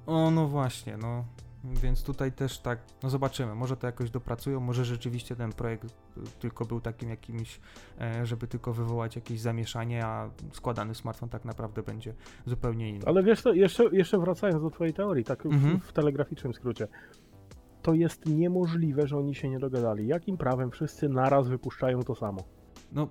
O, 0.06 0.32
no 0.32 0.48
właśnie, 0.48 0.98
no. 0.98 1.26
Więc 1.64 2.04
tutaj 2.04 2.32
też 2.32 2.60
tak, 2.60 2.80
no 3.04 3.10
zobaczymy, 3.10 3.56
może 3.56 3.78
to 3.78 3.88
jakoś 3.88 4.10
dopracują, 4.10 4.60
może 4.60 4.86
rzeczywiście 4.86 5.36
ten 5.36 5.52
projekt 5.52 5.86
tylko 6.40 6.66
był 6.66 6.82
takim 6.82 7.10
jakimś, 7.10 7.60
e, 8.02 8.26
żeby 8.26 8.48
tylko 8.48 8.74
wywołać 8.74 9.16
jakieś 9.16 9.40
zamieszanie, 9.40 10.06
a 10.06 10.30
składany 10.52 10.96
smartfon 10.96 11.30
tak 11.30 11.46
naprawdę 11.46 11.84
będzie 11.84 12.14
zupełnie 12.46 12.90
inny. 12.90 13.02
Ale 13.06 13.24
wiesz 13.24 13.42
co, 13.42 13.54
jeszcze, 13.54 13.84
jeszcze 13.92 14.20
wracając 14.20 14.62
do 14.62 14.70
twojej 14.70 14.94
teorii, 14.94 15.24
tak 15.24 15.46
mhm. 15.46 15.80
w, 15.80 15.86
w 15.86 15.94
telegraficznym 15.94 16.54
skrócie, 16.54 16.88
to 17.82 17.94
jest 17.94 18.26
niemożliwe, 18.26 19.08
że 19.08 19.18
oni 19.18 19.36
się 19.36 19.50
nie 19.50 19.60
dogadali. 19.60 20.08
Jakim 20.08 20.38
prawem 20.38 20.72
wszyscy 20.72 21.10
naraz 21.10 21.48
wypuszczają 21.48 22.04
to 22.04 22.16
samo? 22.16 22.44
No, 22.92 23.08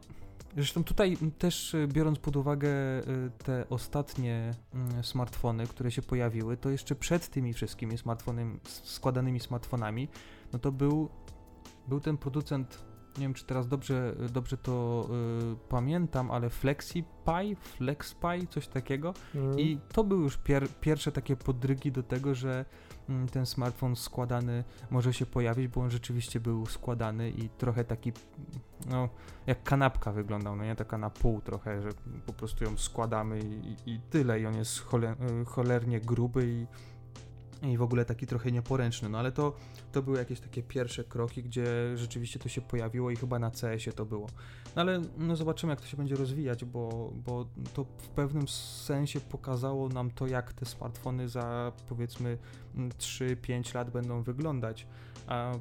Zresztą 0.57 0.85
tutaj 0.85 1.17
też 1.39 1.75
y, 1.75 1.89
biorąc 1.89 2.19
pod 2.19 2.37
uwagę 2.37 2.69
y, 2.69 3.31
te 3.45 3.69
ostatnie 3.69 4.55
mm, 4.75 5.05
smartfony, 5.05 5.67
które 5.67 5.91
się 5.91 6.03
pojawiły, 6.03 6.57
to 6.57 6.71
jeszcze 6.71 6.95
przed 6.95 7.29
tymi 7.29 7.53
wszystkimi 7.53 7.99
smartfonami, 7.99 8.59
składanymi 8.65 9.41
smartfonami, 9.41 10.09
no 10.53 10.59
to 10.59 10.73
był, 10.73 11.09
był 11.89 12.01
ten 12.01 12.17
producent, 12.17 12.85
nie 13.19 13.23
wiem 13.23 13.35
czy 13.35 13.45
teraz 13.45 13.69
dobrze, 13.69 14.17
dobrze 14.33 14.57
to 14.57 15.09
y, 15.53 15.69
pamiętam, 15.69 16.31
ale 16.31 16.51
FlexiPi, 16.51 17.57
FlexPi, 17.61 18.49
coś 18.51 18.69
takiego. 18.69 19.15
Mm. 19.35 19.61
I 19.61 19.79
to 19.93 20.05
były 20.05 20.23
już 20.23 20.37
pier, 20.37 20.69
pierwsze 20.81 21.13
takie 21.13 21.37
podrygi 21.37 21.93
do 21.93 22.03
tego, 22.03 22.35
że 22.35 22.65
ten 23.33 23.46
smartfon 23.46 23.96
składany 23.96 24.64
może 24.90 25.12
się 25.12 25.27
pojawić, 25.27 25.68
bo 25.68 25.81
on 25.81 25.90
rzeczywiście 25.90 26.40
był 26.40 26.66
składany 26.66 27.31
i 27.31 27.49
trochę 27.49 27.85
taki, 27.85 28.12
no, 28.90 29.09
jak 29.46 29.62
kanapka 29.62 30.12
wyglądał, 30.12 30.57
no 30.57 30.64
nie, 30.64 30.77
taka 30.77 30.99
na 30.99 31.11
pół 31.11 31.40
trochę, 31.40 31.83
że 31.83 31.88
po 32.27 32.33
prostu 32.33 32.64
ją 32.64 32.77
składamy 32.77 33.40
i, 33.40 33.90
i 33.90 34.01
tyle. 34.01 34.40
I 34.40 34.46
on 34.46 34.57
jest 34.57 34.81
choler, 34.81 35.16
cholernie 35.46 36.01
gruby 36.01 36.46
i 36.46 36.66
i 37.62 37.77
w 37.77 37.83
ogóle 37.83 38.05
taki 38.05 38.27
trochę 38.27 38.53
nieporęczny, 38.53 39.09
no 39.09 39.18
ale 39.18 39.33
to, 39.33 39.57
to 39.92 40.03
były 40.03 40.18
jakieś 40.18 40.40
takie 40.40 40.62
pierwsze 40.62 41.05
kroki, 41.05 41.42
gdzie 41.42 41.66
rzeczywiście 41.96 42.38
to 42.38 42.49
się 42.49 42.61
pojawiło 42.61 43.11
i 43.11 43.16
chyba 43.16 43.38
na 43.38 43.51
CS-ie 43.51 43.92
to 43.92 44.05
było. 44.07 44.27
No 44.77 44.83
ale 44.83 45.03
no 45.18 45.37
zobaczymy 45.37 45.73
jak 45.73 45.81
to 45.81 45.87
się 45.87 45.96
będzie 45.96 46.16
rozwijać, 46.16 46.64
bo, 46.64 47.12
bo 47.27 47.46
to 47.75 47.85
w 47.85 48.09
pewnym 48.09 48.49
sensie 48.49 49.20
pokazało 49.20 49.88
nam 49.88 50.11
to, 50.11 50.27
jak 50.27 50.53
te 50.53 50.66
smartfony 50.66 51.29
za 51.29 51.73
powiedzmy 51.88 52.38
3-5 52.77 53.75
lat 53.75 53.90
będą 53.90 54.23
wyglądać. 54.23 54.87
A 55.27 55.53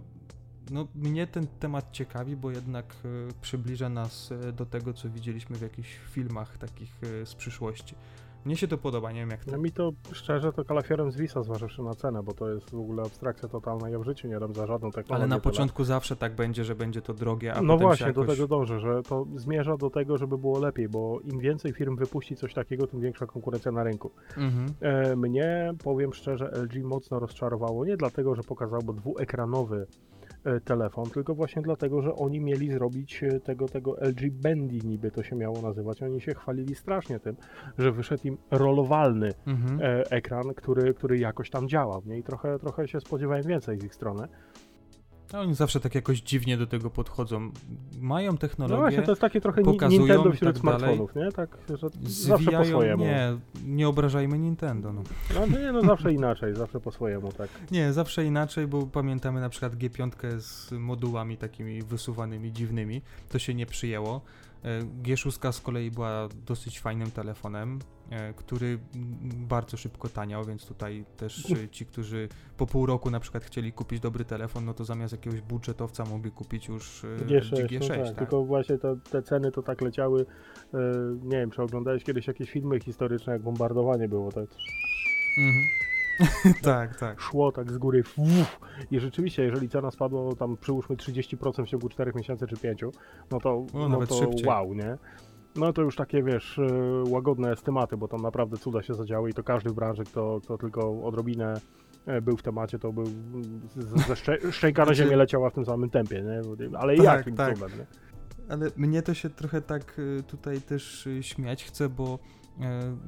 no, 0.72 0.88
mnie 0.96 1.28
ten 1.28 1.48
temat 1.48 1.92
ciekawi, 1.92 2.36
bo 2.36 2.52
jednak 2.52 2.96
y, 3.06 3.28
przybliża 3.42 3.90
nas 3.90 4.32
y, 4.32 4.54
do 4.54 4.66
tego, 4.66 4.94
co 4.94 5.10
widzieliśmy 5.10 5.56
w 5.56 5.62
jakichś 5.62 5.98
filmach 6.12 6.58
takich 6.58 7.04
y, 7.04 7.26
z 7.26 7.36
przyszłości. 7.36 7.96
Mnie 8.46 8.56
się 8.56 8.68
to 8.68 8.78
podoba, 8.78 9.12
nie 9.12 9.20
wiem 9.20 9.30
jak 9.30 9.46
to. 9.46 9.52
No 9.52 9.58
mi 9.58 9.72
to 9.72 9.92
szczerze 10.12 10.54
to 10.54 10.66
kalafiorem 10.66 11.12
zwisa, 11.12 11.44
zważywszy 11.44 11.82
na 11.82 11.94
cenę, 11.94 12.24
bo 12.24 12.34
to 12.34 12.50
jest 12.50 12.70
w 12.70 12.80
ogóle 12.80 13.04
abstrakcja 13.04 13.50
totalna. 13.50 13.90
Ja 13.90 14.00
w 14.00 14.04
życiu 14.04 14.28
nie 14.28 14.40
dam 14.40 14.54
za 14.54 14.68
żadną 14.68 14.92
technologię. 14.92 15.24
Ale 15.24 15.28
na 15.28 15.40
początku 15.40 15.84
zawsze 15.84 16.16
tak 16.16 16.36
będzie, 16.36 16.64
że 16.64 16.76
będzie 16.76 17.02
to 17.02 17.14
drogie, 17.14 17.54
a 17.54 17.62
No 17.62 17.78
właśnie, 17.78 18.08
jakoś... 18.08 18.28
do 18.28 18.34
tego 18.34 18.48
dążę, 18.48 18.80
że 18.80 19.04
to 19.04 19.26
zmierza 19.36 19.78
do 19.78 19.90
tego, 19.90 20.18
żeby 20.18 20.38
było 20.38 20.60
lepiej, 20.60 20.90
bo 20.90 21.20
im 21.24 21.40
więcej 21.40 21.74
firm 21.74 21.96
wypuści 21.96 22.36
coś 22.36 22.54
takiego, 22.54 22.88
tym 22.88 23.00
większa 23.02 23.26
konkurencja 23.26 23.72
na 23.72 23.84
rynku. 23.84 24.12
Mhm. 24.38 24.74
E, 24.82 25.16
mnie, 25.16 25.74
powiem 25.84 26.14
szczerze, 26.14 26.52
LG 26.64 26.84
mocno 26.84 27.20
rozczarowało, 27.20 27.86
nie 27.86 27.98
dlatego, 27.98 28.36
że 28.36 28.44
pokazało 28.44 28.94
dwuekranowy 28.94 29.70
E, 29.80 29.86
telefon, 30.66 31.06
tylko 31.06 31.36
właśnie 31.36 31.62
dlatego, 31.62 32.02
że 32.02 32.16
oni 32.16 32.40
mieli 32.40 32.72
zrobić 32.72 33.24
e, 33.24 33.40
tego, 33.40 33.68
tego 33.68 33.96
LG 34.02 34.32
Bendy, 34.32 34.80
niby 34.88 35.12
to 35.12 35.24
się 35.24 35.36
miało 35.36 35.62
nazywać. 35.62 36.04
Oni 36.04 36.22
się 36.22 36.34
chwalili 36.34 36.76
strasznie 36.76 37.20
tym, 37.20 37.36
że 37.78 37.92
wyszedł 37.92 38.28
im 38.28 38.38
rolowalny 38.52 39.34
mhm. 39.48 39.82
E, 39.82 40.12
ekran, 40.12 40.54
który, 40.56 40.94
który 40.94 41.18
jakoś 41.18 41.50
tam 41.50 41.70
działał. 41.70 42.02
Nie? 42.06 42.18
I 42.18 42.24
trochę, 42.24 42.60
trochę 42.60 42.88
się 42.88 43.00
spodziewałem 43.00 43.44
więcej 43.44 43.80
z 43.80 43.84
ich 43.84 43.96
strony. 43.96 44.28
No, 45.34 45.40
oni 45.40 45.56
zawsze 45.56 45.80
tak 45.80 45.96
jakoś 45.96 46.22
dziwnie 46.22 46.58
do 46.58 46.68
tego 46.68 46.90
podchodzą. 46.90 47.52
Mają 48.00 48.38
technologię. 48.38 48.76
No 48.76 48.82
właśnie, 48.82 49.02
to 49.04 49.12
jest 49.12 49.22
takie 49.22 49.42
trochę 49.42 49.62
Nintendo 49.62 50.32
wśród 50.32 50.54
tak 50.54 50.58
smartfonów, 50.58 51.16
nie? 51.16 51.32
Tak, 51.32 51.58
że 51.70 51.88
Zwijają, 52.04 52.44
zawsze 52.44 52.52
po 52.52 52.66
swojemu. 52.66 53.04
Nie, 53.04 53.38
nie 53.66 53.88
obrażajmy 53.88 54.40
Nintendo. 54.40 54.94
No. 54.94 55.04
no 55.36 55.60
nie, 55.60 55.72
no 55.72 55.82
zawsze 55.82 56.14
inaczej, 56.14 56.56
zawsze 56.56 56.80
po 56.80 56.92
swojemu, 56.92 57.32
tak. 57.32 57.50
Nie, 57.72 57.94
zawsze 57.94 58.26
inaczej, 58.26 58.68
bo 58.68 58.86
pamiętamy 58.86 59.42
na 59.42 59.50
przykład 59.50 59.76
G5 59.76 60.40
z 60.40 60.72
modułami 60.72 61.38
takimi 61.38 61.82
wysuwanymi, 61.82 62.52
dziwnymi. 62.52 63.02
To 63.30 63.40
się 63.40 63.54
nie 63.54 63.66
przyjęło. 63.66 64.22
E, 64.64 64.82
G6 65.04 65.52
z 65.52 65.62
kolei 65.62 65.92
była 65.92 66.28
dosyć 66.46 66.80
fajnym 66.80 67.12
telefonem, 67.12 67.80
e, 68.10 68.34
który 68.34 68.80
bardzo 69.34 69.78
szybko 69.78 70.10
taniał, 70.10 70.46
więc 70.46 70.66
tutaj 70.66 71.06
też 71.18 71.54
ci, 71.72 71.86
którzy 71.86 72.30
po 72.58 72.66
pół 72.66 72.86
roku 72.86 73.12
na 73.12 73.20
przykład 73.20 73.44
chcieli 73.44 73.74
kupić 73.74 74.00
dobry 74.00 74.26
telefon, 74.26 74.66
no 74.66 74.74
to 74.74 74.86
zamiast 74.86 75.12
jakiegoś 75.14 75.42
budżetowca 75.42 76.06
mogli 76.06 76.32
kupić 76.32 76.68
już 76.68 77.06
G6. 77.28 77.60
E, 77.60 77.68
G6 77.68 77.80
no 77.80 77.88
tak, 77.88 78.08
tak. 78.08 78.18
Tylko 78.18 78.46
właśnie 78.46 78.78
to, 78.78 78.96
te 78.96 79.22
ceny 79.22 79.52
to 79.52 79.64
tak 79.64 79.82
leciały, 79.82 80.26
nie 81.24 81.38
wiem, 81.38 81.52
czy 81.52 81.62
oglądałeś 81.62 82.04
kiedyś 82.04 82.28
jakieś 82.28 82.52
filmy 82.52 82.80
historyczne, 82.80 83.34
jak 83.34 83.42
bombardowanie 83.42 84.08
było, 84.08 84.32
tak? 84.32 84.50
Mhm. 85.40 85.64
tak, 86.62 86.96
tak. 86.96 87.22
Szło 87.22 87.52
tak 87.52 87.72
z 87.72 87.78
góry. 87.78 88.04
Uf. 88.18 88.60
I 88.92 89.00
rzeczywiście, 89.00 89.44
jeżeli 89.44 89.70
cena 89.70 89.92
spadła 89.92 90.36
tam 90.36 90.58
przyłóżmy 90.58 90.96
30% 90.96 91.66
w 91.66 91.68
ciągu 91.68 91.90
4 91.90 92.12
miesięcy 92.16 92.48
czy 92.48 92.58
5, 92.58 92.82
no 93.32 93.40
to, 93.40 93.66
no 93.74 94.06
to 94.06 94.30
wow, 94.46 94.74
nie? 94.74 94.98
No 95.56 95.74
to 95.74 95.82
już 95.82 95.96
takie, 95.96 96.24
wiesz, 96.24 96.60
e, 96.60 97.04
łagodne 97.10 97.52
estymaty, 97.52 97.98
bo 97.98 98.08
tam 98.08 98.22
naprawdę 98.22 98.58
cuda 98.58 98.82
się 98.82 98.94
zadziały 98.94 99.30
i 99.30 99.34
to 99.34 99.44
każdy 99.44 99.70
w 99.70 99.74
branży, 99.74 100.04
kto, 100.04 100.40
kto 100.44 100.58
tylko 100.58 101.04
odrobinę 101.04 101.54
e, 102.06 102.22
był 102.22 102.38
w 102.38 102.44
temacie, 102.44 102.80
to 102.80 102.94
był 102.94 103.06
ze 104.08 104.16
szcze 104.16 104.38
szczęka 104.52 104.82
na 104.82 104.86
znaczy- 104.86 105.04
ziemię 105.04 105.16
leciała 105.18 105.50
w 105.50 105.54
tym 105.54 105.66
samym 105.66 105.90
tempie, 105.90 106.22
nie? 106.22 106.42
Ale 106.78 106.96
tak, 106.96 107.06
jakim 107.06 107.36
tak. 107.36 107.54
cudem, 107.54 107.78
nie? 107.78 107.86
Ale 108.50 108.72
mnie 108.78 109.02
to 109.02 109.14
się 109.14 109.30
trochę 109.30 109.62
tak 109.62 110.02
e, 110.20 110.24
tutaj 110.24 110.62
też 110.62 111.10
śmiać 111.22 111.64
chce, 111.64 111.90
bo 111.90 112.20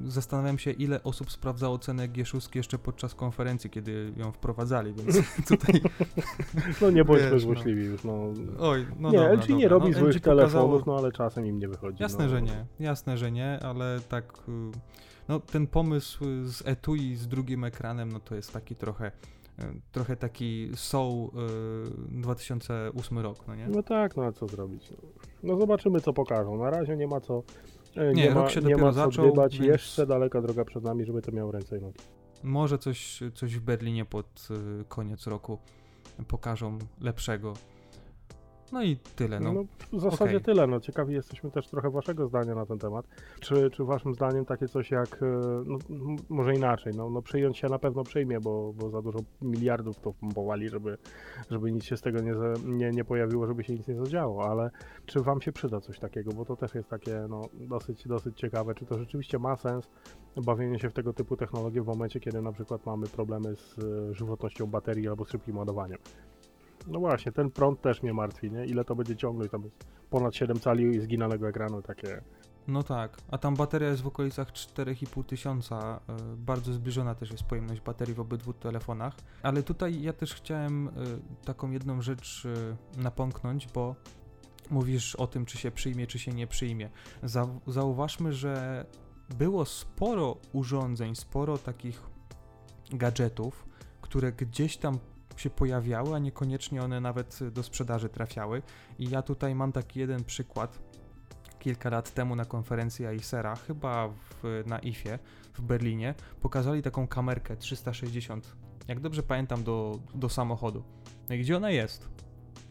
zastanawiam 0.05 0.59
się, 0.59 0.71
ile 0.71 1.03
osób 1.03 1.31
sprawdzało 1.31 1.79
cenę 1.79 2.09
G6 2.09 2.55
jeszcze 2.55 2.77
podczas 2.77 3.15
konferencji, 3.15 3.69
kiedy 3.69 4.13
ją 4.17 4.31
wprowadzali, 4.31 4.93
więc 4.93 5.17
tutaj... 5.49 5.81
No 6.81 6.91
nie 6.91 7.05
bądźmy 7.05 7.39
złośliwi 7.39 7.83
no. 7.83 7.89
już, 7.89 8.03
no. 8.03 8.33
Oj, 8.59 8.85
no 8.99 9.11
Nie, 9.11 9.17
dobra, 9.17 9.33
LG 9.33 9.49
nie 9.49 9.67
robi 9.67 9.91
no, 9.91 9.99
złych 9.99 10.21
telefonów, 10.21 10.85
no 10.85 10.95
ale 10.97 11.11
czasem 11.11 11.45
im 11.45 11.59
nie 11.59 11.67
wychodzi. 11.67 12.03
Jasne, 12.03 12.23
no. 12.23 12.29
że 12.29 12.41
nie, 12.41 12.65
jasne, 12.79 13.17
że 13.17 13.31
nie, 13.31 13.59
ale 13.63 13.99
tak... 14.09 14.33
Y, 14.49 14.51
no 15.27 15.39
ten 15.39 15.67
pomysł 15.67 16.25
z 16.43 16.67
etui 16.67 17.15
z 17.15 17.27
drugim 17.27 17.63
ekranem, 17.63 18.11
no 18.11 18.19
to 18.19 18.35
jest 18.35 18.53
taki 18.53 18.75
trochę 18.75 19.11
y, 19.59 19.63
trochę 19.91 20.15
taki 20.15 20.71
Soul 20.75 21.27
y, 21.27 22.21
2008 22.21 23.19
rok, 23.19 23.47
no 23.47 23.55
nie? 23.55 23.67
No 23.67 23.83
tak, 23.83 24.17
no 24.17 24.23
a 24.23 24.31
co 24.31 24.47
zrobić? 24.47 24.91
No. 24.91 24.97
no 25.43 25.59
zobaczymy 25.59 26.01
co 26.01 26.13
pokażą. 26.13 26.57
Na 26.57 26.69
razie 26.69 26.97
nie 26.97 27.07
ma 27.07 27.21
co 27.21 27.43
E, 27.43 27.80
nie, 27.95 28.11
nie 28.13 28.29
rok 28.29 28.43
ma, 28.43 28.49
się 28.49 28.59
nie 28.59 28.61
dopiero 28.61 28.85
ma 28.85 28.91
zaczął. 28.91 29.25
Dybać. 29.29 29.59
Więc... 29.59 29.71
Jeszcze 29.71 30.05
daleka 30.05 30.41
droga 30.41 30.65
przed 30.65 30.83
nami, 30.83 31.05
żeby 31.05 31.21
to 31.21 31.31
miało 31.31 31.51
ręce 31.51 31.77
i 31.77 31.81
nogi. 31.81 31.99
Może 32.43 32.77
coś, 32.77 33.19
coś 33.33 33.55
w 33.55 33.61
Berlinie 33.61 34.05
pod 34.05 34.47
y, 34.81 34.85
koniec 34.85 35.27
roku 35.27 35.59
pokażą 36.27 36.77
lepszego. 37.01 37.53
No 38.71 38.83
i 38.83 38.97
tyle. 39.15 39.39
No, 39.39 39.53
no 39.53 39.63
w 39.93 40.01
zasadzie 40.01 40.37
okay. 40.37 40.41
tyle. 40.41 40.67
No, 40.67 40.79
ciekawi 40.79 41.13
jesteśmy 41.13 41.51
też 41.51 41.67
trochę 41.67 41.89
waszego 41.89 42.27
zdania 42.27 42.55
na 42.55 42.65
ten 42.65 42.79
temat. 42.79 43.05
Czy, 43.39 43.71
czy 43.71 43.83
waszym 43.83 44.13
zdaniem 44.13 44.45
takie 44.45 44.67
coś 44.67 44.91
jak, 44.91 45.23
e, 45.23 45.25
no, 45.65 45.77
może 46.29 46.55
inaczej, 46.55 46.93
no, 46.95 47.09
no 47.09 47.21
przyjąć 47.21 47.57
się 47.57 47.67
na 47.67 47.79
pewno 47.79 48.03
przyjmie, 48.03 48.39
bo, 48.39 48.73
bo 48.73 48.89
za 48.89 49.01
dużo 49.01 49.19
miliardów 49.41 49.99
to 49.99 50.13
pompowali, 50.13 50.69
żeby, 50.69 50.97
żeby 51.51 51.71
nic 51.71 51.83
się 51.83 51.97
z 51.97 52.01
tego 52.01 52.21
nie, 52.21 52.33
nie, 52.65 52.91
nie 52.91 53.05
pojawiło, 53.05 53.47
żeby 53.47 53.63
się 53.63 53.73
nic 53.73 53.87
nie 53.87 53.95
zadziało, 53.95 54.49
ale 54.49 54.71
czy 55.05 55.19
wam 55.19 55.41
się 55.41 55.51
przyda 55.51 55.81
coś 55.81 55.99
takiego, 55.99 56.31
bo 56.31 56.45
to 56.45 56.55
też 56.55 56.75
jest 56.75 56.89
takie 56.89 57.25
no, 57.29 57.41
dosyć, 57.53 58.07
dosyć 58.07 58.37
ciekawe, 58.37 58.75
czy 58.75 58.85
to 58.85 58.99
rzeczywiście 58.99 59.39
ma 59.39 59.55
sens 59.55 59.89
bawienie 60.37 60.79
się 60.79 60.89
w 60.89 60.93
tego 60.93 61.13
typu 61.13 61.37
technologie 61.37 61.81
w 61.81 61.87
momencie, 61.87 62.19
kiedy 62.19 62.41
na 62.41 62.51
przykład 62.51 62.85
mamy 62.85 63.07
problemy 63.07 63.55
z 63.55 63.79
e, 63.79 64.13
żywotnością 64.13 64.67
baterii 64.67 65.07
albo 65.07 65.25
z 65.25 65.29
szybkim 65.29 65.57
ładowaniem. 65.57 65.97
No 66.87 66.99
właśnie, 66.99 67.31
ten 67.31 67.51
prąd 67.51 67.81
też 67.81 68.03
mnie 68.03 68.13
martwi, 68.13 68.51
nie? 68.51 68.65
Ile 68.65 68.85
to 68.85 68.95
będzie 68.95 69.15
ciągnąć, 69.15 69.51
tam 69.51 69.63
jest 69.63 69.75
ponad 70.09 70.35
7 70.35 70.59
cali 70.59 71.01
zginanego 71.01 71.49
ekranu, 71.49 71.81
takie... 71.81 72.21
No 72.67 72.83
tak, 72.83 73.17
a 73.31 73.37
tam 73.37 73.55
bateria 73.55 73.89
jest 73.89 74.01
w 74.01 74.07
okolicach 74.07 74.51
4,5 74.51 75.23
tysiąca, 75.23 75.99
e, 76.09 76.15
bardzo 76.37 76.73
zbliżona 76.73 77.15
też 77.15 77.31
jest 77.31 77.43
pojemność 77.43 77.81
baterii 77.81 78.13
w 78.13 78.19
obydwu 78.19 78.53
telefonach, 78.53 79.13
ale 79.43 79.63
tutaj 79.63 80.01
ja 80.01 80.13
też 80.13 80.33
chciałem 80.33 80.87
e, 80.87 80.91
taką 81.45 81.71
jedną 81.71 82.01
rzecz 82.01 82.47
e, 82.97 83.01
napomknąć, 83.01 83.67
bo 83.73 83.95
mówisz 84.69 85.15
o 85.15 85.27
tym, 85.27 85.45
czy 85.45 85.57
się 85.57 85.71
przyjmie, 85.71 86.07
czy 86.07 86.19
się 86.19 86.31
nie 86.31 86.47
przyjmie. 86.47 86.89
Zauważmy, 87.67 88.33
że 88.33 88.85
było 89.37 89.65
sporo 89.65 90.37
urządzeń, 90.53 91.15
sporo 91.15 91.57
takich 91.57 92.01
gadżetów, 92.91 93.65
które 94.01 94.31
gdzieś 94.31 94.77
tam 94.77 94.99
się 95.39 95.49
pojawiały, 95.49 96.15
a 96.15 96.19
niekoniecznie 96.19 96.83
one 96.83 97.01
nawet 97.01 97.39
do 97.51 97.63
sprzedaży 97.63 98.09
trafiały. 98.09 98.61
I 98.99 99.09
ja 99.09 99.21
tutaj 99.21 99.55
mam 99.55 99.71
taki 99.71 99.99
jeden 99.99 100.23
przykład. 100.23 100.79
Kilka 101.59 101.89
lat 101.89 102.13
temu 102.13 102.35
na 102.35 102.45
konferencji 102.45 103.05
Acera, 103.05 103.55
chyba 103.55 104.07
w, 104.07 104.63
na 104.65 104.79
IFie 104.79 105.19
w 105.53 105.61
Berlinie, 105.61 106.15
pokazali 106.41 106.81
taką 106.81 107.07
kamerkę 107.07 107.57
360, 107.57 108.55
jak 108.87 108.99
dobrze 108.99 109.23
pamiętam, 109.23 109.63
do, 109.63 109.99
do 110.15 110.29
samochodu. 110.29 110.83
No 111.29 111.35
i 111.35 111.39
gdzie 111.39 111.57
ona 111.57 111.71
jest? 111.71 112.09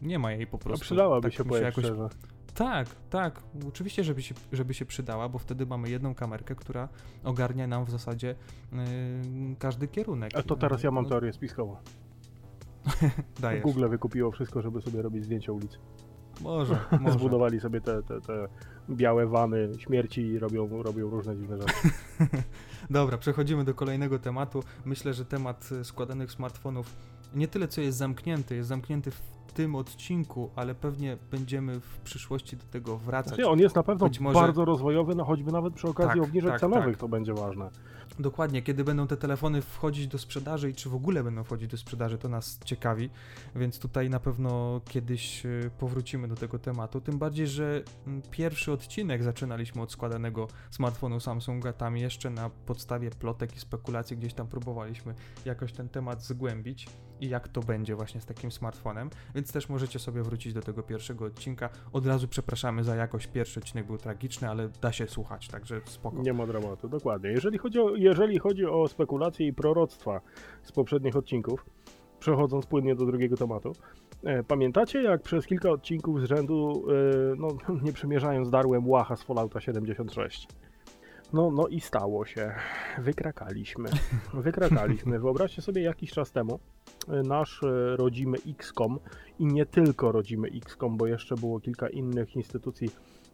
Nie 0.01 0.19
ma 0.19 0.31
jej 0.31 0.47
po 0.47 0.57
prostu. 0.57 0.83
No 0.83 0.85
przydałaby 0.85 1.31
tak 1.31 1.33
się, 1.33 1.49
się 1.49 1.63
jakoś... 1.63 1.85
Szczerze. 1.85 2.09
Tak, 2.53 2.87
tak. 3.09 3.41
Oczywiście, 3.67 4.03
żeby 4.03 4.21
się, 4.21 4.35
żeby 4.51 4.73
się 4.73 4.85
przydała, 4.85 5.29
bo 5.29 5.39
wtedy 5.39 5.65
mamy 5.65 5.89
jedną 5.89 6.15
kamerkę, 6.15 6.55
która 6.55 6.89
ogarnia 7.23 7.67
nam 7.67 7.85
w 7.85 7.89
zasadzie 7.89 8.35
yy, 8.71 8.79
każdy 9.59 9.87
kierunek. 9.87 10.31
A 10.35 10.43
to 10.43 10.55
teraz 10.55 10.83
ja 10.83 10.91
mam 10.91 11.03
no. 11.03 11.09
teorię 11.09 11.33
spiskową. 11.33 11.75
Dajesz. 13.41 13.63
Google 13.63 13.87
wykupiło 13.89 14.31
wszystko, 14.31 14.61
żeby 14.61 14.81
sobie 14.81 15.01
robić 15.01 15.23
zdjęcia 15.23 15.51
ulicy. 15.51 15.77
Może, 16.41 16.79
może. 17.01 17.19
Zbudowali 17.19 17.59
sobie 17.59 17.81
te, 17.81 18.03
te, 18.03 18.21
te 18.21 18.47
białe 18.89 19.27
wany 19.27 19.69
śmierci 19.77 20.21
i 20.21 20.39
robią, 20.39 20.83
robią 20.83 21.09
różne 21.09 21.37
dziwne 21.37 21.57
rzeczy. 21.57 21.73
Dobra, 22.89 23.17
przechodzimy 23.17 23.63
do 23.63 23.73
kolejnego 23.73 24.19
tematu. 24.19 24.63
Myślę, 24.85 25.13
że 25.13 25.25
temat 25.25 25.69
składanych 25.83 26.31
smartfonów 26.31 26.95
nie 27.35 27.47
tyle 27.47 27.67
co 27.67 27.81
jest 27.81 27.97
zamknięty, 27.97 28.55
jest 28.55 28.69
zamknięty 28.69 29.11
w 29.11 29.21
tym 29.53 29.75
odcinku, 29.75 30.49
ale 30.55 30.75
pewnie 30.75 31.17
będziemy 31.31 31.79
w 31.79 31.99
przyszłości 31.99 32.57
do 32.57 32.63
tego 32.63 32.97
wracać. 32.97 33.35
Znaczy, 33.35 33.49
on 33.49 33.59
jest 33.59 33.75
na 33.75 33.83
pewno 33.83 34.09
może... 34.19 34.39
bardzo 34.39 34.65
rozwojowy, 34.65 35.15
no 35.15 35.25
choćby 35.25 35.51
nawet 35.51 35.73
przy 35.73 35.87
okazji 35.87 36.21
tak, 36.21 36.29
obniżek 36.29 36.51
tak, 36.51 36.59
cenowych 36.59 36.95
tak. 36.95 36.97
to 36.97 37.07
będzie 37.07 37.33
ważne. 37.33 37.69
Dokładnie, 38.19 38.61
kiedy 38.61 38.83
będą 38.83 39.07
te 39.07 39.17
telefony 39.17 39.61
wchodzić 39.61 40.07
do 40.07 40.17
sprzedaży 40.17 40.69
i 40.69 40.73
czy 40.73 40.89
w 40.89 40.95
ogóle 40.95 41.23
będą 41.23 41.43
wchodzić 41.43 41.67
do 41.67 41.77
sprzedaży, 41.77 42.17
to 42.17 42.29
nas 42.29 42.59
ciekawi, 42.65 43.09
więc 43.55 43.79
tutaj 43.79 44.09
na 44.09 44.19
pewno 44.19 44.81
kiedyś 44.89 45.45
e, 45.45 45.49
powrócimy 45.79 46.27
do 46.27 46.35
tego 46.35 46.59
tematu. 46.59 47.01
Tym 47.01 47.17
bardziej, 47.17 47.47
że 47.47 47.83
mm, 48.07 48.21
pierwszy 48.31 48.71
odcinek 48.71 49.23
zaczynaliśmy 49.23 49.81
od 49.81 49.91
składanego 49.91 50.47
smartfonu 50.69 51.19
Samsunga, 51.19 51.73
tam 51.73 51.97
jeszcze 51.97 52.29
na 52.29 52.49
podstawie 52.49 53.09
plotek 53.09 53.55
i 53.55 53.59
spekulacji 53.59 54.17
gdzieś 54.17 54.33
tam 54.33 54.47
próbowaliśmy 54.47 55.13
jakoś 55.45 55.73
ten 55.73 55.89
temat 55.89 56.23
zgłębić 56.23 56.87
i 57.21 57.29
jak 57.29 57.47
to 57.47 57.61
będzie 57.61 57.95
właśnie 57.95 58.21
z 58.21 58.25
takim 58.25 58.51
smartfonem, 58.51 59.09
więc 59.41 59.53
też 59.53 59.69
możecie 59.69 59.99
sobie 59.99 60.23
wrócić 60.23 60.53
do 60.53 60.61
tego 60.61 60.83
pierwszego 60.83 61.25
odcinka. 61.25 61.69
Od 61.93 62.05
razu 62.05 62.27
przepraszamy 62.27 62.83
za 62.83 62.95
jakość, 62.95 63.27
pierwszy 63.27 63.59
odcinek 63.59 63.85
był 63.87 63.97
tragiczny, 63.97 64.49
ale 64.49 64.69
da 64.81 64.91
się 64.91 65.07
słuchać, 65.07 65.47
także 65.47 65.81
spoko. 65.85 66.21
Nie 66.21 66.33
ma 66.33 66.47
dramatu, 66.47 66.89
dokładnie. 66.89 67.29
Jeżeli 67.29 67.57
chodzi 67.57 67.79
o, 67.79 67.95
jeżeli 67.95 68.39
chodzi 68.39 68.65
o 68.65 68.87
spekulacje 68.87 69.47
i 69.47 69.53
proroctwa 69.53 70.21
z 70.63 70.71
poprzednich 70.71 71.15
odcinków, 71.15 71.65
przechodząc 72.19 72.65
płynnie 72.65 72.95
do 72.95 73.05
drugiego 73.05 73.37
tematu, 73.37 73.71
e, 74.23 74.43
Pamiętacie, 74.43 75.01
jak 75.03 75.21
przez 75.21 75.47
kilka 75.47 75.69
odcinków 75.69 76.21
z 76.21 76.23
rzędu, 76.23 76.85
e, 76.89 77.35
no 77.37 77.47
nie 77.85 77.93
przymierzając, 77.93 78.49
darłem 78.49 78.89
łacha 78.89 79.15
z 79.15 79.23
Fallouta 79.23 79.61
76? 79.61 80.47
No, 81.33 81.51
no 81.51 81.67
i 81.67 81.79
stało 81.79 82.25
się. 82.25 82.53
Wykrakaliśmy. 82.97 83.89
Wykrakaliśmy. 84.33 85.19
Wyobraźcie 85.19 85.61
sobie 85.61 85.81
jakiś 85.81 86.11
czas 86.11 86.31
temu 86.31 86.59
e, 87.07 87.23
nasz 87.23 87.63
e, 87.63 87.95
rodzimy 87.95 88.37
XCOM 88.59 88.99
i 89.39 89.45
nie 89.45 89.65
tylko 89.65 90.11
rodzimy 90.11 90.47
XCOM, 90.47 90.97
bo 90.97 91.07
jeszcze 91.07 91.35
było 91.35 91.59
kilka 91.59 91.89
innych 91.89 92.35
instytucji 92.35 92.89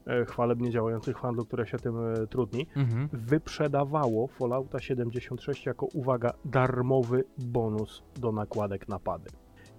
e, 0.08 0.26
chwalebnie 0.26 0.72
działających 0.72 1.18
w 1.18 1.22
handlu, 1.22 1.46
które 1.46 1.68
się 1.68 1.78
tym 1.78 1.96
trudni, 2.30 2.68
mhm. 2.76 3.10
wyprzedawało 3.14 4.28
Fallouta 4.28 4.80
76 4.80 5.66
jako, 5.66 5.86
uwaga, 5.86 6.34
darmowy 6.46 7.24
bonus 7.38 8.04
do 8.16 8.32
nakładek 8.32 8.88
napady. 8.88 9.30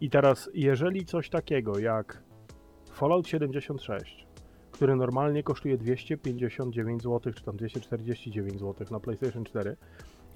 I 0.00 0.10
teraz, 0.10 0.50
jeżeli 0.54 1.04
coś 1.04 1.30
takiego 1.30 1.78
jak 1.78 2.22
Fallout 2.92 3.28
76 3.28 4.27
który 4.78 4.96
normalnie 4.96 5.42
kosztuje 5.42 5.78
259 5.78 7.02
zł, 7.02 7.32
czy 7.32 7.44
tam 7.44 7.56
249 7.56 8.60
zł 8.60 8.86
na 8.90 9.00
PlayStation 9.00 9.44
4. 9.44 9.76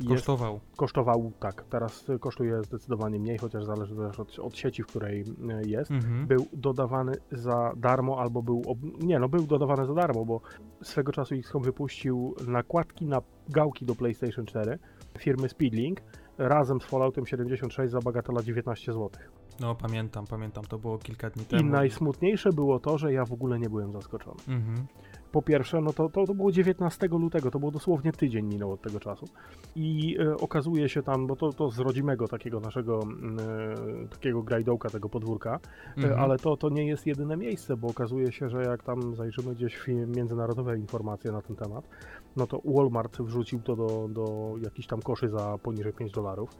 Kosztował. 0.09 0.55
Jest, 0.55 0.77
kosztował, 0.77 1.33
tak. 1.41 1.65
Teraz 1.71 2.07
kosztuje 2.21 2.63
zdecydowanie 2.63 3.19
mniej, 3.19 3.39
chociaż 3.39 3.65
zależy 3.65 3.97
też 3.97 4.21
od, 4.21 4.39
od 4.39 4.57
sieci, 4.57 4.83
w 4.83 4.87
której 4.87 5.25
e, 5.51 5.63
jest. 5.67 5.91
Mhm. 5.91 6.27
Był 6.27 6.47
dodawany 6.53 7.13
za 7.33 7.73
darmo, 7.77 8.21
albo 8.21 8.43
był. 8.43 8.63
Ob... 8.67 8.79
Nie, 9.03 9.19
no 9.19 9.29
był 9.29 9.47
dodawany 9.47 9.87
za 9.87 9.95
darmo, 9.95 10.25
bo 10.25 10.41
swego 10.83 11.13
czasu 11.13 11.35
XCOM 11.35 11.63
wypuścił 11.63 12.35
nakładki 12.47 13.07
na 13.07 13.23
gałki 13.49 13.85
do 13.87 13.95
PlayStation 13.95 14.47
4 14.47 14.79
firmy 15.19 15.49
Speedlink 15.49 16.01
razem 16.39 16.81
z 16.81 16.85
Falloutem 16.85 17.27
76 17.27 17.93
za 17.93 18.01
bagatela 18.01 18.43
19 18.43 18.93
zł. 18.93 19.11
No 19.61 19.75
pamiętam, 19.75 20.27
pamiętam, 20.27 20.65
to 20.65 20.79
było 20.79 20.99
kilka 20.99 21.31
dni 21.31 21.45
temu. 21.45 21.63
I 21.63 21.65
najsmutniejsze 21.65 22.53
było 22.53 22.81
to, 22.81 22.99
że 22.99 23.13
ja 23.13 23.25
w 23.25 23.33
ogóle 23.33 23.59
nie 23.59 23.71
byłem 23.71 23.93
zaskoczony. 23.93 24.41
Mhm. 24.49 24.87
Po 25.33 25.43
pierwsze, 25.43 25.81
no 25.81 25.93
to, 25.93 26.09
to, 26.09 26.27
to 26.27 26.35
było 26.35 26.53
19 26.53 27.09
lutego, 27.09 27.51
to 27.51 27.59
było 27.59 27.71
dosłownie 27.71 28.13
tydzień 28.13 28.47
minął 28.47 28.73
od 28.73 28.83
tego 28.83 29.01
czasu. 29.01 29.27
I 29.77 30.17
e, 30.21 30.37
okazuje 30.37 30.89
się 30.89 31.03
tam, 31.03 31.27
bo 31.27 31.37
to, 31.37 31.53
to 31.53 31.71
z 31.71 31.79
rodzimego 31.79 32.29
takiego 32.29 32.61
naszego 32.61 33.01
e, 34.05 34.09
takiego 34.09 34.43
grajdołka, 34.43 34.91
tego 34.91 35.09
podwórka, 35.09 35.61
e, 35.97 35.97
mhm. 35.97 36.21
ale 36.21 36.39
to, 36.39 36.57
to 36.57 36.69
nie 36.69 36.87
jest 36.87 37.07
jedyne 37.07 37.37
miejsce, 37.37 37.77
bo 37.77 37.89
okazuje 37.89 38.33
się, 38.33 38.49
że 38.49 38.63
jak 38.63 38.83
tam 38.83 39.15
zajrzymy 39.15 39.55
gdzieś 39.55 39.77
w 39.77 39.89
międzynarodowe 39.89 40.79
informacje 40.79 41.33
na 41.33 41.43
ten 41.43 41.57
temat, 41.57 41.89
no 42.37 42.47
to 42.47 42.61
Walmart 42.65 43.23
wrzucił 43.23 43.61
to 43.61 43.77
do, 43.77 44.09
do 44.11 44.55
jakichś 44.63 44.89
tam 44.89 45.03
koszy 45.03 45.29
za 45.29 45.59
poniżej 45.59 45.93
5 45.93 46.13
dolarów. 46.13 46.51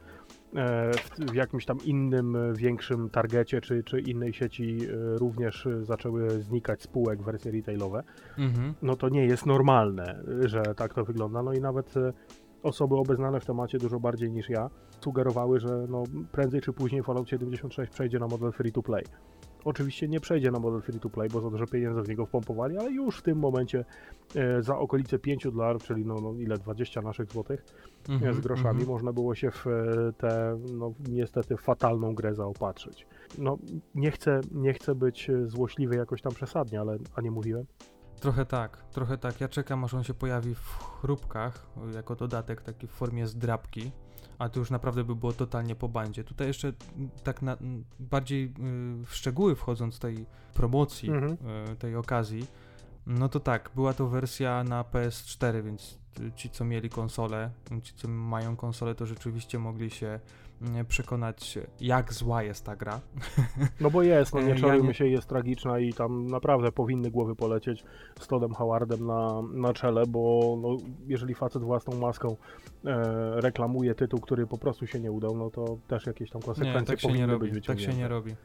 E, 0.55 0.91
w 1.31 1.33
jakimś 1.33 1.65
tam 1.65 1.77
innym, 1.85 2.35
e, 2.35 2.53
większym 2.53 3.09
targecie 3.09 3.61
czy, 3.61 3.83
czy 3.83 3.99
innej 3.99 4.33
sieci 4.33 4.77
e, 4.83 5.17
również 5.17 5.67
zaczęły 5.81 6.29
znikać 6.29 6.81
spółek 6.81 7.23
wersje 7.23 7.51
retailowe, 7.51 8.03
mhm. 8.37 8.73
no 8.81 8.95
to 8.95 9.09
nie 9.09 9.25
jest 9.25 9.45
normalne, 9.45 10.23
że 10.45 10.61
tak 10.75 10.93
to 10.93 11.05
wygląda. 11.05 11.43
No 11.43 11.53
i 11.53 11.61
nawet 11.61 11.93
osoby 12.63 12.95
obeznane 12.95 13.39
w 13.39 13.45
temacie 13.45 13.77
dużo 13.77 13.99
bardziej 13.99 14.31
niż 14.31 14.49
ja 14.49 14.69
sugerowały, 15.01 15.59
że 15.59 15.85
no 15.89 16.03
prędzej 16.31 16.61
czy 16.61 16.73
później 16.73 17.03
Fallout 17.03 17.29
76 17.29 17.91
przejdzie 17.91 18.19
na 18.19 18.27
model 18.27 18.51
free 18.51 18.71
to 18.71 18.83
play. 18.83 19.03
Oczywiście 19.65 20.07
nie 20.07 20.19
przejdzie 20.19 20.51
na 20.51 20.59
model 20.59 20.81
free 20.81 20.99
to 20.99 21.09
play, 21.09 21.29
bo 21.29 21.41
za 21.41 21.49
dużo 21.49 21.67
pieniędzy 21.67 22.01
w 22.01 22.09
niego 22.09 22.25
wpompowali, 22.25 22.77
ale 22.77 22.91
już 22.91 23.17
w 23.17 23.21
tym 23.21 23.39
momencie 23.39 23.85
e, 24.35 24.63
za 24.63 24.77
okolice 24.77 25.19
5 25.19 25.43
dolarów, 25.43 25.83
czyli 25.83 26.05
no, 26.05 26.15
no, 26.21 26.33
ile 26.33 26.57
20 26.57 27.01
naszych 27.01 27.31
złotych 27.31 27.65
mm 28.09 28.21
-hmm, 28.21 28.33
z 28.33 28.39
groszami, 28.39 28.69
mm 28.69 28.85
-hmm. 28.85 28.87
można 28.87 29.13
było 29.13 29.35
się 29.35 29.51
w 29.51 29.67
e, 29.67 29.71
tę 30.17 30.59
no, 30.73 30.93
niestety 31.09 31.57
fatalną 31.57 32.15
grę 32.15 32.35
zaopatrzyć. 32.35 33.07
No 33.37 33.57
nie 33.95 34.11
chcę, 34.11 34.41
nie 34.51 34.73
chcę 34.73 34.95
być 34.95 35.31
złośliwy 35.45 35.95
jakoś 35.95 36.21
tam 36.21 36.33
przesadnie, 36.33 36.79
ale 36.79 36.97
a 37.15 37.21
nie 37.21 37.31
mówiłem. 37.31 37.65
Trochę 38.19 38.45
tak, 38.45 38.83
trochę 38.91 39.17
tak. 39.17 39.41
Ja 39.41 39.47
czekam, 39.47 39.83
aż 39.83 39.93
on 39.93 40.03
się 40.03 40.13
pojawi 40.13 40.55
w 40.55 40.77
chrupkach, 41.01 41.67
jako 41.95 42.15
dodatek 42.15 42.61
taki 42.61 42.87
w 42.87 42.91
formie 42.91 43.27
zdrabki, 43.27 43.91
a 44.39 44.49
to 44.49 44.59
już 44.59 44.69
naprawdę 44.69 45.03
by 45.03 45.15
było 45.15 45.33
totalnie 45.33 45.75
po 45.75 45.89
bandzie. 45.89 46.23
Tutaj 46.23 46.47
jeszcze 46.47 46.73
tak 47.23 47.41
na, 47.41 47.57
bardziej 47.99 48.45
y, 48.45 49.05
w 49.05 49.15
szczegóły 49.15 49.55
wchodząc 49.55 49.99
tej 49.99 50.25
promocji, 50.53 51.09
mhm. 51.09 51.37
Y, 51.71 51.75
tej 51.75 51.95
okazji, 51.95 52.47
no 53.07 53.29
to 53.29 53.39
tak, 53.39 53.71
była 53.75 53.93
to 53.93 54.07
wersja 54.07 54.63
na 54.63 54.83
PS4, 54.83 55.63
więc 55.63 55.99
ci, 56.35 56.49
co 56.49 56.65
mieli 56.65 56.89
konsolę, 56.89 57.51
ci, 57.83 57.93
co 57.93 58.07
mają 58.07 58.55
konsolę, 58.55 58.95
to 58.95 59.05
rzeczywiście 59.05 59.59
mogli 59.59 59.89
się 59.89 60.19
przekonać, 60.87 61.59
jak 61.81 62.13
zła 62.13 62.43
jest 62.43 62.65
ta 62.65 62.75
gra. 62.75 62.99
No 63.81 63.89
bo 63.89 64.03
jest, 64.03 64.33
no 64.33 64.41
nie 64.41 64.55
czarujmy 64.55 64.87
ja 64.87 64.93
się, 64.93 65.07
jest 65.07 65.27
tragiczna 65.27 65.79
i 65.79 65.93
tam 65.93 66.27
naprawdę 66.27 66.71
powinny 66.71 67.11
głowy 67.11 67.35
polecieć 67.35 67.83
z 68.19 68.27
Toddem 68.27 68.53
Howardem 68.53 69.05
na, 69.05 69.41
na 69.53 69.73
czele, 69.73 70.03
bo 70.07 70.55
no, 70.61 70.77
jeżeli 71.07 71.35
facet 71.35 71.63
własną 71.63 71.99
maską 71.99 72.35
e, 72.85 73.41
reklamuje 73.41 73.95
tytuł, 73.95 74.19
który 74.19 74.47
po 74.47 74.57
prostu 74.57 74.87
się 74.87 74.99
nie 74.99 75.11
udał, 75.11 75.37
no 75.37 75.49
to 75.49 75.77
też 75.87 76.05
jakieś 76.05 76.29
tam 76.29 76.41
konsekwencje 76.41 76.81
nie, 76.81 76.97
tak 76.97 76.99
powinny 77.01 77.19
nie 77.19 77.33
robi, 77.33 77.45
być 77.45 77.53
wyciągnięte. 77.53 77.85
Tak 77.85 77.95
się 77.95 78.01
nie 78.01 78.07
robi. 78.07 78.35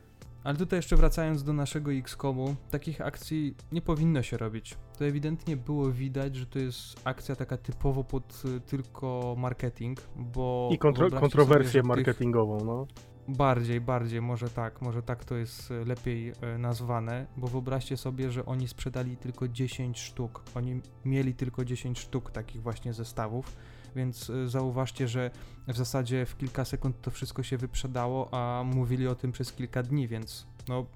Ale 0.48 0.56
tutaj 0.56 0.78
jeszcze 0.78 0.96
wracając 0.96 1.44
do 1.44 1.52
naszego 1.52 1.92
XCOMu, 1.92 2.56
takich 2.70 3.00
akcji 3.00 3.54
nie 3.72 3.82
powinno 3.82 4.22
się 4.22 4.36
robić. 4.36 4.76
To 4.98 5.04
ewidentnie 5.04 5.56
było 5.56 5.90
widać, 5.90 6.36
że 6.36 6.46
to 6.46 6.58
jest 6.58 7.00
akcja 7.04 7.36
taka 7.36 7.56
typowo 7.56 8.04
pod 8.04 8.42
y, 8.56 8.60
tylko 8.60 9.34
marketing, 9.38 10.00
bo... 10.16 10.68
I 10.72 10.78
kontro 10.78 11.10
kontrowersję 11.10 11.82
marketingową, 11.82 12.58
tych... 12.58 12.66
no. 12.66 12.86
bardziej, 13.28 13.80
bardziej, 13.80 14.22
może 14.22 14.50
tak, 14.50 14.82
może 14.82 15.02
tak 15.02 15.24
to 15.24 15.36
jest 15.36 15.70
e, 15.70 15.84
lepiej 15.84 16.32
e, 16.40 16.58
nazwane, 16.58 17.26
bo 17.36 17.46
wyobraźcie 17.46 17.96
sobie, 17.96 18.30
że 18.30 18.46
oni 18.46 18.68
sprzedali 18.68 19.16
tylko 19.16 19.48
10 19.48 20.00
sztuk. 20.00 20.42
Oni 20.54 20.80
mieli 21.04 21.34
tylko 21.34 21.64
10 21.64 21.98
sztuk 21.98 22.30
takich 22.30 22.62
właśnie 22.62 22.92
zestawów, 22.92 23.56
więc 23.96 24.30
e, 24.30 24.48
zauważcie, 24.48 25.08
że 25.08 25.30
w 25.68 25.76
zasadzie 25.76 26.26
w 26.26 26.36
kilka 26.36 26.64
sekund 26.64 27.00
to 27.02 27.10
wszystko 27.10 27.42
się 27.42 27.56
wyprzedało, 27.56 28.28
a 28.34 28.64
mówili 28.64 29.08
o 29.08 29.14
tym 29.14 29.32
przez 29.32 29.52
kilka 29.52 29.82
dni, 29.82 30.08
więc 30.08 30.46
no 30.68 30.86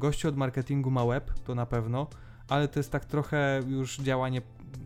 gościu 0.00 0.28
od 0.28 0.36
marketingu 0.36 0.90
ma 0.90 1.06
web, 1.06 1.30
to 1.44 1.54
na 1.54 1.66
pewno, 1.66 2.06
ale 2.48 2.68
to 2.68 2.78
jest 2.80 2.92
tak 2.92 3.04
trochę 3.04 3.60
już 3.68 3.98
działanie 3.98 4.42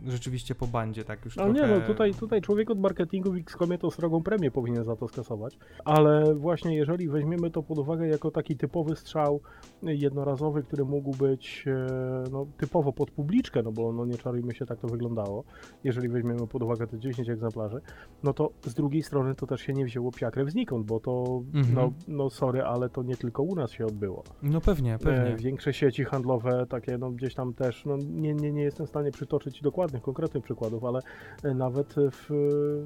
rzeczywiście 0.06 0.54
po 0.54 0.66
bandzie, 0.66 1.04
tak 1.04 1.24
już 1.24 1.36
No 1.36 1.44
trochę... 1.44 1.60
nie, 1.60 1.74
no 1.74 1.80
tutaj, 1.86 2.14
tutaj 2.14 2.40
człowiek 2.42 2.70
od 2.70 2.78
marketingu 2.80 3.32
w 3.32 3.36
XCOMie 3.36 3.78
to 3.78 3.90
srogą 3.90 4.22
premię 4.22 4.50
powinien 4.50 4.84
za 4.84 4.96
to 4.96 5.08
skasować, 5.08 5.58
ale 5.84 6.34
właśnie 6.34 6.76
jeżeli 6.76 7.08
weźmiemy 7.08 7.50
to 7.50 7.62
pod 7.62 7.78
uwagę 7.78 8.08
jako 8.08 8.30
taki 8.30 8.56
typowy 8.56 8.96
strzał 8.96 9.40
jednorazowy, 9.82 10.62
który 10.62 10.84
mógł 10.84 11.10
być 11.10 11.64
e, 11.66 12.24
no, 12.32 12.46
typowo 12.56 12.92
pod 12.92 13.10
publiczkę, 13.10 13.62
no 13.62 13.72
bo 13.72 13.92
no 13.92 14.06
nie 14.06 14.18
czarujmy 14.18 14.54
się, 14.54 14.66
tak 14.66 14.78
to 14.80 14.88
wyglądało, 14.88 15.44
jeżeli 15.84 16.08
weźmiemy 16.08 16.46
pod 16.46 16.62
uwagę 16.62 16.86
te 16.86 16.98
10 16.98 17.28
egzemplarzy, 17.30 17.80
no 18.22 18.32
to 18.32 18.50
z 18.62 18.74
drugiej 18.74 19.02
strony 19.02 19.34
to 19.34 19.46
też 19.46 19.60
się 19.60 19.72
nie 19.72 19.84
wzięło 19.84 20.10
psiakrew 20.10 20.50
znikąd, 20.50 20.86
bo 20.86 21.00
to, 21.00 21.42
Mhm. 21.54 21.74
no, 21.74 21.92
no 22.08 22.30
sorry, 22.30 22.62
ale 22.62 22.88
to 22.88 23.02
nie 23.02 23.16
tylko 23.16 23.42
u 23.42 23.54
nas 23.54 23.70
się 23.70 23.86
odbyło. 23.86 24.24
No 24.42 24.60
pewnie, 24.60 24.98
pewnie. 24.98 25.34
E, 25.34 25.36
większe 25.36 25.72
sieci 25.72 26.04
handlowe, 26.04 26.66
takie 26.68 26.98
no 26.98 27.10
gdzieś 27.10 27.34
tam 27.34 27.54
też, 27.54 27.84
no 27.84 27.96
nie, 27.96 28.34
nie, 28.34 28.52
nie 28.52 28.62
jestem 28.62 28.86
w 28.86 28.88
stanie 28.88 29.10
przytoczyć 29.10 29.62
dokładnych, 29.74 30.02
konkretnych 30.02 30.44
przykładów, 30.44 30.84
ale 30.84 31.00
e, 31.42 31.54
nawet 31.54 31.94
w, 31.96 32.30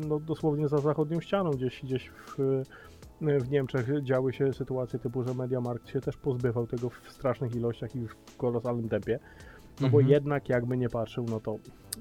no 0.09 0.21
dosłownie 0.21 0.69
za 0.69 0.79
zachodnią 0.79 1.21
ścianą, 1.21 1.51
gdzieś, 1.51 1.83
gdzieś 1.83 2.11
w, 2.11 2.41
e, 3.23 3.41
w 3.41 3.51
Niemczech 3.51 4.03
działy 4.03 4.33
się 4.33 4.53
sytuacje 4.53 4.99
typu, 4.99 5.23
że 5.23 5.35
Mediamarkt 5.35 5.89
się 5.89 6.01
też 6.01 6.17
pozbywał 6.17 6.67
tego 6.67 6.91
w 6.91 7.13
strasznych 7.13 7.57
ilościach 7.57 7.97
i 7.97 8.01
w 8.07 8.37
kolosalnym 8.37 8.89
tempie, 8.89 9.19
no 9.81 9.89
bo 9.89 9.99
Mhm. 9.99 10.09
jednak 10.09 10.49
jakby 10.49 10.77
nie 10.77 10.89
patrzył, 10.89 11.25
no 11.31 11.41
to 11.41 11.57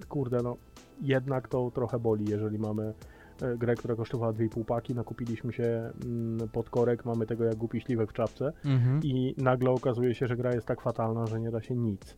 kurde, 0.09 0.41
no 0.43 0.55
jednak 1.01 1.47
to 1.47 1.71
trochę 1.71 1.99
boli, 1.99 2.25
jeżeli 2.29 2.59
mamy 2.59 2.93
e, 3.41 3.57
grę, 3.57 3.75
która 3.75 3.95
kosztowała 3.95 4.33
2,5 4.33 4.65
paki, 4.65 4.95
nakupiliśmy 4.95 5.53
się 5.53 5.91
mm, 6.05 6.49
pod 6.49 6.69
korek, 6.69 7.05
mamy 7.05 7.25
tego 7.25 7.43
jak 7.43 7.55
głupi 7.55 7.81
śliwek 7.81 8.09
w 8.09 8.13
czapce, 8.13 8.53
Mhm. 8.65 8.99
i 9.03 9.35
nagle 9.37 9.71
okazuje 9.71 10.15
się, 10.15 10.27
że 10.27 10.35
gra 10.35 10.53
jest 10.53 10.67
tak 10.67 10.81
fatalna, 10.81 11.25
że 11.27 11.39
nie 11.39 11.51
da 11.51 11.61
się 11.61 11.75
nic. 11.75 12.17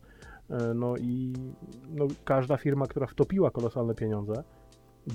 E, 0.50 0.74
No 0.74 0.96
i 0.96 1.32
no, 1.90 2.06
każda 2.24 2.56
firma, 2.56 2.86
która 2.86 3.06
wtopiła 3.06 3.50
kolosalne 3.50 3.94
pieniądze, 3.94 4.42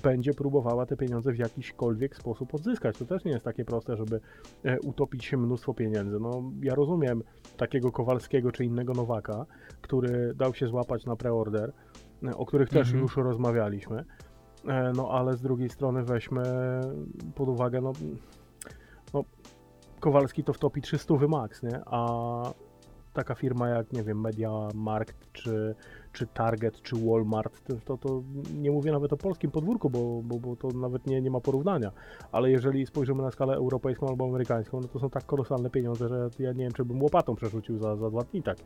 będzie 0.03 0.33
próbowała 0.33 0.86
te 0.86 0.97
pieniądze 0.97 1.31
w 1.31 1.38
jakiśkolwiek 1.38 2.15
sposób 2.15 2.53
odzyskać. 2.55 2.97
To 2.97 3.05
też 3.05 3.25
nie 3.25 3.31
jest 3.31 3.45
takie 3.45 3.65
proste, 3.65 3.97
żeby 3.97 4.19
e, 4.63 4.79
utopić 4.79 5.25
się 5.25 5.38
mnóstwo 5.38 5.73
pieniędzy. 5.73 6.19
No, 6.19 6.43
ja 6.61 6.75
rozumiem 6.75 7.23
takiego 7.57 7.91
Kowalskiego 7.91 8.51
czy 8.51 8.65
innego 8.65 8.93
Nowaka, 8.93 9.45
który 9.81 10.33
dał 10.33 10.53
się 10.53 10.67
złapać 10.67 11.05
na 11.05 11.15
preorder, 11.15 11.71
e, 12.23 12.36
o 12.38 12.45
których 12.45 12.69
też 12.69 12.88
Mhm. 12.88 13.01
już 13.03 13.17
rozmawialiśmy. 13.17 14.05
No 14.95 15.09
ale 15.11 15.33
z 15.38 15.41
drugiej 15.41 15.69
strony 15.69 16.03
weźmy 16.03 16.43
pod 17.36 17.49
uwagę, 17.49 17.81
no, 17.81 17.93
no 19.13 19.23
Kowalski 19.99 20.43
to 20.43 20.53
wtopi 20.53 20.81
300 20.81 21.13
max, 21.27 21.63
nie? 21.63 21.81
A 21.86 22.53
taka 23.16 23.36
firma 23.36 23.70
jak, 23.70 23.93
nie 23.93 24.03
wiem, 24.03 24.22
MediaMarkt, 24.22 25.32
czy, 25.34 25.76
czy 26.13 26.28
Target, 26.28 26.82
czy 26.82 26.95
Walmart, 26.95 27.61
to, 27.86 27.97
to, 27.97 28.24
nie 28.53 28.72
mówię 28.72 28.91
nawet 28.91 29.13
o 29.13 29.18
polskim 29.18 29.51
podwórku, 29.51 29.89
bo, 29.89 30.22
bo, 30.24 30.39
bo 30.39 30.55
to 30.55 30.68
nawet 30.68 31.07
nie, 31.07 31.22
nie 31.22 31.32
ma 31.32 31.39
porównania. 31.39 31.91
Ale 32.32 32.51
jeżeli 32.51 32.86
spojrzymy 32.86 33.24
na 33.24 33.32
skalę 33.32 33.55
europejską 33.55 34.07
albo 34.07 34.26
amerykańską, 34.26 34.82
no 34.82 34.88
to 34.88 34.99
są 34.99 35.09
tak 35.09 35.26
kolosalne 35.26 35.70
pieniądze, 35.70 36.07
że 36.07 36.30
ja 36.39 36.51
nie 36.51 36.63
wiem, 36.63 36.72
czy 36.72 36.86
bym 36.86 37.03
łopatą 37.03 37.36
przerzucił 37.36 37.78
za, 37.78 37.95
za 37.95 38.09
dwa 38.09 38.24
dni 38.24 38.43
tak. 38.43 38.57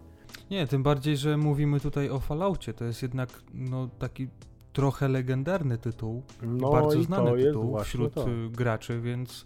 Nie, 0.51 0.67
tym 0.67 0.83
bardziej, 0.83 1.17
że 1.17 1.37
mówimy 1.37 1.79
tutaj 1.79 2.09
o 2.09 2.19
Falloutie. 2.19 2.73
To 2.73 2.85
jest 2.85 3.01
jednak 3.01 3.29
no, 3.53 3.89
taki 3.99 4.27
trochę 4.73 5.07
legendarny 5.07 5.77
tytuł, 5.77 6.23
No 6.43 6.69
bardzo 6.69 7.03
znany 7.03 7.43
tytuł 7.43 7.79
wśród 7.79 8.13
to. 8.13 8.29
y, 8.29 8.49
graczy, 8.49 9.01
więc 9.01 9.45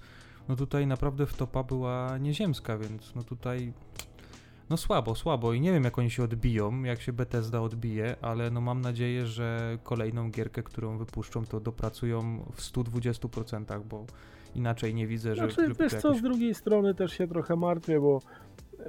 no 0.49 0.55
tutaj 0.55 0.87
naprawdę 0.87 1.25
wtopa 1.25 1.63
była 1.63 2.17
nieziemska, 2.17 2.77
więc 2.77 3.15
no 3.15 3.23
tutaj 3.23 3.73
no 4.69 4.77
słabo, 4.77 5.15
słabo 5.15 5.53
i 5.53 5.61
nie 5.61 5.71
wiem 5.71 5.83
jak 5.83 5.99
oni 5.99 6.11
się 6.11 6.23
odbiją, 6.23 6.83
jak 6.83 7.01
się 7.01 7.13
Bethesda 7.13 7.61
odbije, 7.61 8.15
ale 8.21 8.51
no 8.51 8.61
mam 8.61 8.81
nadzieję, 8.81 9.25
że 9.25 9.77
kolejną 9.83 10.31
gierkę, 10.31 10.63
którą 10.63 10.97
wypuszczą, 10.97 11.45
to 11.45 11.59
dopracują 11.59 12.45
w 12.51 12.61
120%, 12.61 13.81
bo 13.89 14.05
inaczej 14.55 14.95
nie 14.95 15.07
widzę, 15.07 15.35
że, 15.35 15.51
Znaczy, 15.51 15.67
żeby 15.67 15.83
wiesz 15.83 15.91
co, 16.01 16.07
jakoś... 16.07 16.19
z 16.19 16.23
drugiej 16.23 16.55
strony 16.55 16.95
też 16.95 17.13
się 17.13 17.27
trochę 17.27 17.55
martwię, 17.55 17.99
bo 17.99 18.19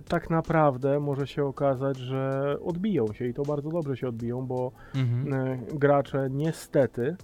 tak 0.08 0.30
naprawdę 0.30 1.00
może 1.00 1.26
się 1.26 1.44
okazać, 1.44 1.96
że 1.98 2.56
odbiją 2.64 3.12
się 3.12 3.26
i 3.26 3.34
to 3.34 3.42
bardzo 3.42 3.70
dobrze 3.70 3.96
się 3.96 4.08
odbiją, 4.08 4.46
bo 4.46 4.72
Mhm. 4.94 5.34
e, 5.34 5.58
gracze 5.74 6.28
niestety 6.30 7.16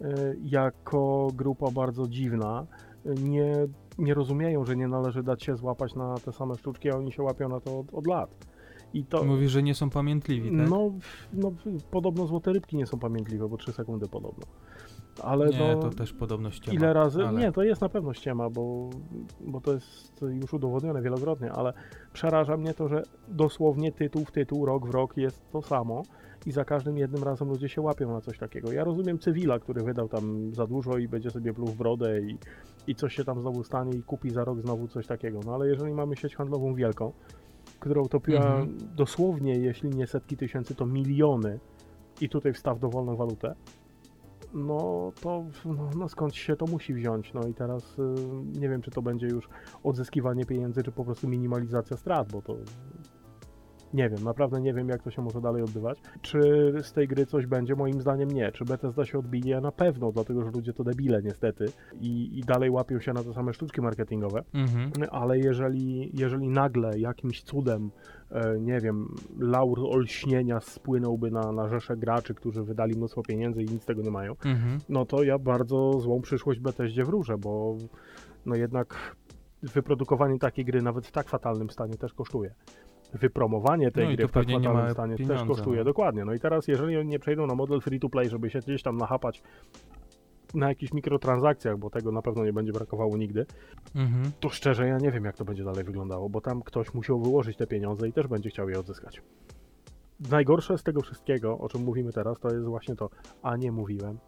e, 0.00 0.08
jako 0.42 1.28
grupa 1.34 1.70
bardzo 1.70 2.08
dziwna 2.08 2.66
nie, 3.04 3.52
nie 3.98 4.14
rozumieją, 4.14 4.64
że 4.64 4.76
nie 4.76 4.88
należy 4.88 5.22
dać 5.22 5.44
się 5.44 5.56
złapać 5.56 5.94
na 5.94 6.14
te 6.14 6.32
same 6.32 6.54
sztuczki, 6.54 6.90
a 6.90 6.96
oni 6.96 7.12
się 7.12 7.22
łapią 7.22 7.48
na 7.48 7.60
to 7.60 7.78
od, 7.78 7.94
od 7.94 8.06
lat. 8.06 8.46
I 8.94 9.04
to, 9.04 9.24
Mówi, 9.24 9.48
że 9.48 9.62
nie 9.62 9.74
są 9.74 9.90
pamiętliwi, 9.90 10.56
tak? 10.58 10.70
no, 10.70 10.92
no, 11.32 11.52
podobno 11.90 12.26
złote 12.26 12.52
rybki 12.52 12.76
nie 12.76 12.86
są 12.86 12.98
pamiętliwe, 12.98 13.48
bo 13.48 13.56
3 13.56 13.72
sekundy 13.72 14.08
podobno. 14.08 14.44
Ale 15.22 15.48
nie, 15.48 15.58
no, 15.58 15.80
to 15.82 15.90
też 15.90 16.12
podobno 16.12 16.50
ściema. 16.50 16.76
Ile 16.76 16.92
razy? 16.92 17.26
ale... 17.26 17.40
Nie, 17.40 17.52
to 17.52 17.62
jest 17.62 17.80
na 17.80 17.88
pewno 17.88 18.14
ściema, 18.14 18.50
bo, 18.50 18.90
bo 19.40 19.60
to 19.60 19.72
jest 19.72 20.22
już 20.22 20.52
udowodnione 20.52 21.02
wielokrotnie, 21.02 21.52
ale 21.52 21.72
przeraża 22.12 22.56
mnie 22.56 22.74
to, 22.74 22.88
że 22.88 23.02
dosłownie 23.28 23.92
tytuł 23.92 24.24
w 24.24 24.32
tytuł, 24.32 24.66
rok 24.66 24.86
w 24.86 24.90
rok 24.90 25.16
jest 25.16 25.50
to 25.50 25.62
samo 25.62 26.02
i 26.46 26.52
za 26.52 26.64
każdym 26.64 26.98
jednym 26.98 27.22
razem 27.22 27.48
ludzie 27.48 27.68
się 27.68 27.80
łapią 27.80 28.12
na 28.12 28.20
coś 28.20 28.38
takiego. 28.38 28.72
Ja 28.72 28.84
rozumiem 28.84 29.18
Cywila, 29.18 29.58
który 29.58 29.82
wydał 29.82 30.08
tam 30.08 30.54
za 30.54 30.66
dużo 30.66 30.98
i 30.98 31.08
będzie 31.08 31.30
sobie 31.30 31.52
pluł 31.54 31.68
w 31.68 31.76
brodę 31.76 32.20
i, 32.20 32.38
i 32.86 32.94
coś 32.94 33.14
się 33.14 33.24
tam 33.24 33.40
znowu 33.40 33.64
stanie 33.64 33.98
i 33.98 34.02
kupi 34.02 34.30
za 34.30 34.44
rok 34.44 34.60
znowu 34.60 34.88
coś 34.88 35.06
takiego. 35.06 35.40
No 35.46 35.54
ale 35.54 35.68
jeżeli 35.68 35.92
mamy 35.92 36.16
sieć 36.16 36.36
handlową 36.36 36.74
wielką, 36.74 37.12
która 37.80 38.00
utopiła 38.00 38.40
Mhm. 38.40 38.78
dosłownie, 38.96 39.58
jeśli 39.58 39.90
nie 39.90 40.06
setki 40.06 40.36
tysięcy, 40.36 40.74
to 40.74 40.86
miliony 40.86 41.58
i 42.20 42.28
tutaj 42.28 42.52
wstaw 42.52 42.80
dowolną 42.80 43.16
walutę, 43.16 43.54
no 44.54 45.12
to 45.20 45.44
no, 45.64 45.90
no 45.98 46.08
skąd 46.08 46.34
się 46.34 46.56
to 46.56 46.66
musi 46.66 46.94
wziąć? 46.94 47.34
No 47.34 47.48
i 47.48 47.54
teraz 47.54 47.98
y, 47.98 48.02
nie 48.60 48.68
wiem, 48.68 48.82
czy 48.82 48.90
to 48.90 49.02
będzie 49.02 49.26
już 49.26 49.48
odzyskiwanie 49.84 50.44
pieniędzy, 50.44 50.82
czy 50.82 50.92
po 50.92 51.04
prostu 51.04 51.28
minimalizacja 51.28 51.96
strat, 51.96 52.32
bo 52.32 52.42
to 52.42 52.56
nie 53.94 54.10
wiem, 54.10 54.24
naprawdę 54.24 54.60
nie 54.60 54.74
wiem, 54.74 54.88
jak 54.88 55.02
to 55.02 55.10
się 55.10 55.22
może 55.22 55.40
dalej 55.40 55.62
odbywać. 55.62 55.98
Czy 56.22 56.40
z 56.82 56.92
tej 56.92 57.08
gry 57.08 57.26
coś 57.26 57.46
będzie? 57.46 57.74
Moim 57.76 58.00
zdaniem 58.00 58.30
nie. 58.30 58.52
Czy 58.52 58.64
Bethesda 58.64 59.04
się 59.04 59.18
odbije? 59.18 59.60
Na 59.60 59.72
pewno, 59.72 60.12
dlatego 60.12 60.44
że 60.44 60.50
ludzie 60.50 60.72
to 60.72 60.84
debile 60.84 61.22
niestety 61.22 61.64
i, 62.00 62.38
i 62.38 62.42
dalej 62.42 62.70
łapią 62.70 63.00
się 63.00 63.12
na 63.12 63.22
te 63.22 63.32
same 63.34 63.52
sztuczki 63.52 63.80
marketingowe. 63.80 64.42
Mhm. 64.54 64.90
Ale 65.10 65.38
jeżeli, 65.38 66.10
jeżeli 66.14 66.48
nagle 66.48 66.98
jakimś 66.98 67.42
cudem, 67.42 67.90
e, 68.30 68.60
nie 68.60 68.80
wiem, 68.80 69.14
laur 69.38 69.80
olśnienia 69.80 70.60
spłynąłby 70.60 71.30
na, 71.30 71.52
na 71.52 71.68
rzeszę 71.68 71.96
graczy, 71.96 72.34
którzy 72.34 72.62
wydali 72.62 72.96
mnóstwo 72.96 73.22
pieniędzy 73.22 73.62
i 73.62 73.66
nic 73.66 73.82
z 73.82 73.86
tego 73.86 74.02
nie 74.02 74.10
mają, 74.10 74.32
Mhm. 74.44 74.78
no 74.88 75.04
to 75.06 75.22
ja 75.22 75.38
bardzo 75.38 76.00
złą 76.00 76.20
przyszłość 76.20 76.60
Bethesdzie 76.60 77.04
wróżę, 77.04 77.38
bo 77.38 77.76
no 78.46 78.54
jednak 78.54 79.16
wyprodukowanie 79.62 80.38
takiej 80.38 80.64
gry 80.64 80.82
nawet 80.82 81.06
w 81.06 81.12
tak 81.12 81.28
fatalnym 81.28 81.70
stanie 81.70 81.94
też 81.94 82.12
kosztuje. 82.12 82.54
Wypromowanie 83.16 83.90
tej 83.90 84.08
No 84.08 84.16
gry 84.16 84.28
w 84.28 84.32
tak 84.32 84.46
fatalnym 84.46 84.90
stanie 84.90 85.16
też 85.16 85.26
pieniądza, 85.26 85.46
kosztuje, 85.46 85.78
no. 85.78 85.84
dokładnie. 85.84 86.24
No 86.24 86.34
i 86.34 86.40
teraz 86.40 86.68
jeżeli 86.68 86.96
oni 86.96 87.08
nie 87.08 87.18
przejdą 87.18 87.46
na 87.46 87.54
model 87.54 87.80
free 87.80 88.00
to 88.00 88.08
play, 88.08 88.28
żeby 88.28 88.50
się 88.50 88.58
gdzieś 88.58 88.82
tam 88.82 88.96
nachapać 88.96 89.42
na 90.54 90.68
jakichś 90.68 90.92
mikrotransakcjach, 90.92 91.78
bo 91.78 91.90
tego 91.90 92.12
na 92.12 92.22
pewno 92.22 92.44
nie 92.44 92.52
będzie 92.52 92.72
brakowało 92.72 93.16
nigdy, 93.16 93.46
Mhm. 93.94 94.32
to 94.40 94.48
szczerze 94.48 94.88
ja 94.88 94.98
nie 94.98 95.10
wiem, 95.10 95.24
jak 95.24 95.36
to 95.36 95.44
będzie 95.44 95.64
dalej 95.64 95.84
wyglądało, 95.84 96.28
bo 96.28 96.40
tam 96.40 96.62
ktoś 96.62 96.94
musiał 96.94 97.20
wyłożyć 97.20 97.56
te 97.56 97.66
pieniądze 97.66 98.08
i 98.08 98.12
też 98.12 98.26
będzie 98.26 98.50
chciał 98.50 98.68
je 98.68 98.78
odzyskać. 98.80 99.22
Najgorsze 100.30 100.78
z 100.78 100.82
tego 100.82 101.00
wszystkiego, 101.02 101.58
o 101.58 101.68
czym 101.68 101.82
mówimy 101.84 102.12
teraz, 102.12 102.40
to 102.40 102.54
jest 102.54 102.66
właśnie 102.66 102.96
to, 102.96 103.10
a 103.42 103.56
nie 103.56 103.72
mówiłem. 103.72 104.18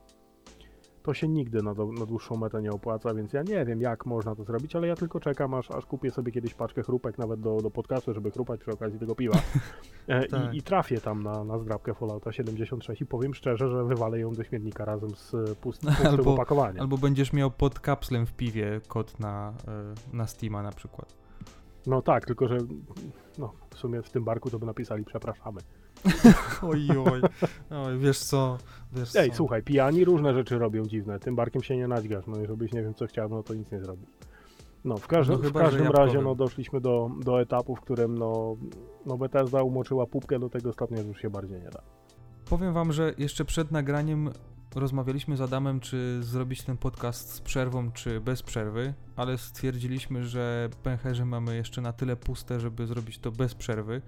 To 1.09 1.15
się 1.15 1.29
nigdy 1.29 1.63
na, 1.63 1.75
do, 1.75 1.87
na 1.87 2.07
dłuższą 2.07 2.37
metę 2.37 2.63
nie 2.63 2.71
opłaca, 2.71 3.15
więc 3.15 3.33
ja 3.33 3.43
nie 3.43 3.65
wiem, 3.65 3.81
jak 3.81 4.07
można 4.07 4.35
to 4.35 4.45
zrobić, 4.45 4.77
ale 4.77 4.87
ja 4.87 4.97
tylko 4.97 5.21
czekam, 5.21 5.55
aż, 5.55 5.71
aż 5.71 5.87
kupię 5.87 6.11
sobie 6.11 6.33
kiedyś 6.33 6.55
paczkę 6.55 6.83
chrupek 6.83 7.19
nawet 7.19 7.41
do, 7.41 7.57
do 7.57 7.71
podcastu, 7.71 8.15
żeby 8.15 8.31
chrupać 8.31 8.61
przy 8.61 8.71
okazji 8.71 8.99
tego 8.99 9.15
piwa. 9.15 9.39
E, 10.09 10.27
Tak. 10.27 10.55
i, 10.55 10.59
I 10.59 10.63
trafię 10.63 11.01
tam 11.01 11.23
na, 11.23 11.45
na 11.45 11.59
zdrabkę 11.59 11.95
Fallouta 11.95 12.33
76 12.33 13.01
i 13.03 13.07
powiem 13.07 13.35
szczerze, 13.35 13.69
że 13.69 13.85
wywalę 13.85 14.21
ją 14.21 14.33
do 14.33 14.45
śmietnika 14.45 14.85
razem 14.85 15.11
z 15.11 15.35
e, 15.35 15.55
pust, 15.55 15.83
pustym 15.83 16.07
Albo- 16.07 16.33
opakowaniem. 16.33 16.81
Albo 16.81 16.99
będziesz 16.99 17.33
miał 17.33 17.51
pod 17.51 17.81
kapslem 17.81 18.27
w 18.27 18.33
piwie 18.33 18.81
kod 18.89 19.21
na, 19.21 19.53
y, 20.13 20.17
na 20.17 20.27
Steama 20.27 20.63
na 20.63 20.73
przykład. 20.73 21.17
No 21.87 22.03
tak, 22.03 22.27
tylko 22.27 22.49
że 22.49 22.59
no, 23.39 23.53
w 23.71 23.79
sumie 23.79 24.03
w 24.03 24.11
tym 24.11 24.25
barku 24.25 24.51
to 24.51 24.59
by 24.59 24.67
napisali 24.67 25.05
przepraszamy. 25.05 25.61
Oj, 26.63 26.89
oj. 27.13 27.21
oj 27.71 27.99
wiesz 27.99 28.19
co, 28.19 28.59
wiesz 28.93 29.17
Ej, 29.17 29.31
co. 29.31 29.37
słuchaj, 29.37 29.63
pijani 29.63 30.05
różne 30.05 30.35
rzeczy 30.35 30.59
robią 30.59 30.87
dziwne. 30.87 31.21
Tym 31.21 31.37
barkiem 31.37 31.63
się 31.63 31.77
nie 31.77 31.89
nadźgasz. 31.89 32.27
No 32.27 32.43
i 32.43 32.47
żebyś 32.47 32.73
nie 32.73 32.83
wiem 32.83 32.95
co 32.95 33.07
chciał, 33.07 33.29
no 33.29 33.43
to 33.43 33.55
nic 33.55 33.73
nie 33.73 33.81
zrobił. 33.81 34.07
No, 34.85 34.97
w, 34.97 35.07
każdym, 35.07 35.37
No 35.37 35.43
chyba, 35.43 35.61
w 35.61 35.63
każdym 35.63 35.87
że 35.87 35.93
razie 35.93 36.21
no, 36.23 36.35
doszliśmy 36.35 36.81
do, 36.81 37.11
do 37.21 37.41
etapu, 37.41 37.77
w 37.77 37.81
którym 37.81 38.19
no, 38.19 38.57
no 39.07 39.19
Bethesda 39.19 39.63
umoczyła 39.63 40.07
pupkę 40.07 40.39
do 40.39 40.49
tego 40.49 40.73
stopnia, 40.73 41.03
że 41.03 41.09
już 41.09 41.21
się 41.21 41.31
bardziej 41.31 41.61
nie 41.61 41.71
da. 41.71 41.83
Powiem 42.51 42.73
wam, 42.73 42.93
że 42.93 43.15
jeszcze 43.19 43.45
przed 43.45 43.71
nagraniem 43.71 44.31
rozmawialiśmy 44.75 45.37
z 45.37 45.41
Adamem, 45.41 45.81
czy 45.81 46.19
zrobić 46.23 46.63
ten 46.63 46.77
podcast 46.77 47.33
z 47.33 47.41
przerwą, 47.41 47.93
czy 47.93 48.21
bez 48.21 48.43
przerwy, 48.43 48.95
ale 49.17 49.39
stwierdziliśmy, 49.39 50.25
że 50.25 50.69
pęcherze 50.83 51.25
mamy 51.25 51.57
jeszcze 51.57 51.81
na 51.81 51.93
tyle 51.93 52.17
puste, 52.17 52.61
żeby 52.61 52.87
zrobić 52.87 53.19
to 53.19 53.33
bez 53.33 53.55
przerwy. 53.55 54.03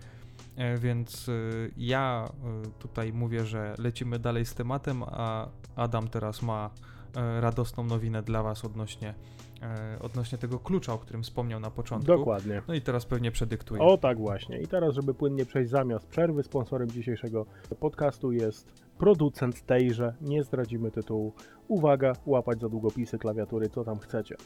E, 0.60 0.78
Więc 0.78 1.28
y, 1.28 1.70
ja 1.76 2.28
y, 2.66 2.70
tutaj 2.78 3.12
mówię, 3.12 3.44
że 3.44 3.74
lecimy 3.78 4.18
dalej 4.18 4.46
z 4.46 4.54
tematem, 4.54 5.02
a 5.02 5.48
Adam 5.76 6.08
teraz 6.08 6.42
ma 6.42 6.70
e, 7.16 7.40
radosną 7.40 7.84
nowinę 7.84 8.22
dla 8.22 8.42
Was 8.42 8.64
odnośnie, 8.64 9.14
e, 9.62 9.98
odnośnie 10.00 10.38
tego 10.38 10.58
klucza, 10.58 10.92
o 10.92 10.98
którym 10.98 11.22
wspomniał 11.22 11.60
na 11.60 11.70
początku. 11.70 12.06
Dokładnie. 12.06 12.62
No 12.68 12.74
i 12.74 12.80
teraz 12.80 13.06
pewnie 13.06 13.30
przedyktuje. 13.30 13.82
O 13.82 13.96
tak 13.96 14.18
właśnie. 14.18 14.60
I 14.60 14.66
teraz, 14.66 14.94
żeby 14.94 15.14
płynnie 15.14 15.46
przejść 15.46 15.70
zamiast 15.70 16.06
przerwy, 16.06 16.42
sponsorem 16.42 16.90
dzisiejszego 16.90 17.46
podcastu 17.80 18.32
jest 18.32 18.72
producent 18.98 19.66
tejże. 19.66 20.14
Nie 20.20 20.42
zdradzimy 20.42 20.90
tytułu. 20.90 21.32
Uwaga, 21.68 22.12
łapać 22.26 22.60
za 22.60 22.68
długopisy, 22.68 23.18
klawiatury, 23.18 23.68
co 23.68 23.84
tam 23.84 23.98
chcecie. 23.98 24.36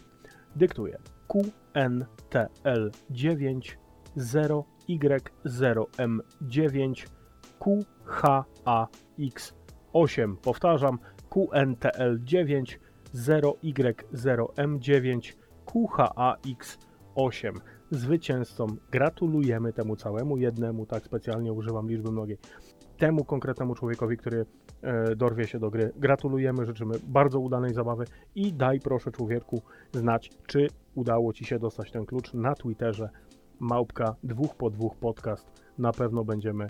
Dyktuję 0.56 0.98
QNTL9 1.28 3.76
0Y0M9 4.16 7.06
QHAX8. 7.60 10.36
Powtarzam, 10.36 10.98
QNTL9 11.30 12.78
0Y0M9 13.14 15.34
QHAX8 15.66 17.52
zwycięzcom 17.90 18.76
gratulujemy 18.90 19.72
temu 19.72 19.96
całemu 19.96 20.36
jednemu, 20.36 20.86
tak 20.86 21.04
specjalnie 21.04 21.52
używam 21.52 21.88
liczby 21.88 22.12
mnogiej, 22.12 22.38
temu 22.98 23.24
konkretnemu 23.24 23.74
człowiekowi, 23.74 24.16
który 24.16 24.46
e, 24.82 25.16
dorwie 25.16 25.46
się 25.46 25.58
do 25.58 25.70
gry. 25.70 25.92
Gratulujemy, 25.96 26.66
życzymy 26.66 26.94
bardzo 27.06 27.40
udanej 27.40 27.74
zabawy 27.74 28.04
i 28.34 28.52
daj 28.52 28.80
proszę 28.80 29.12
człowieku 29.12 29.62
znać, 29.92 30.30
czy 30.46 30.68
udało 30.94 31.32
Ci 31.32 31.44
się 31.44 31.58
dostać 31.58 31.90
ten 31.90 32.06
klucz 32.06 32.34
na 32.34 32.54
Twitterze 32.54 33.08
małpka 33.60 34.14
dwóch 34.22 34.54
po 34.54 34.70
dwóch 34.70 34.96
podcast. 34.96 35.46
Na 35.78 35.92
pewno 35.92 36.24
będziemy 36.24 36.66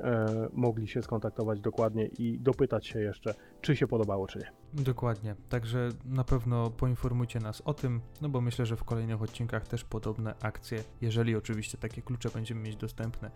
e, 0.00 0.48
mogli 0.52 0.88
się 0.88 1.02
skontaktować 1.02 1.60
dokładnie 1.60 2.06
i 2.06 2.38
dopytać 2.38 2.86
się 2.86 3.00
jeszcze, 3.00 3.34
czy 3.60 3.76
się 3.76 3.86
podobało, 3.86 4.26
czy 4.26 4.38
nie. 4.38 4.52
Dokładnie, 4.84 5.34
także 5.48 5.88
na 6.04 6.24
pewno 6.24 6.70
poinformujcie 6.70 7.38
nas 7.38 7.62
o 7.64 7.74
tym, 7.74 8.00
no 8.22 8.28
bo 8.28 8.40
myślę, 8.40 8.66
że 8.66 8.76
w 8.76 8.84
kolejnych 8.84 9.22
odcinkach 9.22 9.68
też 9.68 9.84
podobne 9.84 10.34
akcje, 10.42 10.84
jeżeli 11.00 11.36
oczywiście 11.36 11.78
takie 11.78 12.02
klucze 12.02 12.28
będziemy 12.34 12.60
mieć 12.60 12.76
dostępne, 12.76 13.30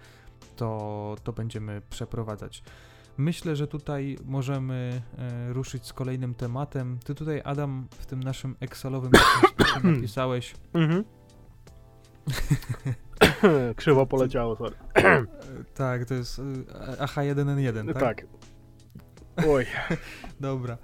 to, 0.57 1.17
to 1.25 1.33
będziemy 1.33 1.83
przeprowadzać. 1.91 2.63
Myślę, 3.17 3.57
że 3.57 3.67
tutaj 3.67 4.19
możemy 4.25 5.03
e, 5.19 5.53
ruszyć 5.53 5.87
z 5.87 5.93
kolejnym 5.93 6.35
tematem. 6.35 6.99
Ty 7.05 7.15
tutaj, 7.15 7.43
Adam, 7.45 7.89
w 7.91 8.07
tym 8.07 8.23
naszym 8.23 8.57
Excelowym 8.61 9.11
napisałeś, 9.85 10.55
Mhm. 10.75 11.05
Krzywo 13.77 14.07
poleciało, 14.07 14.57
sorry. 14.57 14.77
tak, 15.75 16.05
to 16.05 16.15
jest 16.15 16.39
e, 16.39 17.05
AH1N1, 17.05 17.93
tak? 17.93 18.03
Tak. 18.03 18.27
Oj, 19.49 19.67
Dobra. 20.41 20.77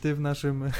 Ty 0.00 0.14
w 0.14 0.20
naszym, 0.20 0.70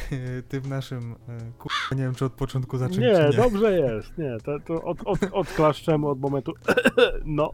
ty 0.48 0.60
w 0.60 0.68
naszym, 0.68 1.14
kurwa, 1.58 1.96
nie 1.96 2.02
wiem 2.02 2.14
czy 2.14 2.24
od 2.24 2.32
początku 2.32 2.78
zacząć, 2.78 2.98
nie, 2.98 3.12
nie. 3.12 3.36
dobrze 3.36 3.72
jest. 3.78 4.18
Nie, 4.18 4.36
to, 4.44 4.60
to 4.60 4.82
od, 4.82 4.98
od, 5.04 5.18
odklaszczemy 5.32 6.08
od 6.08 6.20
momentu. 6.20 6.52
no. 7.24 7.52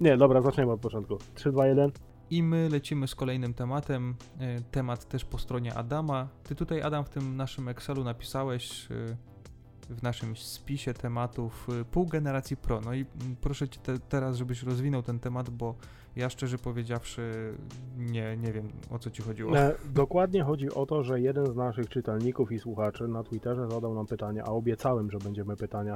Nie, 0.00 0.16
dobra, 0.16 0.42
zaczniemy 0.42 0.72
od 0.72 0.80
początku. 0.80 1.18
3, 1.34 1.52
2, 1.52 1.66
1. 1.66 1.90
I 2.30 2.42
my 2.42 2.68
lecimy 2.72 3.08
z 3.08 3.14
kolejnym 3.14 3.54
tematem. 3.54 4.14
Temat 4.70 5.08
też 5.08 5.24
po 5.24 5.38
stronie 5.38 5.74
Adama. 5.74 6.28
Ty 6.44 6.54
tutaj, 6.54 6.82
Adam, 6.82 7.04
w 7.04 7.08
tym 7.08 7.36
naszym 7.36 7.68
Excelu 7.68 8.04
napisałeś 8.04 8.88
w 9.90 10.02
naszym 10.02 10.36
spisie 10.36 10.94
tematów 10.94 11.68
e, 11.80 11.84
pół 11.84 12.06
generacji 12.06 12.56
Pro. 12.56 12.80
No 12.80 12.94
i 12.94 12.98
mm, 12.98 13.36
proszę 13.40 13.68
cię 13.68 13.80
te, 13.80 13.98
teraz, 13.98 14.36
żebyś 14.36 14.62
rozwinął 14.62 15.02
ten 15.02 15.18
temat, 15.18 15.50
bo 15.50 15.74
ja 16.16 16.30
szczerze 16.30 16.58
powiedziawszy 16.58 17.54
nie, 17.98 18.36
nie 18.36 18.52
wiem 18.52 18.68
o 18.90 18.98
co 18.98 19.10
ci 19.10 19.22
chodziło. 19.22 19.58
E, 19.58 19.74
dokładnie 19.94 20.44
chodzi 20.44 20.70
o 20.74 20.86
to, 20.86 21.02
że 21.02 21.20
jeden 21.20 21.46
z 21.46 21.56
naszych 21.56 21.88
czytelników 21.88 22.52
i 22.52 22.58
słuchaczy 22.58 23.08
na 23.08 23.22
Twitterze 23.22 23.68
zadał 23.70 23.94
nam 23.94 24.06
pytanie, 24.06 24.42
a 24.44 24.46
obiecałem, 24.46 25.10
że 25.10 25.18
będziemy 25.18 25.56
pytania 25.56 25.94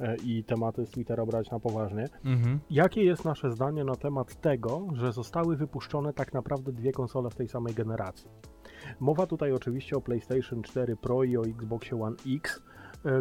e, 0.00 0.16
i 0.16 0.44
tematy 0.44 0.86
z 0.86 0.90
Twittera 0.90 1.26
brać 1.26 1.50
na 1.50 1.60
poważnie. 1.60 2.04
Mhm. 2.24 2.60
Jakie 2.70 3.04
jest 3.04 3.24
nasze 3.24 3.50
zdanie 3.50 3.84
na 3.84 3.94
temat 3.94 4.40
tego, 4.40 4.86
że 4.92 5.12
zostały 5.12 5.56
wypuszczone 5.56 6.12
tak 6.12 6.32
naprawdę 6.32 6.72
dwie 6.72 6.92
konsole 6.92 7.30
w 7.30 7.34
tej 7.34 7.48
samej 7.48 7.74
generacji? 7.74 8.28
Mowa 9.00 9.26
tutaj 9.26 9.52
oczywiście 9.52 9.96
o 9.96 10.00
PlayStation 10.00 10.62
4 10.62 10.96
Pro 10.96 11.24
i 11.24 11.36
o 11.36 11.42
Xboxie 11.42 12.02
One 12.02 12.16
X, 12.36 12.62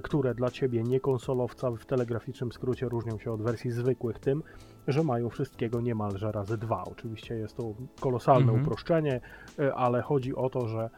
które 0.03 0.35
dla 0.35 0.51
Ciebie 0.51 0.83
niekonsolowca 0.83 1.71
w 1.71 1.85
telegraficznym 1.85 2.51
skrócie 2.51 2.89
różnią 2.89 3.19
się 3.19 3.31
od 3.31 3.41
wersji 3.41 3.71
zwykłych 3.71 4.19
tym, 4.19 4.43
że 4.87 5.03
mają 5.03 5.29
wszystkiego 5.29 5.81
niemalże 5.81 6.31
razy 6.31 6.57
dwa. 6.57 6.83
Oczywiście 6.85 7.35
jest 7.35 7.55
to 7.55 7.73
kolosalne 7.99 8.51
Mhm. 8.51 8.61
uproszczenie, 8.61 9.21
e, 9.59 9.75
ale 9.75 10.01
chodzi 10.01 10.35
o 10.35 10.49
to, 10.49 10.67
że 10.67 10.79
e, 10.79 10.89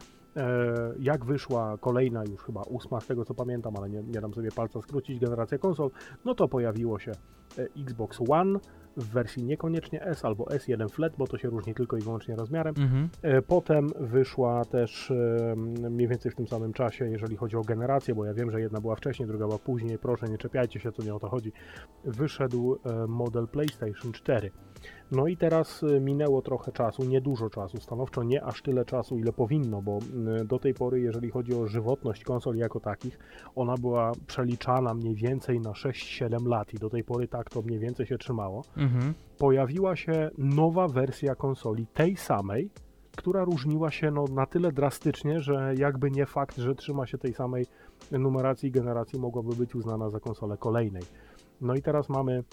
jak 0.98 1.24
wyszła 1.24 1.78
kolejna, 1.80 2.24
już 2.24 2.42
chyba 2.42 2.62
ósma 2.62 3.00
z 3.00 3.06
tego 3.06 3.24
co 3.24 3.34
pamiętam, 3.34 3.76
ale 3.76 3.90
nie, 3.90 4.02
nie 4.02 4.20
dam 4.20 4.34
sobie 4.34 4.52
palca 4.52 4.82
skrócić, 4.82 5.20
generacja 5.20 5.58
konsol, 5.58 5.90
no 6.24 6.34
to 6.34 6.48
pojawiło 6.48 6.98
się 6.98 7.12
e, 7.58 7.66
Xbox 7.82 8.20
One 8.28 8.58
w 8.96 9.08
wersji 9.08 9.44
niekoniecznie 9.44 10.02
S 10.02 10.24
albo 10.24 10.44
S1 10.44 10.90
Flat, 10.90 11.12
bo 11.18 11.26
to 11.26 11.38
się 11.38 11.48
różni 11.48 11.74
tylko 11.74 11.96
i 11.96 12.00
wyłącznie 12.00 12.36
rozmiarem. 12.36 12.74
Mhm. 12.78 13.08
E, 13.22 13.42
Potem 13.42 13.88
wyszła 14.00 14.64
też 14.64 15.10
e, 15.10 15.54
mniej 15.90 16.08
więcej 16.08 16.32
w 16.32 16.34
tym 16.34 16.48
samym 16.48 16.72
czasie, 16.72 17.10
jeżeli 17.10 17.36
chodzi 17.36 17.56
o 17.56 17.62
generację, 17.62 18.14
bo 18.14 18.24
ja 18.24 18.34
wiem, 18.34 18.50
że 18.50 18.60
jedna 18.60 18.80
była 18.80 18.96
wcześniej, 18.96 19.28
druga 19.28 19.46
była 19.46 19.58
później, 19.58 19.98
proszę 19.98 20.28
nie 20.28 20.38
czepiajcie 20.38 20.80
się, 20.80 20.92
to 20.92 21.02
nie 21.02 21.14
o 21.14 21.20
to 21.20 21.28
chodzi. 21.28 21.52
Wyszedł 22.04 22.78
e, 22.84 23.06
model 23.06 23.48
PlayStation 23.48 24.12
4. 24.12 24.50
No 25.12 25.26
i 25.26 25.36
teraz 25.36 25.82
e, 25.82 26.00
minęło 26.00 26.42
trochę 26.42 26.72
czasu, 26.72 27.04
niedużo 27.04 27.50
czasu, 27.50 27.80
stanowczo 27.80 28.22
nie 28.22 28.44
aż 28.44 28.62
tyle 28.62 28.84
czasu, 28.84 29.18
ile 29.18 29.32
powinno, 29.32 29.82
bo 29.82 29.98
m, 30.14 30.46
do 30.46 30.58
tej 30.58 30.74
pory, 30.74 31.00
jeżeli 31.00 31.30
chodzi 31.30 31.54
o 31.54 31.66
żywotność 31.66 32.24
konsol 32.24 32.56
jako 32.56 32.80
takich, 32.80 33.18
ona 33.54 33.74
była 33.76 34.12
przeliczana 34.26 34.94
mniej 34.94 35.14
więcej 35.14 35.60
na 35.60 35.70
6-7 35.70 36.46
lat 36.46 36.74
i 36.74 36.78
do 36.78 36.90
tej 36.90 37.04
pory 37.04 37.28
tak 37.28 37.50
to 37.50 37.62
mniej 37.62 37.78
więcej 37.78 38.06
się 38.06 38.18
trzymało 38.18 38.62
Mhm. 38.76 39.14
pojawiła 39.38 39.96
się 39.96 40.30
nowa 40.38 40.88
wersja 40.88 41.34
konsoli, 41.34 41.86
tej 41.86 42.16
samej, 42.16 42.70
która 43.16 43.44
różniła 43.44 43.90
się 43.90 44.10
no, 44.10 44.24
na 44.24 44.46
tyle 44.46 44.72
drastycznie, 44.72 45.40
że 45.40 45.74
jakby 45.78 46.10
nie 46.10 46.26
fakt, 46.26 46.56
że 46.56 46.74
trzyma 46.74 47.06
się 47.06 47.18
tej 47.18 47.34
samej 47.34 47.66
numeracji 48.12 48.68
i 48.68 48.72
generacji, 48.72 49.18
mogłaby 49.18 49.56
być 49.56 49.74
uznana 49.74 50.10
za 50.10 50.20
konsolę 50.20 50.56
kolejnej. 50.56 51.02
No 51.60 51.74
i 51.74 51.82
teraz 51.82 52.08
mamy 52.08 52.44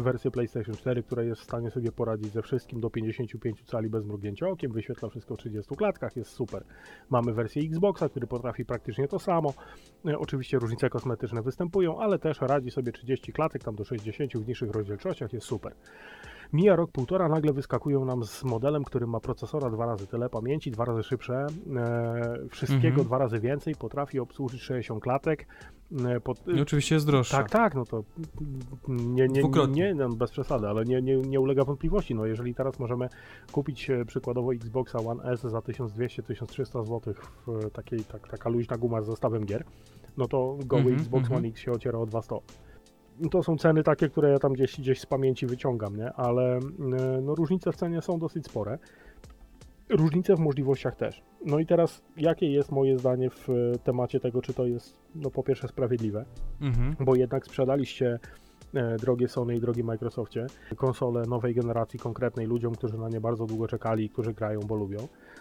wersję 0.00 0.30
PlayStation 0.30 0.74
4, 0.74 1.02
która 1.02 1.22
jest 1.22 1.40
w 1.40 1.44
stanie 1.44 1.70
sobie 1.70 1.92
poradzić 1.92 2.32
ze 2.32 2.42
wszystkim 2.42 2.80
do 2.80 2.90
55 2.90 3.62
cali 3.64 3.90
bez 3.90 4.04
mrugnięcia 4.04 4.48
okiem, 4.48 4.72
wyświetla 4.72 5.08
wszystko 5.08 5.34
w 5.34 5.38
30 5.38 5.76
klatkach, 5.76 6.16
jest 6.16 6.30
super. 6.30 6.64
Mamy 7.10 7.32
wersję 7.32 7.62
Xboxa, 7.62 8.08
który 8.08 8.26
potrafi 8.26 8.64
praktycznie 8.64 9.08
to 9.08 9.18
samo. 9.18 9.54
E, 10.06 10.18
Oczywiście 10.18 10.58
różnice 10.58 10.90
kosmetyczne 10.90 11.42
występują, 11.42 11.98
ale 12.00 12.18
też 12.18 12.40
radzi 12.40 12.70
sobie 12.70 12.92
30 12.92 13.32
klatek, 13.32 13.64
tam 13.64 13.74
do 13.74 13.84
60 13.84 14.32
w 14.36 14.48
niższych 14.48 14.70
rozdzielczościach, 14.70 15.32
jest 15.32 15.46
super. 15.46 15.74
Mija 16.52 16.76
rok, 16.76 16.90
półtora, 16.92 17.28
nagle 17.28 17.52
wyskakują 17.52 18.04
nam 18.04 18.24
z 18.24 18.44
modelem, 18.44 18.84
który 18.84 19.06
ma 19.06 19.20
procesora 19.20 19.70
dwa 19.70 19.86
razy 19.86 20.06
tyle 20.06 20.28
pamięci, 20.28 20.70
dwa 20.70 20.84
razy 20.84 21.02
szybsze, 21.02 21.46
e, 21.76 22.48
wszystkiego 22.50 22.88
Mhm. 22.88 23.06
dwa 23.06 23.18
razy 23.18 23.40
więcej, 23.40 23.74
potrafi 23.74 24.20
obsłużyć 24.20 24.62
60 24.62 25.02
klatek. 25.02 25.46
E, 26.08 26.20
pod, 26.20 26.48
I 26.48 26.60
oczywiście 26.60 26.94
jest 26.94 27.06
droższa. 27.06 27.36
tak, 27.36 27.50
tak, 27.50 27.74
no 27.74 27.84
to 27.84 28.04
nie, 28.88 29.14
nie, 29.14 29.28
nie, 29.28 29.40
Dwukrotnie. 29.40 29.82
nie 29.82 29.94
no, 29.94 30.08
bez 30.08 30.30
przesady, 30.30 30.68
ale 30.68 30.84
nie, 30.84 31.02
nie, 31.02 31.16
nie 31.16 31.40
ulega 31.40 31.64
wątpliwości. 31.64 32.14
No 32.14 32.26
jeżeli 32.26 32.54
teraz 32.54 32.78
możemy 32.78 33.08
kupić 33.52 33.90
e, 33.90 34.04
przykładowo 34.04 34.54
Xboxa 34.54 34.98
One 34.98 35.22
S 35.24 35.40
za 35.40 35.58
1200-1300 35.58 36.84
zł 36.86 37.14
w 37.46 37.70
takiej, 37.70 38.04
tak, 38.04 38.28
taka 38.28 38.48
luźna 38.48 38.76
guma 38.76 39.02
z 39.02 39.06
zestawem 39.06 39.46
gier, 39.46 39.64
no 40.16 40.28
to 40.28 40.58
goły 40.64 40.82
Mhm, 40.82 40.98
Xbox 41.00 41.22
mhm. 41.22 41.38
One 41.38 41.48
X 41.48 41.60
się 41.60 41.72
ociera 41.72 41.98
o 41.98 42.06
200. 42.06 42.34
To 43.30 43.42
są 43.42 43.56
ceny 43.58 43.82
takie, 43.82 44.08
które 44.08 44.30
ja 44.30 44.38
tam 44.38 44.52
gdzieś, 44.52 44.80
gdzieś 44.80 45.00
z 45.00 45.06
pamięci 45.06 45.46
wyciągam, 45.46 45.96
nie? 45.96 46.12
Ale 46.12 46.56
e, 46.56 46.60
no, 47.22 47.34
różnice 47.34 47.72
w 47.72 47.76
cenie 47.76 48.02
są 48.02 48.18
dosyć 48.18 48.46
spore. 48.46 48.78
Różnice 49.88 50.36
w 50.36 50.38
możliwościach 50.38 50.96
też. 50.96 51.22
No 51.46 51.58
i 51.58 51.66
teraz, 51.66 52.02
jakie 52.16 52.46
jest 52.50 52.72
moje 52.72 52.98
zdanie 52.98 53.30
w 53.30 53.48
e, 53.50 53.78
temacie 53.78 54.20
tego, 54.20 54.42
czy 54.42 54.54
to 54.54 54.66
jest, 54.66 54.98
no 55.14 55.30
po 55.30 55.42
pierwsze, 55.42 55.68
sprawiedliwe, 55.68 56.24
Mhm. 56.60 56.96
bo 57.00 57.14
jednak 57.14 57.44
sprzedaliście 57.46 58.18
drogie 59.00 59.28
Sony 59.28 59.56
i 59.56 59.60
drogi 59.60 59.84
Microsoftie, 59.84 60.46
konsole 60.76 61.22
nowej 61.26 61.54
generacji 61.54 61.98
konkretnej 61.98 62.46
ludziom, 62.46 62.74
którzy 62.74 62.98
na 62.98 63.08
nie 63.08 63.20
bardzo 63.20 63.46
długo 63.46 63.68
czekali 63.68 64.04
i 64.04 64.08
którzy 64.10 64.34
grają, 64.34 64.60
bo 64.60 64.76
lubią. 64.76 64.98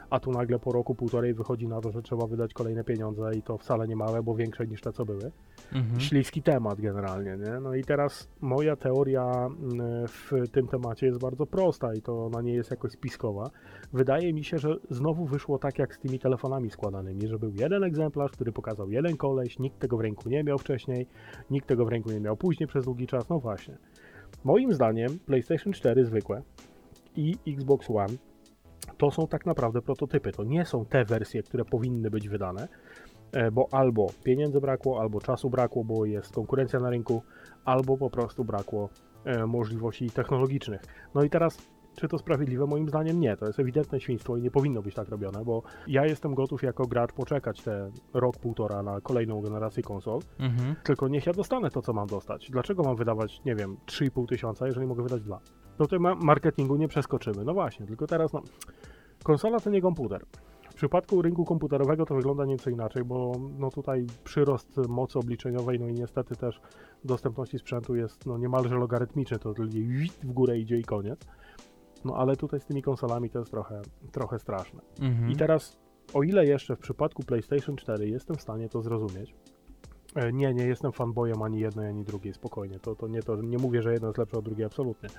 A 0.10 0.20
tu 0.20 0.32
nagle 0.32 0.60
po 0.60 0.72
roku, 0.72 0.96
półtorej 0.96 1.34
wychodzi 1.34 1.68
na 1.68 1.82
to, 1.82 1.92
że 1.92 2.02
trzeba 2.02 2.28
wydać 2.28 2.54
kolejne 2.54 2.84
pieniądze 2.84 3.32
i 3.36 3.42
to 3.42 3.58
wcale 3.58 3.88
nie 3.88 3.96
małe, 3.96 4.24
bo 4.24 4.36
większe 4.36 4.68
niż 4.68 4.82
te, 4.82 4.94
co 4.94 5.06
były. 5.06 5.32
Mhm. 5.74 6.00
Śliski 6.00 6.42
temat 6.42 6.82
generalnie, 6.82 7.38
nie? 7.38 7.60
No 7.60 7.76
i 7.76 7.84
teraz 7.84 8.30
moja 8.42 8.76
teoria 8.76 9.48
mm, 9.48 10.08
w 10.08 10.32
tym 10.52 10.68
temacie 10.68 11.06
jest 11.06 11.20
bardzo 11.20 11.46
prosta 11.46 11.94
i 11.94 12.02
to 12.02 12.26
ona 12.26 12.42
nie 12.42 12.54
jest 12.54 12.72
jakoś 12.72 12.92
spiskowa. 12.92 13.50
Wydaje 13.94 14.34
mi 14.34 14.44
się, 14.44 14.58
że 14.58 14.76
znowu 14.90 15.26
wyszło 15.26 15.58
tak 15.60 15.80
jak 15.80 15.96
z 15.96 16.00
tymi 16.00 16.20
telefonami 16.20 16.70
składanymi, 16.70 17.28
że 17.28 17.40
był 17.40 17.52
jeden 17.54 17.84
egzemplarz, 17.84 18.32
który 18.32 18.52
pokazał 18.52 18.92
jeden 18.92 19.18
koleś, 19.18 19.60
nikt 19.60 19.80
tego 19.80 19.98
w 19.98 20.02
ręku 20.02 20.30
nie 20.30 20.44
miał 20.44 20.58
wcześniej, 20.58 21.08
nikt 21.50 21.68
tego 21.68 21.86
w 21.86 21.90
ręku 21.90 22.12
nie 22.12 22.20
miał 22.20 22.38
później 22.38 22.68
przez 22.68 22.86
długi 22.86 23.08
czas, 23.08 23.21
no 23.30 23.40
właśnie. 23.40 23.78
Moim 24.44 24.74
zdaniem 24.74 25.20
PlayStation 25.20 25.74
4 25.74 26.06
zwykłe 26.06 26.42
i 27.16 27.36
Xbox 27.48 27.90
One 27.90 28.18
to 28.98 29.12
są 29.12 29.28
tak 29.28 29.46
naprawdę 29.46 29.82
prototypy. 29.82 30.32
To 30.32 30.44
nie 30.44 30.66
są 30.66 30.86
te 30.86 31.06
wersje, 31.06 31.44
które 31.44 31.66
powinny 31.66 32.10
być 32.10 32.30
wydane, 32.30 32.68
e, 33.32 33.52
bo 33.52 33.68
albo 33.72 34.08
pieniędzy 34.24 34.62
brakło, 34.62 35.02
albo 35.02 35.22
czasu 35.22 35.50
brakło, 35.50 35.84
bo 35.84 36.06
jest 36.06 36.34
konkurencja 36.34 36.80
na 36.80 36.90
rynku, 36.90 37.24
albo 37.66 37.98
po 37.98 38.10
prostu 38.10 38.46
brakło 38.46 38.90
e, 39.26 39.46
możliwości 39.46 40.10
technologicznych. 40.10 40.82
No 41.16 41.24
i 41.24 41.30
teraz 41.30 41.58
czy 41.96 42.08
to 42.08 42.18
sprawiedliwe? 42.18 42.66
Moim 42.66 42.88
zdaniem 42.90 43.20
nie. 43.20 43.38
To 43.38 43.46
jest 43.48 43.60
ewidentne 43.60 44.00
świństwo 44.00 44.38
i 44.38 44.42
nie 44.42 44.52
powinno 44.52 44.82
być 44.82 44.96
tak 44.96 45.10
robione, 45.10 45.46
bo 45.46 45.64
ja 45.88 46.06
jestem 46.06 46.36
gotów 46.36 46.64
jako 46.64 46.88
gracz 46.88 47.12
poczekać 47.14 47.62
te 47.62 47.92
rok, 48.14 48.38
półtora 48.38 48.84
na 48.84 49.02
kolejną 49.02 49.42
generację 49.42 49.84
konsol, 49.84 50.20
Mhm. 50.40 50.76
tylko 50.84 51.08
niech 51.08 51.26
ja 51.26 51.34
dostanę 51.34 51.70
to, 51.72 51.82
co 51.82 51.94
mam 51.94 52.08
dostać. 52.08 52.52
Dlaczego 52.52 52.84
mam 52.84 52.96
wydawać, 52.96 53.42
nie 53.46 53.56
wiem, 53.56 53.78
3,5 53.86 54.28
tysiąca, 54.28 54.66
jeżeli 54.68 54.88
mogę 54.88 55.04
wydać 55.04 55.22
dwa? 55.24 55.40
No 55.80 55.88
to 55.88 56.00
ma- 56.00 56.16
marketingu 56.16 56.76
nie 56.76 56.88
przeskoczymy. 56.88 57.44
No 57.46 57.54
właśnie, 57.54 57.86
tylko 57.86 58.08
teraz 58.08 58.34
no, 58.34 58.42
konsola 59.24 59.60
to 59.60 59.70
nie 59.70 59.82
komputer. 59.82 60.26
W 60.70 60.74
przypadku 60.74 61.22
rynku 61.22 61.46
komputerowego 61.46 62.06
to 62.06 62.16
wygląda 62.16 62.46
nieco 62.46 62.70
inaczej, 62.70 63.04
bo 63.04 63.32
no 63.60 63.70
tutaj 63.70 64.08
przyrost 64.24 64.78
mocy 64.90 65.20
obliczeniowej, 65.20 65.80
no 65.80 65.88
i 65.88 65.94
niestety 65.94 66.36
też 66.36 66.62
dostępności 67.06 67.60
sprzętu 67.60 67.96
jest 67.96 68.26
no 68.26 68.38
niemalże 68.38 68.76
logarytmiczny, 68.76 69.40
to 69.40 69.54
tylko 69.54 69.72
w 70.24 70.32
górę 70.34 70.58
idzie 70.60 70.78
i 70.78 70.84
koniec. 70.84 71.20
No 72.06 72.16
ale 72.16 72.36
tutaj 72.36 72.60
z 72.60 72.66
tymi 72.66 72.82
konsolami 72.82 73.30
to 73.30 73.40
jest 73.40 73.52
trochę, 73.52 73.82
trochę 74.12 74.40
straszne. 74.40 74.82
Mhm. 75.02 75.32
I 75.32 75.36
teraz, 75.36 75.78
o 76.14 76.24
ile 76.24 76.46
jeszcze 76.46 76.76
w 76.76 76.80
przypadku 76.80 77.24
PlayStation 77.24 77.76
4 77.76 78.10
jestem 78.10 78.36
w 78.36 78.42
stanie 78.42 78.70
to 78.70 78.82
zrozumieć, 78.82 79.36
e, 80.16 80.34
nie, 80.34 80.54
nie 80.54 80.66
jestem 80.66 80.92
fanboyem 80.92 81.42
ani 81.42 81.60
jednej, 81.60 81.88
ani 81.88 82.04
drugiej, 82.04 82.34
spokojnie. 82.34 82.80
To, 82.80 82.96
to 82.96 83.08
nie 83.08 83.24
to, 83.24 83.36
nie 83.36 83.58
mówię, 83.58 83.82
że 83.82 83.92
jedna 83.94 84.08
jest 84.08 84.18
lepsza 84.18 84.38
od 84.38 84.46
drugiej, 84.46 84.66
absolutnie. 84.66 85.10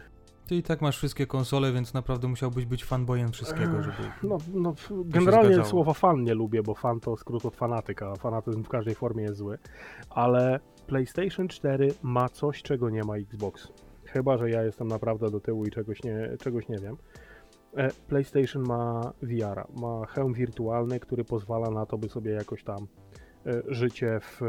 Ty 0.47 0.57
i 0.57 0.63
tak 0.63 0.81
masz 0.81 0.97
wszystkie 0.97 1.27
konsole, 1.27 1.73
więc 1.73 1.95
naprawdę 1.95 2.29
musiałbyś 2.29 2.67
być 2.67 2.85
fanboyem 2.85 3.33
wszystkiego, 3.33 3.83
żeby... 3.83 4.03
No, 4.23 4.39
no 4.55 4.75
generalnie 4.91 5.65
słowa 5.65 5.93
fan 5.93 6.25
nie 6.25 6.35
lubię, 6.35 6.63
bo 6.63 6.75
fan 6.75 7.01
to 7.01 7.17
skrót 7.17 7.47
od 7.47 7.57
fanatyka, 7.57 8.11
a 8.11 8.17
fanatyzm 8.17 8.63
w 8.63 8.69
każdej 8.69 8.95
formie 8.95 9.23
jest 9.23 9.37
zły, 9.37 9.59
ale 10.11 10.61
PlayStation 10.87 11.49
4 11.49 11.95
ma 12.03 12.29
coś, 12.29 12.63
czego 12.63 12.91
nie 12.91 13.05
ma 13.05 13.17
Xbox. 13.17 13.73
Chyba, 14.13 14.39
że 14.39 14.51
ja 14.51 14.63
jestem 14.63 14.89
naprawdę 14.89 15.31
do 15.31 15.41
tyłu 15.41 15.65
i 15.65 15.71
czegoś 15.71 16.03
nie, 16.03 16.37
czegoś 16.39 16.69
nie 16.69 16.79
wiem. 16.79 16.97
E, 17.77 17.89
PlayStation 18.09 18.63
ma 18.63 19.13
VR, 19.23 19.65
ma 19.81 20.07
hełm 20.07 20.33
wirtualny, 20.35 21.01
który 21.01 21.25
pozwala 21.25 21.71
na 21.71 21.87
to, 21.87 21.99
by 21.99 22.09
sobie 22.09 22.33
jakoś 22.33 22.65
tam 22.65 22.87
e, 23.47 23.63
życie 23.69 24.21
w 24.21 24.43
e, 24.43 24.47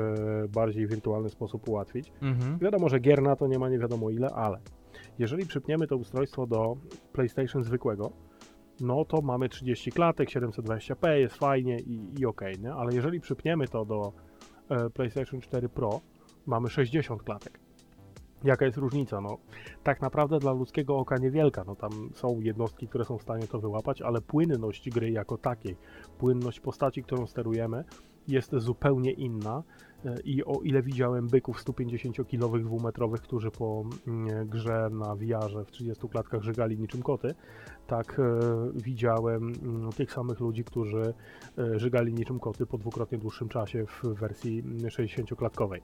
bardziej 0.48 0.88
wirtualny 0.88 1.30
sposób 1.30 1.70
ułatwić. 1.70 2.12
Mhm. 2.22 2.58
Wiadomo, 2.60 2.90
że 2.90 3.00
gier 3.00 3.22
na 3.22 3.36
to 3.36 3.48
nie 3.48 3.60
ma 3.60 3.70
nie 3.70 3.80
wiadomo 3.80 4.10
ile, 4.10 4.30
ale 4.30 4.60
jeżeli 5.20 5.46
przypniemy 5.46 5.88
to 5.88 5.98
ustrojstwo 5.98 6.48
do 6.48 6.78
PlayStation 7.14 7.64
zwykłego, 7.64 8.12
no 8.82 9.06
to 9.06 9.22
mamy 9.22 9.50
30 9.50 9.92
klatek, 9.92 10.30
720p, 10.30 11.10
jest 11.12 11.36
fajnie 11.36 11.80
i, 11.80 12.20
i 12.20 12.26
okej, 12.26 12.60
nie? 12.60 12.74
ale 12.74 12.94
jeżeli 12.94 13.20
przypniemy 13.20 13.68
to 13.68 13.86
do 13.86 14.14
PlayStation 14.94 15.42
4 15.42 15.70
Pro, 15.70 16.02
mamy 16.46 16.70
60 16.70 17.24
klatek. 17.24 17.60
Jaka 18.44 18.66
jest 18.66 18.78
różnica? 18.78 19.22
No, 19.22 19.38
tak 19.84 20.02
naprawdę 20.02 20.40
dla 20.40 20.52
ludzkiego 20.52 20.98
oka 20.98 21.18
niewielka. 21.18 21.64
No, 21.68 21.76
tam 21.76 22.10
są 22.14 22.40
jednostki, 22.40 22.88
które 22.88 23.06
są 23.06 23.18
w 23.18 23.22
stanie 23.22 23.48
to 23.48 23.60
wyłapać, 23.60 24.02
ale 24.02 24.22
płynność 24.22 24.90
gry 24.90 25.12
jako 25.12 25.38
takiej, 25.38 25.76
płynność 26.18 26.60
postaci, 26.60 27.04
którą 27.04 27.28
sterujemy, 27.28 27.84
jest 28.28 28.52
zupełnie 28.56 29.12
inna. 29.12 29.64
E, 30.06 30.20
I 30.24 30.44
o 30.46 30.62
ile 30.64 30.82
widziałem 30.82 31.28
byków 31.28 31.64
150-kilowych, 31.66 32.64
dwumetrowych, 32.64 33.22
którzy 33.22 33.52
po 33.52 33.84
mm, 34.08 34.48
grze 34.48 34.90
na 34.92 35.16
VR-ze 35.16 35.66
w 35.66 35.72
30 35.72 36.10
klatkach 36.10 36.42
żygali 36.42 36.78
niczym 36.78 37.02
koty, 37.02 37.36
tak 37.88 38.20
e, 38.20 38.40
widziałem 38.76 39.54
mm, 39.64 39.92
tych 39.92 40.12
samych 40.14 40.40
ludzi, 40.40 40.64
którzy 40.64 41.14
e, 41.58 41.80
żygali 41.80 42.14
niczym 42.14 42.40
koty 42.40 42.66
po 42.66 42.78
dwukrotnie 42.78 43.18
dłuższym 43.18 43.50
czasie 43.50 43.86
w 43.86 44.04
wersji 44.20 44.60
mm, 44.60 44.78
60-klatkowej. 44.78 45.80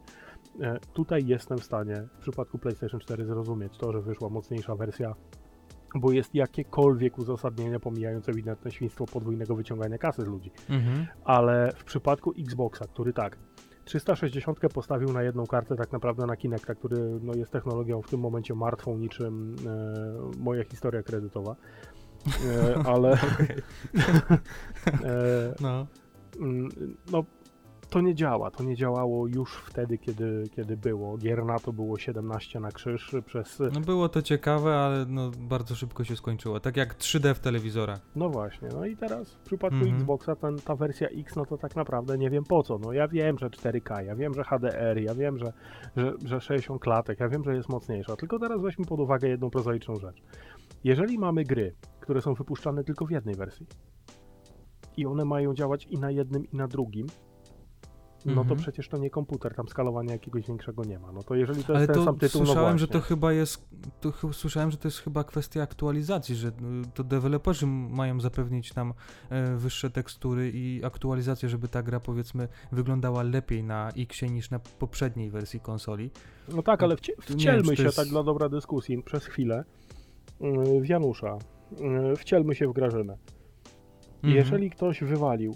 E, 0.61 0.79
Tutaj 0.93 1.25
jestem 1.25 1.57
w 1.57 1.63
stanie 1.63 1.95
w 2.17 2.21
przypadku 2.21 2.57
PlayStation 2.59 2.99
4 2.99 3.25
zrozumieć 3.25 3.77
to, 3.77 3.91
że 3.91 4.01
wyszła 4.01 4.29
mocniejsza 4.29 4.75
wersja, 4.75 5.15
bo 5.95 6.11
jest 6.11 6.35
jakiekolwiek 6.35 7.17
uzasadnienie 7.17 7.79
pomijając 7.79 8.29
ewidentne 8.29 8.71
świństwo 8.71 9.05
podwójnego 9.05 9.55
wyciągania 9.55 9.97
kasy 9.97 10.21
z 10.21 10.25
ludzi 10.27 10.51
Mhm. 10.69 11.07
ale 11.23 11.71
w 11.75 11.83
przypadku 11.83 12.33
Xboxa, 12.39 12.85
który 12.87 13.13
tak, 13.13 13.37
360 13.89 14.59
postawił 14.73 15.13
na 15.13 15.23
jedną 15.23 15.47
kartę 15.47 15.75
tak 15.75 15.91
naprawdę 15.91 16.25
na 16.25 16.35
Kinecta, 16.35 16.75
który 16.75 17.19
no, 17.21 17.33
jest 17.33 17.51
technologią 17.51 18.01
w 18.01 18.09
tym 18.09 18.19
momencie 18.19 18.55
martwą 18.55 18.97
niczym 18.97 19.55
e, 19.65 20.39
moja 20.39 20.63
historia 20.63 21.03
kredytowa. 21.03 21.55
E, 22.45 22.83
ale 22.85 23.11
e, 25.03 25.53
No. 25.59 25.87
mm, 26.39 26.69
no, 27.11 27.23
to 27.89 28.01
nie 28.01 28.15
działa. 28.15 28.51
To 28.51 28.63
nie 28.63 28.75
działało 28.75 29.27
już 29.27 29.55
wtedy, 29.55 29.97
kiedy, 29.97 30.43
kiedy 30.55 30.77
było. 30.77 31.17
Gier 31.17 31.45
na 31.45 31.59
to 31.59 31.73
było 31.73 31.97
17 31.97 32.59
na 32.59 32.71
krzyż 32.71 33.15
przez. 33.25 33.59
no 33.73 33.79
było 33.79 34.09
to 34.09 34.21
ciekawe, 34.21 34.75
ale 34.75 35.05
no 35.05 35.31
bardzo 35.39 35.75
szybko 35.75 36.03
się 36.03 36.15
skończyło. 36.15 36.59
Tak 36.59 36.77
jak 36.77 36.95
3D 36.97 37.33
w 37.33 37.39
telewizorach. 37.39 37.99
No 38.15 38.29
właśnie, 38.29 38.69
no 38.73 38.85
i 38.85 38.97
teraz 38.97 39.33
w 39.33 39.39
przypadku 39.39 39.79
Mhm. 39.79 39.95
Xboxa 39.95 40.35
ten, 40.35 40.55
ta 40.59 40.75
wersja 40.75 41.07
X, 41.07 41.35
no 41.35 41.45
to 41.45 41.57
tak 41.57 41.75
naprawdę 41.75 42.17
nie 42.17 42.29
wiem 42.29 42.43
po 42.43 42.63
co. 42.63 42.77
No 42.77 42.93
ja 42.93 43.07
wiem, 43.07 43.37
że 43.37 43.49
4K, 43.49 44.05
ja 44.05 44.15
wiem, 44.15 44.33
że 44.33 44.43
HDR, 44.43 44.97
ja 44.97 45.15
wiem, 45.15 45.37
że, 45.37 45.53
że, 45.97 46.13
że 46.25 46.41
60 46.41 46.81
klatek, 46.81 47.19
ja 47.19 47.29
wiem, 47.29 47.43
że 47.43 47.55
jest 47.55 47.69
mocniejsza. 47.69 48.15
Tylko 48.15 48.39
teraz 48.39 48.61
weźmy 48.61 48.85
pod 48.85 48.99
uwagę 48.99 49.27
jedną 49.27 49.49
prozaiczną 49.49 49.95
rzecz. 49.95 50.21
Jeżeli 50.83 51.17
mamy 51.17 51.43
gry, 51.43 51.75
które 51.99 52.21
są 52.21 52.33
wypuszczane 52.33 52.83
tylko 52.83 53.05
w 53.05 53.11
jednej 53.11 53.35
wersji 53.35 53.65
i 54.97 55.05
one 55.05 55.25
mają 55.25 55.53
działać 55.53 55.87
i 55.89 55.97
na 55.97 56.11
jednym, 56.11 56.51
i 56.51 56.55
na 56.55 56.67
drugim, 56.67 57.07
no 58.25 58.33
to 58.35 58.41
Mhm. 58.41 58.59
przecież 58.59 58.87
to 58.89 58.97
nie 58.97 59.09
komputer, 59.09 59.55
tam 59.55 59.67
skalowania 59.67 60.11
jakiegoś 60.13 60.47
większego 60.47 60.83
nie 60.83 60.99
ma. 60.99 61.11
No 61.11 61.23
to 61.23 61.35
jeżeli 61.35 61.63
to 61.63 61.73
Ale 61.73 61.79
jest 61.79 61.87
ten 61.93 61.99
to 61.99 62.05
sam 62.05 62.17
tytuł, 62.17 62.41
no 62.41 62.45
słyszałem, 62.45 62.69
właśnie. 62.69 62.79
że 62.79 62.87
to 62.87 63.01
chyba 63.01 63.33
jest. 63.33 63.69
To 64.01 64.11
ch- 64.11 64.35
słyszałem, 64.35 64.71
że 64.71 64.77
to 64.77 64.87
jest 64.87 64.99
chyba 64.99 65.23
kwestia 65.23 65.61
aktualizacji, 65.63 66.35
że 66.35 66.47
y, 66.47 66.51
to 66.93 67.03
deweloperzy 67.03 67.65
mają 67.67 68.19
zapewnić 68.21 68.75
nam 68.75 68.93
e, 69.29 69.55
wyższe 69.55 69.89
tekstury 69.89 70.51
i 70.53 70.81
aktualizację, 70.85 71.49
żeby 71.49 71.67
ta 71.67 71.83
gra 71.83 71.99
powiedzmy 71.99 72.47
wyglądała 72.71 73.23
lepiej 73.23 73.63
na 73.63 73.89
X 73.97 74.21
niż 74.21 74.49
na 74.49 74.59
poprzedniej 74.59 75.29
wersji 75.29 75.59
konsoli. 75.59 76.11
No 76.55 76.63
tak, 76.63 76.83
ale 76.83 76.95
wiem, 76.95 77.15
wcielmy 77.37 77.63
to 77.63 77.75
się 77.75 77.83
jest- 77.83 77.97
tak 77.97 78.07
dla 78.07 78.23
dobra 78.23 78.49
dyskusji 78.49 79.03
przez 79.03 79.25
chwilę 79.25 79.63
w 80.81 80.89
Janusza. 80.89 81.37
Yy, 82.09 82.15
Wcielmy 82.15 82.55
się 82.55 82.67
w 82.67 82.73
Grażynę. 82.73 83.17
Mhm. 84.15 84.33
Jeżeli 84.35 84.69
ktoś 84.69 85.03
wywalił 85.03 85.55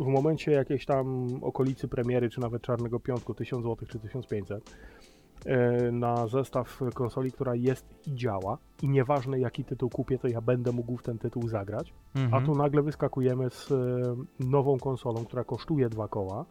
w 0.00 0.06
momencie 0.06 0.52
jakiejś 0.52 0.86
tam 0.86 1.26
okolicy 1.42 1.88
premiery, 1.88 2.30
czy 2.30 2.40
nawet 2.40 2.62
Czarnego 2.62 3.00
Piątku 3.00 3.34
1000 3.34 3.62
zł 3.64 3.88
czy 3.88 3.98
1500 3.98 4.74
yy, 5.46 5.92
na 5.92 6.26
zestaw 6.26 6.80
konsoli, 6.94 7.32
która 7.32 7.54
jest 7.54 7.86
i 8.06 8.14
działa 8.14 8.58
i 8.82 8.88
nieważne 8.88 9.38
jaki 9.40 9.64
tytuł 9.64 9.90
kupię, 9.90 10.18
to 10.18 10.28
ja 10.28 10.40
będę 10.40 10.72
mógł 10.72 10.96
w 10.96 11.02
ten 11.02 11.18
tytuł 11.18 11.48
zagrać, 11.48 11.94
Mhm. 12.14 12.34
a 12.34 12.46
tu 12.46 12.54
nagle 12.54 12.82
wyskakujemy 12.82 13.50
z 13.50 13.72
e, 13.72 13.76
nową 14.40 14.78
konsolą, 14.78 15.24
która 15.24 15.44
kosztuje 15.44 15.88
dwa 15.88 16.08
koła 16.08 16.44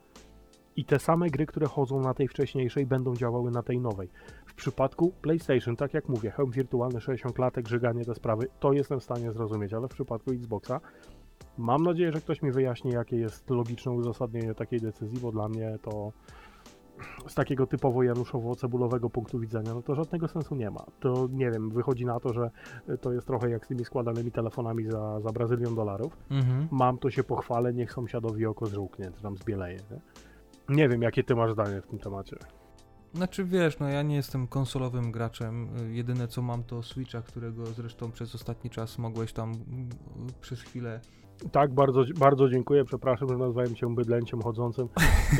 i 0.75 0.85
te 0.85 0.99
same 0.99 1.29
gry, 1.29 1.45
które 1.45 1.67
chodzą 1.67 1.99
na 1.99 2.13
tej 2.13 2.27
wcześniejszej 2.27 2.85
będą 2.85 3.15
działały 3.15 3.51
na 3.51 3.63
tej 3.63 3.79
nowej. 3.79 4.09
W 4.45 4.53
przypadku 4.53 5.13
PlayStation, 5.21 5.75
tak 5.75 5.93
jak 5.93 6.09
mówię, 6.09 6.31
hełm 6.31 6.51
wirtualny 6.51 7.01
60 7.01 7.35
klatek, 7.35 7.67
żyganie 7.67 8.05
te 8.05 8.15
sprawy, 8.15 8.47
to 8.59 8.73
jestem 8.73 8.99
w 8.99 9.03
stanie 9.03 9.31
zrozumieć, 9.31 9.73
ale 9.73 9.87
w 9.87 9.91
przypadku 9.91 10.31
Xboxa 10.31 10.79
mam 11.59 11.83
nadzieję, 11.83 12.11
że 12.11 12.21
ktoś 12.21 12.41
mi 12.41 12.51
wyjaśni, 12.51 12.91
jakie 12.91 13.17
jest 13.17 13.49
logiczne 13.49 13.91
uzasadnienie 13.91 14.55
takiej 14.55 14.79
decyzji, 14.79 15.19
bo 15.21 15.31
dla 15.31 15.49
mnie 15.49 15.77
to 15.81 16.11
z 17.27 17.35
takiego 17.35 17.67
typowo 17.67 18.03
januszowo-cebulowego 18.03 19.09
punktu 19.09 19.39
widzenia, 19.39 19.73
no 19.73 19.81
to 19.81 19.95
żadnego 19.95 20.27
sensu 20.27 20.55
nie 20.55 20.71
ma. 20.71 20.85
To 20.99 21.27
nie 21.31 21.51
wiem, 21.51 21.69
wychodzi 21.69 22.05
na 22.05 22.19
to, 22.19 22.33
że 22.33 22.51
to 23.01 23.13
jest 23.13 23.27
trochę 23.27 23.49
jak 23.49 23.65
z 23.65 23.67
tymi 23.67 23.85
składanymi 23.85 24.31
telefonami 24.31 24.85
za, 24.85 25.19
za 25.19 25.29
brazylion 25.29 25.75
dolarów. 25.75 26.17
Mhm. 26.31 26.67
Mam 26.71 26.97
to 26.97 27.11
się 27.11 27.23
pochwalę, 27.23 27.73
niech 27.73 27.93
sąsiadowi 27.93 28.45
oko 28.45 28.65
zżółknie, 28.65 29.11
czy 29.15 29.21
tam 29.21 29.37
zbieleje. 29.37 29.79
Nie? 29.91 30.01
nie 30.75 30.89
wiem, 30.89 31.01
jakie 31.01 31.23
ty 31.23 31.35
masz 31.35 31.53
zdanie 31.53 31.81
w 31.81 31.87
tym 31.87 31.99
temacie. 31.99 32.37
Znaczy 33.13 33.45
wiesz, 33.45 33.79
no 33.79 33.89
ja 33.89 34.01
nie 34.01 34.15
jestem 34.15 34.47
konsolowym 34.47 35.11
graczem. 35.11 35.69
Y, 35.77 35.93
Jedyne 35.93 36.27
co 36.27 36.41
mam 36.41 36.63
to 36.63 36.83
Switcha, 36.83 37.21
którego 37.21 37.65
zresztą 37.65 38.11
przez 38.11 38.35
ostatni 38.35 38.69
czas 38.69 38.97
mogłeś 38.97 39.33
tam 39.33 39.51
przez 40.41 40.61
chwilę. 40.61 41.01
Tak, 41.51 41.73
bardzo, 41.73 42.03
bardzo 42.19 42.49
dziękuję. 42.49 42.85
Przepraszam, 42.85 43.29
że 43.29 43.37
nazwałem 43.37 43.75
cię 43.75 43.95
bydlęciem 43.95 44.41
chodzącym 44.41 44.87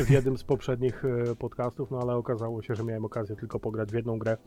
w 0.06 0.10
jednym 0.10 0.38
z 0.38 0.44
poprzednich 0.44 1.06
e, 1.06 1.36
podcastów, 1.36 1.92
no 1.92 2.00
ale 2.00 2.16
okazało 2.16 2.62
się, 2.62 2.76
że 2.76 2.84
miałem 2.84 3.06
okazję 3.06 3.36
tylko 3.36 3.60
pograć 3.60 3.92
w 3.92 3.94
jedną 3.96 4.18
grę 4.20 4.38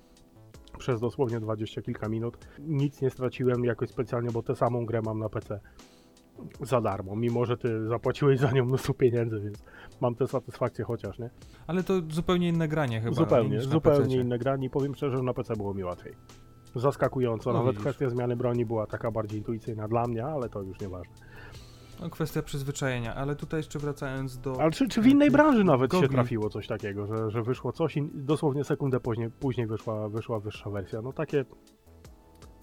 przez 0.78 1.00
dosłownie 1.00 1.40
dwadzieścia 1.40 1.82
kilka 1.82 2.08
minut. 2.08 2.38
Nic 2.58 3.02
nie 3.02 3.10
straciłem 3.10 3.64
jakoś 3.64 3.88
specjalnie, 3.88 4.30
bo 4.30 4.42
tę 4.42 4.56
samą 4.56 4.86
grę 4.86 5.00
mam 5.04 5.18
na 5.18 5.28
PC 5.28 5.60
za 6.60 6.80
darmo, 6.80 7.16
mimo 7.16 7.44
że 7.44 7.56
ty 7.56 7.86
zapłaciłeś 7.88 8.38
za 8.40 8.50
nią 8.50 8.64
mnóstwo 8.64 8.94
pieniędzy, 8.94 9.40
więc 9.40 9.64
mam 10.00 10.14
tę 10.14 10.26
satysfakcję 10.26 10.84
chociaż, 10.84 11.18
nie? 11.18 11.30
Ale 11.66 11.82
to 11.82 11.94
zupełnie 12.10 12.48
inne 12.48 12.68
granie 12.68 13.00
chyba. 13.00 13.14
Zupełnie, 13.14 13.60
zupełnie 13.60 14.16
inne 14.16 14.38
granie 14.38 14.66
i 14.66 14.70
powiem 14.70 14.94
szczerze, 14.94 15.16
że 15.16 15.22
na 15.22 15.34
PC 15.34 15.56
było 15.56 15.74
mi 15.74 15.84
łatwiej. 15.84 16.12
Zaskakująco, 16.74 17.52
No 17.52 17.58
nawet 17.58 17.72
widzisz. 17.72 17.82
kwestia 17.82 18.10
zmiany 18.10 18.36
broni 18.36 18.66
była 18.66 18.86
taka 18.86 19.10
bardziej 19.10 19.38
intuicyjna 19.38 19.88
dla 19.88 20.06
mnie, 20.06 20.24
ale 20.24 20.48
to 20.48 20.62
już 20.62 20.80
nieważne. 20.80 21.14
No, 22.02 22.10
kwestia 22.10 22.42
przyzwyczajenia, 22.42 23.14
ale 23.14 23.36
tutaj 23.36 23.58
jeszcze 23.60 23.78
wracając 23.78 24.38
do. 24.38 24.60
Ale 24.60 24.70
czy, 24.70 24.88
czy 24.88 25.02
w 25.02 25.06
innej 25.06 25.30
branży 25.30 25.64
nawet 25.64 25.92
się 25.92 26.00
Gogli. 26.00 26.14
trafiło 26.14 26.50
coś 26.50 26.66
takiego, 26.66 27.06
że, 27.06 27.30
że 27.30 27.42
wyszło 27.42 27.72
coś 27.72 27.96
i 27.96 28.10
dosłownie 28.14 28.64
sekundę 28.64 29.00
później, 29.00 29.30
później 29.30 29.66
wyszła, 29.66 30.08
wyszła 30.08 30.40
wyższa 30.40 30.70
wersja? 30.70 31.02
No 31.02 31.12
takie, 31.12 31.44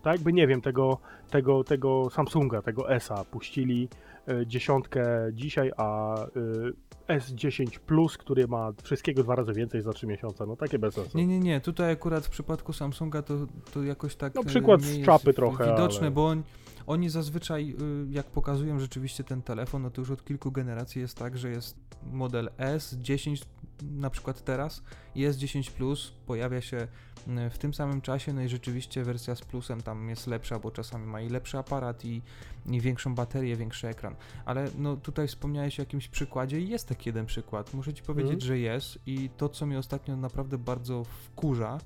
tak 0.02 0.14
jakby 0.14 0.34
nie 0.34 0.48
wiem, 0.48 0.62
tego, 0.62 0.98
tego, 1.30 1.64
tego 1.64 2.10
Samsunga, 2.10 2.62
tego 2.62 2.92
S-a 2.92 3.24
puścili 3.26 3.90
y, 4.30 4.48
dziesiątkę 4.48 5.06
dzisiaj, 5.34 5.72
a 5.78 6.16
y, 6.26 6.74
S10 7.08 7.80
Plus, 7.80 8.18
który 8.18 8.48
ma 8.48 8.72
wszystkiego 8.84 9.24
dwa 9.24 9.36
razy 9.36 9.54
więcej 9.54 9.82
za 9.82 9.94
trzy 9.94 10.08
miesiące, 10.08 10.46
no 10.46 10.56
takie 10.56 10.80
bez 10.80 10.94
sensu. 10.94 11.18
Nie, 11.18 11.28
nie, 11.28 11.40
nie. 11.40 11.62
Tutaj 11.62 11.92
akurat 11.92 12.26
w 12.26 12.30
przypadku 12.30 12.74
Samsunga 12.74 13.22
to, 13.22 13.34
to 13.74 13.84
jakoś 13.84 14.16
tak. 14.16 14.36
No, 14.36 14.42
e, 14.42 14.46
przykład 14.46 14.82
z 14.82 15.06
czapy 15.06 15.34
trochę, 15.34 15.72
Widoczne, 15.72 16.02
ale- 16.02 16.12
bo 16.12 16.28
on, 16.28 16.44
oni 16.88 17.10
zazwyczaj, 17.10 17.76
y, 18.10 18.12
jak 18.12 18.26
pokazują 18.26 18.80
rzeczywiście 18.80 19.24
ten 19.24 19.42
telefon, 19.42 19.82
no 19.82 19.92
to 19.92 20.02
już 20.02 20.12
od 20.12 20.26
kilku 20.26 20.52
generacji 20.52 21.02
jest 21.02 21.18
tak, 21.18 21.38
że 21.38 21.50
jest 21.50 21.78
model 22.12 22.50
S10 22.58 23.46
na 23.82 24.10
przykład 24.10 24.44
teraz 24.44 24.84
i 25.16 25.26
S10 25.28 25.72
Plus 25.72 26.14
pojawia 26.26 26.62
się 26.62 26.78
y, 26.78 27.50
w 27.50 27.58
tym 27.58 27.74
samym 27.74 28.02
czasie, 28.02 28.34
no 28.34 28.42
i 28.42 28.50
rzeczywiście 28.50 29.04
wersja 29.04 29.36
z 29.36 29.42
plusem 29.42 29.82
tam 29.82 30.10
jest 30.10 30.28
lepsza, 30.28 30.60
bo 30.60 30.72
czasami 30.72 31.06
ma 31.08 31.22
i 31.22 31.30
lepszy 31.30 31.58
aparat 31.58 32.06
i, 32.06 32.22
i 32.66 32.82
większą 32.82 33.16
baterię, 33.16 33.56
większy 33.56 33.88
ekran. 33.88 34.16
Ale 34.46 34.68
no 34.78 34.98
tutaj 34.98 35.28
wspomniałeś 35.28 35.80
o 35.80 35.82
jakimś 35.82 36.08
przykładzie 36.08 36.60
i 36.60 36.70
jest 36.70 36.88
taki 36.88 37.10
jeden 37.10 37.26
przykład. 37.26 37.74
Muszę 37.74 37.94
ci 37.94 38.04
powiedzieć, 38.04 38.34
Mhm. 38.34 38.48
że 38.48 38.60
jest 38.60 39.00
i 39.06 39.30
to, 39.38 39.50
co 39.50 39.66
mnie 39.66 39.80
ostatnio 39.80 40.18
naprawdę 40.18 40.58
bardzo 40.58 41.04
wkurza, 41.04 41.78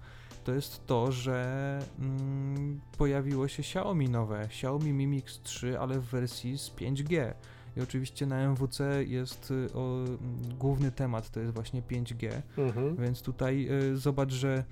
to 0.44 0.54
jest 0.54 0.86
to, 0.88 1.12
że 1.12 1.80
mm, 2.00 2.82
pojawiło 2.98 3.48
się 3.48 3.60
Xiaomi 3.64 4.10
nowe, 4.10 4.42
Xiaomi 4.42 4.94
Mi 4.94 5.08
Mix 5.08 5.40
3, 5.42 5.80
ale 5.80 6.00
w 6.00 6.04
wersji 6.06 6.58
z 6.58 6.70
5G. 6.72 7.34
I 7.78 7.82
oczywiście 7.82 8.26
na 8.26 8.36
MWC 8.50 9.04
jest 9.08 9.52
y, 9.52 9.74
o, 9.74 10.04
mm, 10.04 10.18
główny 10.60 10.92
temat, 10.92 11.30
to 11.32 11.40
jest 11.40 11.54
właśnie 11.54 11.82
5G, 11.82 12.42
Mhm. 12.58 12.96
więc 12.96 13.22
tutaj 13.22 13.68
y, 13.92 13.98
zobacz, 13.98 14.32
że 14.32 14.64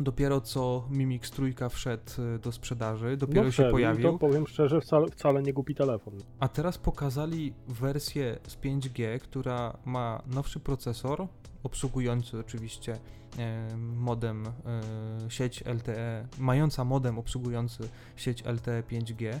dopiero 0.00 0.40
co 0.40 0.88
Mi 0.90 1.06
Mix 1.06 1.30
3 1.30 1.54
wszedł 1.70 2.22
y, 2.36 2.38
do 2.38 2.52
sprzedaży, 2.52 3.16
dopiero 3.16 3.42
no 3.42 3.50
się 3.50 3.52
wszedł, 3.52 3.70
pojawił, 3.70 4.12
To 4.12 4.18
powiem 4.18 4.46
szczerze, 4.46 4.80
wcale, 4.80 5.06
wcale 5.08 5.42
nie 5.42 5.52
głupi 5.52 5.74
telefon. 5.74 6.14
a 6.40 6.48
teraz 6.48 6.78
pokazali 6.78 7.54
wersję 7.68 8.38
z 8.48 8.56
5G, 8.56 9.18
która 9.18 9.78
ma 9.84 10.22
nowszy 10.26 10.60
procesor, 10.60 11.26
obsługujący 11.62 12.38
oczywiście 12.38 12.98
e, 13.38 13.76
modem, 13.76 14.46
e, 14.46 15.30
sieć 15.30 15.64
LTE, 15.66 16.26
mająca 16.38 16.84
modem 16.84 17.18
obsługujący 17.18 17.88
sieć 18.16 18.44
LTE 18.44 18.82
5G. 18.82 19.40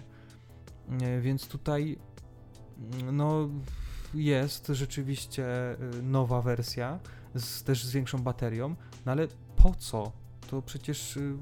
E, 1.00 1.20
więc 1.20 1.48
tutaj 1.48 1.98
mm, 2.78 3.16
no, 3.16 3.48
jest 4.14 4.66
rzeczywiście 4.66 5.46
nowa 6.02 6.42
wersja, 6.42 6.98
z, 7.34 7.62
też 7.62 7.84
z 7.84 7.92
większą 7.92 8.18
baterią, 8.18 8.74
no 9.06 9.12
ale 9.12 9.28
po 9.56 9.74
co? 9.74 10.12
To 10.54 10.62
przecież 10.62 11.16
y, 11.16 11.36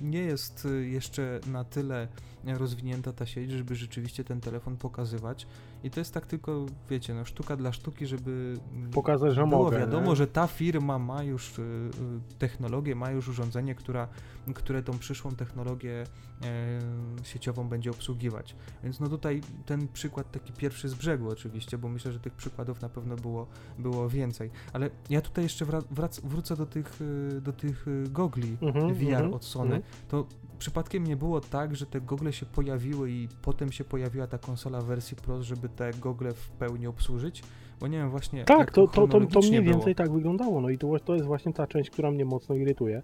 nie 0.00 0.18
jest 0.18 0.64
y, 0.64 0.88
jeszcze 0.88 1.40
na 1.46 1.64
tyle 1.64 2.08
rozwinięta 2.44 3.12
ta 3.12 3.26
sieć, 3.26 3.50
żeby 3.50 3.74
rzeczywiście 3.74 4.24
ten 4.24 4.40
telefon 4.40 4.76
pokazywać. 4.76 5.46
I 5.84 5.90
to 5.90 6.00
jest 6.00 6.14
tak 6.14 6.26
tylko, 6.26 6.66
wiecie, 6.90 7.14
no 7.14 7.24
sztuka 7.24 7.56
dla 7.56 7.72
sztuki, 7.72 8.06
żeby 8.06 8.56
mm, 8.72 8.90
Pokazać, 8.90 9.34
że 9.34 9.46
było 9.46 9.64
mogę. 9.64 9.78
wiadomo, 9.78 10.10
nie? 10.10 10.16
że 10.16 10.26
ta 10.26 10.46
firma 10.46 10.98
ma 10.98 11.22
już 11.22 11.58
y, 11.58 11.62
y, 11.62 11.90
technologię, 12.38 12.94
ma 12.94 13.10
już 13.10 13.28
urządzenie, 13.28 13.74
która, 13.74 14.08
które 14.54 14.82
tą 14.82 14.98
przyszłą 14.98 15.30
technologię 15.30 16.04
e, 16.42 17.24
sieciową 17.24 17.68
będzie 17.68 17.90
obsługiwać. 17.90 18.56
Więc 18.84 19.00
no 19.00 19.08
tutaj 19.08 19.40
ten 19.66 19.88
przykład 19.88 20.30
taki 20.32 20.52
pierwszy 20.52 20.88
z 20.88 20.94
brzegu 20.94 21.28
oczywiście, 21.30 21.78
bo 21.78 21.88
myślę, 21.88 22.12
że 22.12 22.20
tych 22.20 22.32
przykładów 22.34 22.80
na 22.82 22.88
pewno 22.88 23.16
było, 23.16 23.46
było 23.78 24.08
więcej. 24.08 24.50
Ale 24.72 24.90
ja 25.10 25.20
tutaj 25.20 25.44
jeszcze 25.44 25.64
wra- 25.64 25.82
wrac- 25.94 26.20
wrócę 26.24 26.56
do 26.56 26.66
tych, 26.66 27.00
y, 27.00 27.40
do 27.40 27.52
tych 27.52 27.86
gogli 28.10 28.56
Mhm, 28.62 28.94
VR 28.94 29.02
mhm, 29.12 29.34
od 29.34 29.44
Sony. 29.44 29.74
mhm. 29.74 29.82
To 30.08 30.26
przypadkiem 30.58 31.06
nie 31.06 31.16
było 31.16 31.40
tak, 31.40 31.76
że 31.76 31.86
te 31.86 32.00
gogle 32.00 32.32
się 32.32 32.46
pojawiły 32.46 33.10
i 33.10 33.28
potem 33.42 33.72
się 33.72 33.84
pojawiła 33.84 34.26
ta 34.26 34.38
konsola 34.38 34.80
w 34.80 34.84
wersji 34.84 35.16
Pro, 35.16 35.42
żeby 35.42 35.68
te 35.76 35.90
gogle 36.00 36.32
w 36.32 36.50
pełni 36.50 36.86
obsłużyć? 36.86 37.42
Bo 37.80 37.86
nie 37.86 37.98
wiem 37.98 38.10
właśnie. 38.10 38.44
Tak, 38.44 38.58
jak 38.58 38.70
to, 38.72 38.86
to, 38.86 39.08
to, 39.08 39.20
to 39.20 39.40
mniej 39.40 39.62
było. 39.62 39.74
więcej 39.74 39.94
tak 39.94 40.12
wyglądało. 40.12 40.60
No 40.60 40.70
i 40.70 40.78
to, 40.78 40.98
to 41.04 41.14
jest 41.14 41.26
właśnie 41.26 41.52
ta 41.52 41.66
część, 41.66 41.90
która 41.90 42.10
mnie 42.10 42.24
mocno 42.24 42.54
irytuje. 42.54 43.02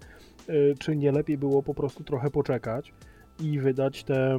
Y, 0.48 0.74
Czy 0.78 0.96
nie 0.96 1.12
lepiej 1.12 1.38
było 1.38 1.62
po 1.62 1.74
prostu 1.74 2.04
trochę 2.04 2.30
poczekać 2.30 2.92
i 3.40 3.58
wydać 3.58 4.04
te 4.04 4.36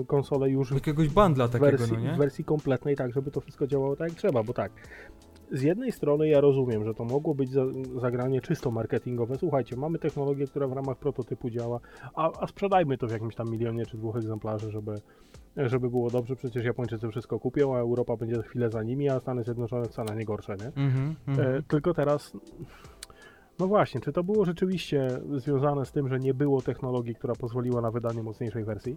y, 0.00 0.04
konsole 0.04 0.50
już 0.50 0.70
Jakiegoś 0.70 1.08
bandla 1.08 1.48
takiego, 1.48 1.64
wersji, 1.78 1.96
no 1.96 2.00
nie? 2.00 2.14
w 2.14 2.16
wersji 2.18 2.44
kompletnej, 2.44 2.96
tak, 2.96 3.12
żeby 3.12 3.30
to 3.30 3.40
wszystko 3.40 3.66
działało 3.66 3.96
tak 3.96 4.08
jak 4.08 4.18
trzeba, 4.18 4.42
bo 4.42 4.52
tak. 4.52 4.72
Z 5.52 5.62
jednej 5.62 5.92
strony 5.92 6.28
ja 6.28 6.40
rozumiem, 6.40 6.84
że 6.84 6.94
to 6.94 7.04
mogło 7.04 7.34
być 7.34 7.50
za, 7.50 7.62
zagranie 8.00 8.40
czysto 8.40 8.70
marketingowe. 8.70 9.38
Słuchajcie, 9.38 9.76
mamy 9.76 9.98
technologię, 9.98 10.46
która 10.46 10.66
w 10.66 10.72
ramach 10.72 10.96
prototypu 10.96 11.50
działa, 11.50 11.80
a, 12.14 12.30
a 12.40 12.46
sprzedajmy 12.46 12.98
to 12.98 13.06
w 13.06 13.10
jakimś 13.10 13.34
tam 13.34 13.50
milionie 13.50 13.86
czy 13.86 13.96
dwóch 13.96 14.16
egzemplarzy, 14.16 14.70
żeby, 14.70 14.94
żeby 15.56 15.90
było 15.90 16.10
dobrze. 16.10 16.36
Przecież 16.36 16.64
Japończycy 16.64 17.08
wszystko 17.08 17.38
kupią, 17.38 17.76
a 17.76 17.78
Europa 17.78 18.16
będzie 18.16 18.42
chwilę 18.42 18.70
za 18.70 18.82
nimi, 18.82 19.08
a 19.08 19.20
Stany 19.20 19.44
Zjednoczone 19.44 19.88
wcale 19.88 20.16
nie 20.16 20.24
gorsze, 20.24 20.56
nie? 20.56 20.66
Mhm, 20.66 21.14
mhm. 21.28 21.56
E, 21.56 21.62
tylko 21.62 21.94
teraz, 21.94 22.32
no 23.58 23.66
właśnie, 23.66 24.00
czy 24.00 24.12
to 24.12 24.24
było 24.24 24.44
rzeczywiście 24.44 25.08
związane 25.36 25.86
z 25.86 25.92
tym, 25.92 26.08
że 26.08 26.18
nie 26.18 26.34
było 26.34 26.62
technologii, 26.62 27.14
która 27.14 27.34
pozwoliła 27.34 27.80
na 27.80 27.90
wydanie 27.90 28.22
mocniejszej 28.22 28.64
wersji? 28.64 28.96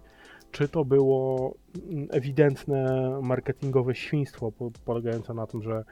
Czy 0.52 0.68
to 0.68 0.86
było 0.86 1.54
mm, 1.92 2.08
ewidentne 2.12 3.10
marketingowe 3.24 3.96
świństwo 3.96 4.52
po, 4.52 4.72
polegające 4.86 5.34
na 5.34 5.48
tym, 5.48 5.62
że, 5.62 5.84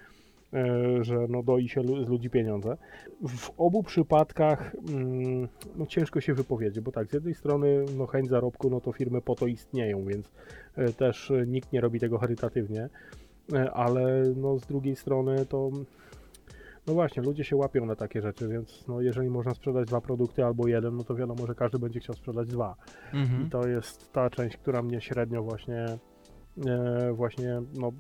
że 1.02 1.26
no 1.30 1.44
doi 1.44 1.70
się 1.70 1.82
z 1.84 2.10
ludzi 2.10 2.30
pieniądze? 2.30 2.78
W 3.28 3.52
obu 3.58 3.84
przypadkach 3.84 4.76
mm, 4.90 5.48
no 5.76 5.86
ciężko 5.86 6.22
się 6.22 6.34
wypowiedzieć, 6.34 6.80
bo 6.80 6.92
tak, 6.92 7.08
z 7.08 7.14
jednej 7.14 7.34
strony 7.34 7.86
no 7.98 8.08
chęć 8.08 8.30
zarobku, 8.30 8.70
no 8.70 8.82
to 8.82 8.92
firmy 8.92 9.22
po 9.22 9.36
to 9.36 9.48
istnieją, 9.48 10.06
więc 10.06 10.32
e, 10.76 10.94
też 10.94 11.32
e, 11.32 11.48
nikt 11.48 11.74
nie 11.74 11.82
robi 11.82 12.00
tego 12.00 12.18
charytatywnie, 12.18 12.90
E, 13.54 13.72
ale 13.72 14.24
no 14.36 14.58
z 14.58 14.66
drugiej 14.66 14.96
strony 14.96 15.46
to 15.46 15.70
no 16.88 16.94
właśnie, 16.94 17.24
ludzie 17.24 17.44
się 17.44 17.56
łapią 17.56 17.86
na 17.86 17.96
takie 17.96 18.22
rzeczy, 18.22 18.48
więc 18.48 18.88
no 18.88 19.02
jeżeli 19.02 19.30
można 19.30 19.54
sprzedać 19.54 19.88
dwa 19.88 20.02
produkty 20.02 20.46
albo 20.46 20.68
jeden, 20.68 20.96
no 20.96 21.04
to 21.04 21.16
wiadomo, 21.16 21.48
że 21.48 21.56
każdy 21.56 21.80
będzie 21.80 22.00
chciał 22.00 22.16
sprzedać 22.16 22.48
dwa. 22.48 22.76
Mhm. 23.14 23.48
I 23.48 23.50
to 23.50 23.68
jest 23.68 24.14
ta 24.14 24.30
część, 24.30 24.58
która 24.58 24.82
mnie 24.82 25.02
średnio 25.02 25.44
właśnie 25.44 25.86
e, 26.68 27.14
właśnie 27.14 27.62
no 27.74 27.92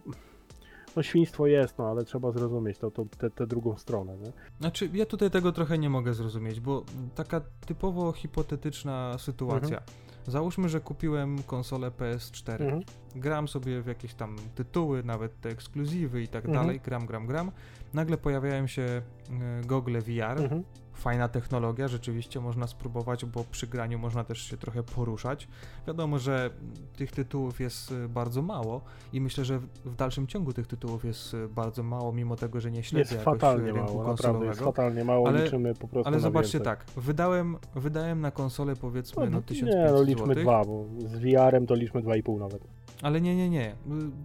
no 0.95 1.03
świństwo 1.03 1.47
jest, 1.47 1.77
no 1.77 1.87
ale 1.87 2.05
trzeba 2.05 2.31
zrozumieć 2.31 2.77
to, 2.77 2.91
to 2.91 3.05
tę 3.17 3.29
tę 3.29 3.47
drugą 3.47 3.77
stronę, 3.77 4.17
nie? 4.17 4.31
Znaczy, 4.59 4.89
ja 4.93 5.05
tutaj 5.05 5.31
tego 5.31 5.51
trochę 5.51 5.77
nie 5.77 5.89
mogę 5.89 6.13
zrozumieć, 6.13 6.59
bo 6.59 6.83
taka 7.15 7.41
typowo 7.65 8.11
hipotetyczna 8.11 9.17
sytuacja. 9.17 9.77
Mhm. 9.77 9.83
Załóżmy, 10.27 10.69
że 10.69 10.79
kupiłem 10.79 11.43
konsolę 11.43 11.91
PS4. 11.91 12.61
Mhm. 12.61 12.81
Gram 13.15 13.47
sobie 13.47 13.81
w 13.81 13.87
jakieś 13.87 14.13
tam 14.13 14.35
tytuły, 14.55 15.03
nawet 15.03 15.41
te 15.41 15.49
ekskluzywy 15.49 16.21
i 16.23 16.27
tak 16.27 16.45
Mhm. 16.45 16.63
dalej, 16.65 16.79
gram, 16.79 17.05
gram, 17.05 17.27
gram. 17.27 17.51
Nagle 17.93 18.17
pojawiają 18.17 18.67
się 18.67 18.81
e, 18.81 19.01
gogle 19.65 20.01
VR. 20.01 20.49
Fajna 21.01 21.27
technologia, 21.27 21.87
rzeczywiście 21.87 22.39
można 22.39 22.67
spróbować, 22.67 23.25
bo 23.25 23.43
przy 23.51 23.67
graniu 23.67 23.99
można 23.99 24.23
też 24.23 24.41
się 24.41 24.57
trochę 24.57 24.83
poruszać. 24.83 25.47
Wiadomo, 25.87 26.19
że 26.19 26.49
tych 26.95 27.11
tytułów 27.11 27.59
jest 27.59 27.91
y, 27.91 28.09
bardzo 28.09 28.41
mało 28.41 28.81
i 29.13 29.21
myślę, 29.21 29.45
że 29.45 29.59
w- 29.59 29.95
dalszym 29.95 30.27
ciągu 30.27 30.53
tych 30.53 30.67
tytułów 30.67 31.05
jest 31.05 31.33
y, 31.33 31.47
bardzo 31.47 31.83
mało, 31.83 32.11
mimo 32.13 32.35
tego, 32.35 32.59
że 32.61 32.71
nie 32.71 32.83
śledzę 32.83 32.99
Jest 32.99 33.11
jakoś 33.11 33.39
fatalnie 33.41 33.71
rynku 33.71 33.93
mało, 33.93 34.03
konsolowego. 34.05 34.45
jest 34.45 34.59
fatalnie 34.61 35.03
mało, 35.03 35.27
Ale- 35.27 35.43
liczymy 35.43 35.75
po 35.75 35.87
prostu 35.87 36.07
Ale 36.09 36.19
zobaczcie 36.19 36.57
więcej. 36.59 36.73
tak, 36.77 36.85
wydałem, 36.97 37.57
wydałem 37.75 38.21
na 38.21 38.31
konsolę 38.31 38.75
powiedzmy 38.75 39.25
no, 39.25 39.31
No, 39.31 39.41
1500 39.41 39.85
nie, 39.85 39.91
no 39.97 40.03
liczmy 40.03 40.25
złotych. 40.25 40.43
dwa, 40.43 40.65
bo 40.65 40.85
z 41.07 41.17
VR-em 41.17 41.67
to 41.67 41.75
liczmy 41.75 42.01
dwa 42.01 42.15
i 42.15 42.23
pół 42.23 42.39
nawet. 42.39 42.63
Ale 43.01 43.21
nie, 43.21 43.35
nie, 43.35 43.49
nie. 43.49 43.71
Y, 43.71 43.75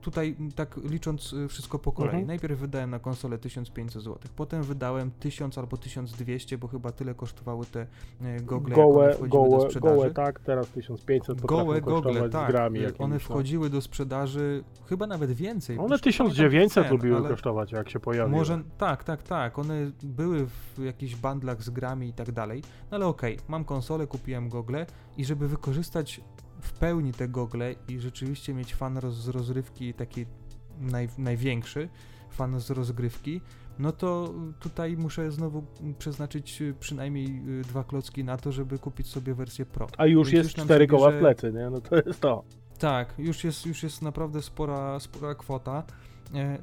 Tutaj 0.01 0.37
tak 0.55 0.77
licząc 0.77 1.33
y, 1.33 1.49
wszystko 1.49 1.79
po 1.79 1.93
kolei. 1.93 2.11
Mhm. 2.11 2.27
Najpierw 2.27 2.59
wydałem 2.59 2.91
na 2.91 2.99
konsolę 2.99 3.39
1500 3.39 4.03
zł, 4.03 4.19
potem 4.37 4.63
wydałem 4.63 5.11
1000 5.11 5.59
albo 5.59 5.77
1200, 5.77 6.59
bo 6.59 6.69
chyba 6.69 6.93
tyle 6.93 7.15
kosztowały 7.15 7.67
te 7.67 7.83
y, 7.83 8.43
gogle, 8.43 8.75
Gołe, 8.75 9.17
gołe, 9.29 9.61
sprzedaży. 9.61 9.97
gołe, 9.97 10.11
tak, 10.11 10.41
teraz 10.41 10.69
1500 10.69 11.41
potrafią 11.41 11.65
Gołe 11.65 11.81
gogle, 11.81 12.29
tak. 12.29 12.51
grami 12.51 12.81
jakimiś, 12.81 13.01
one 13.01 13.15
no. 13.15 13.21
wchodziły 13.21 13.71
do 13.71 13.81
sprzedaży 13.81 14.65
chyba 14.89 15.07
nawet 15.07 15.33
więcej. 15.33 15.79
One 15.79 15.95
Już 15.95 16.07
nie 16.07 16.13
pamiętam 16.13 16.29
1900 16.29 16.85
cen, 16.85 16.93
lubiły 16.93 17.17
ale 17.17 17.29
kosztować, 17.29 17.73
jak 17.73 17.91
się 17.91 18.01
pojawiły. 18.01 18.39
Może, 18.39 18.63
tak, 18.79 19.05
tak, 19.05 19.23
tak. 19.23 19.59
One 19.59 19.91
były 20.03 20.47
w 20.47 20.79
jakichś 20.85 21.17
bandlach 21.17 21.63
z 21.63 21.71
grami 21.71 22.09
i 22.09 22.13
tak 22.13 22.33
dalej. 22.33 22.63
No 22.91 22.97
ale 22.97 23.07
okej, 23.07 23.39
mam 23.49 23.65
konsolę, 23.65 24.07
kupiłem 24.07 24.49
gogle 24.49 24.87
i 25.17 25.25
żeby 25.25 25.49
wykorzystać 25.49 26.21
w 26.67 26.73
pełni 26.73 27.13
te 27.13 27.29
gogle 27.29 27.75
i 27.89 28.01
rzeczywiście 28.01 28.55
mieć 28.55 28.75
fan 28.75 28.99
roz, 28.99 29.15
z 29.15 29.29
rozrywki 29.29 29.95
taki 29.95 30.27
naj, 30.81 31.09
największy, 31.19 31.89
fan 32.31 32.61
z 32.61 32.71
rozgrywki, 32.71 33.41
no 33.79 33.93
to 33.93 34.35
tutaj 34.61 34.97
muszę 34.97 35.31
znowu 35.31 35.65
przeznaczyć 35.99 36.63
y, 36.63 36.75
przynajmniej 36.81 37.43
y, 37.61 37.63
dwa 37.63 37.85
klocki 37.85 38.25
na 38.25 38.37
to, 38.37 38.53
żeby 38.53 38.79
kupić 38.79 39.07
sobie 39.07 39.35
wersję 39.35 39.67
Pro. 39.67 39.87
A 39.99 40.07
już 40.07 40.31
Więc 40.31 40.45
jest 40.45 40.57
nam 40.57 40.67
cztery 40.67 40.87
koła 40.87 41.11
w 41.11 41.19
plecy, 41.19 41.53
nie? 41.53 41.71
No 41.71 41.81
to 41.81 41.97
jest 42.07 42.21
to. 42.21 42.45
tak, 42.79 43.15
już 43.19 43.45
jest, 43.45 43.67
już 43.67 43.83
jest 43.83 44.03
naprawdę 44.03 44.43
spora, 44.43 45.01
spora 45.01 45.35
kwota. 45.35 45.83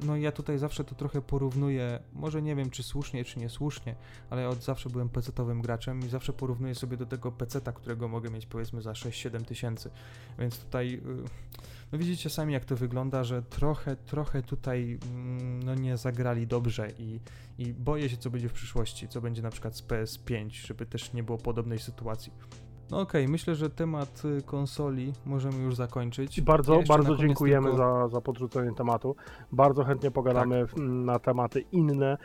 No 0.06 0.16
ja 0.16 0.32
tutaj 0.32 0.58
zawsze 0.58 0.84
to 0.84 0.94
trochę 0.94 1.22
porównuję, 1.22 1.98
może 2.12 2.42
nie 2.42 2.56
wiem 2.56 2.70
czy 2.70 2.82
słusznie, 2.82 3.24
czy 3.24 3.38
niesłusznie, 3.38 3.94
ale 4.30 4.48
od 4.48 4.62
zawsze 4.62 4.90
byłem 4.90 5.08
PC-towym 5.08 5.60
graczem 5.60 6.00
i 6.00 6.08
zawsze 6.08 6.32
porównuję 6.32 6.74
sobie 6.74 6.96
do 6.96 7.06
tego 7.06 7.32
PC-ta, 7.32 7.72
którego 7.72 8.08
mogę 8.08 8.30
mieć 8.30 8.46
powiedzmy 8.46 8.82
za 8.82 8.92
6-7 8.92 9.44
tysięcy. 9.44 9.90
Więc 10.38 10.58
tutaj, 10.58 10.94
y, 10.94 11.00
no 11.92 11.98
widzicie 11.98 12.30
sami 12.30 12.52
jak 12.52 12.64
to 12.64 12.76
wygląda, 12.76 13.24
że 13.24 13.42
trochę, 13.42 13.96
trochę 13.96 14.42
tutaj 14.42 14.98
mm, 15.06 15.62
no 15.62 15.74
nie 15.74 15.96
zagrali 15.96 16.46
dobrze 16.46 16.90
i, 16.98 17.20
i 17.58 17.72
boję 17.72 18.08
się 18.08 18.16
co 18.16 18.30
będzie 18.30 18.48
w 18.48 18.52
przyszłości, 18.52 19.08
co 19.08 19.20
będzie 19.20 19.42
na 19.42 19.50
przykład 19.50 19.76
z 19.76 19.82
PS5, 19.82 20.66
żeby 20.66 20.86
też 20.86 21.12
nie 21.12 21.22
było 21.22 21.38
podobnej 21.38 21.78
sytuacji. 21.78 22.32
No 22.90 23.00
okej, 23.00 23.28
myślę, 23.28 23.54
że 23.54 23.70
temat 23.70 24.22
y, 24.38 24.42
konsoli 24.42 25.12
możemy 25.26 25.58
już 25.62 25.74
zakończyć. 25.76 26.40
Bardzo, 26.40 26.74
jeszcze 26.74 26.92
bardzo 26.94 27.16
dziękujemy 27.16 27.70
tylko- 27.70 27.76
za, 27.78 28.08
za 28.08 28.20
podrzucenie 28.20 28.72
tematu. 28.74 29.16
Bardzo 29.52 29.84
chętnie 29.84 30.10
pogadamy 30.10 30.66
w- 30.66 30.76
na 30.80 31.18
tematy 31.18 31.60
inne, 31.72 32.18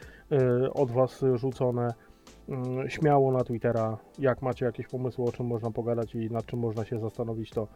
y, 0.64 0.74
od 0.74 0.92
Was 0.92 1.26
rzucone. 1.36 1.94
Y, 2.86 2.90
Śmiało 2.90 3.32
na 3.32 3.44
Twittera, 3.44 3.98
jak 4.20 4.42
macie 4.42 4.66
jakieś 4.66 4.88
pomysły, 4.88 5.26
o 5.26 5.32
czym 5.32 5.46
można 5.48 5.72
pogadać 5.72 6.16
i 6.16 6.32
nad 6.32 6.46
czym 6.46 6.60
można 6.60 6.86
się 6.86 7.00
zastanowić, 7.00 7.50
to 7.52 7.68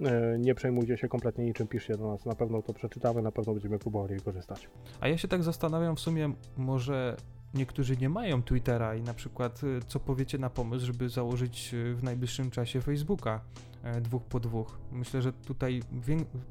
y, 0.00 0.04
nie 0.38 0.54
przejmujcie 0.54 0.96
się 0.96 1.08
kompletnie 1.08 1.44
niczym, 1.44 1.66
piszcie 1.66 1.94
do 1.96 2.08
nas. 2.08 2.26
Na 2.26 2.34
pewno 2.34 2.62
to 2.62 2.72
przeczytamy, 2.74 3.22
na 3.22 3.32
pewno 3.32 3.52
będziemy 3.52 3.78
próbowali 3.78 4.20
korzystać. 4.20 4.68
A 5.00 5.08
ja 5.08 5.18
się 5.18 5.28
tak 5.28 5.42
zastanawiam 5.42 5.96
w 5.96 6.00
sumie, 6.00 6.32
może 6.56 7.16
niektórzy 7.54 7.96
nie 7.96 8.08
mają 8.08 8.42
Twittera 8.42 8.94
i 8.94 9.02
na 9.02 9.14
przykład 9.14 9.64
y, 9.64 9.80
co 9.86 10.00
powiecie 10.00 10.38
na 10.38 10.50
pomysł, 10.50 10.86
żeby 10.86 11.08
założyć 11.08 11.74
y, 11.74 11.94
w 11.94 12.02
najbliższym 12.02 12.50
czasie 12.50 12.80
Facebooka 12.80 13.40
e, 13.82 14.00
dwóch 14.00 14.22
po 14.22 14.40
dwóch. 14.40 14.78
Myślę, 14.92 15.22
że 15.22 15.32
tutaj 15.32 15.82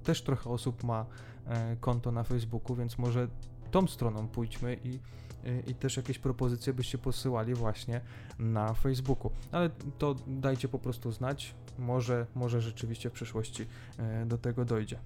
też 0.03 0.21
trochę 0.21 0.49
osób 0.49 0.83
ma 0.83 1.05
e, 1.47 1.75
konto 1.75 2.11
na 2.11 2.23
Facebooku, 2.23 2.75
więc 2.75 2.97
może 2.97 3.27
tą 3.71 3.87
stroną 3.87 4.27
pójdźmy 4.27 4.77
i, 4.83 4.99
y, 5.47 5.63
i 5.67 5.75
też 5.75 5.97
jakieś 5.97 6.19
propozycje 6.19 6.73
byście 6.73 6.97
posyłali 6.97 7.53
właśnie 7.53 8.01
na 8.39 8.73
Facebooku. 8.73 9.31
Ale 9.51 9.69
to 9.97 10.15
dajcie 10.27 10.67
po 10.67 10.79
prostu 10.79 11.11
znać, 11.11 11.55
może, 11.79 12.25
może 12.35 12.61
rzeczywiście 12.61 13.09
w 13.09 13.13
przyszłości 13.13 13.65
e, 13.97 14.25
do 14.25 14.37
tego 14.37 14.65
dojdzie. 14.65 14.99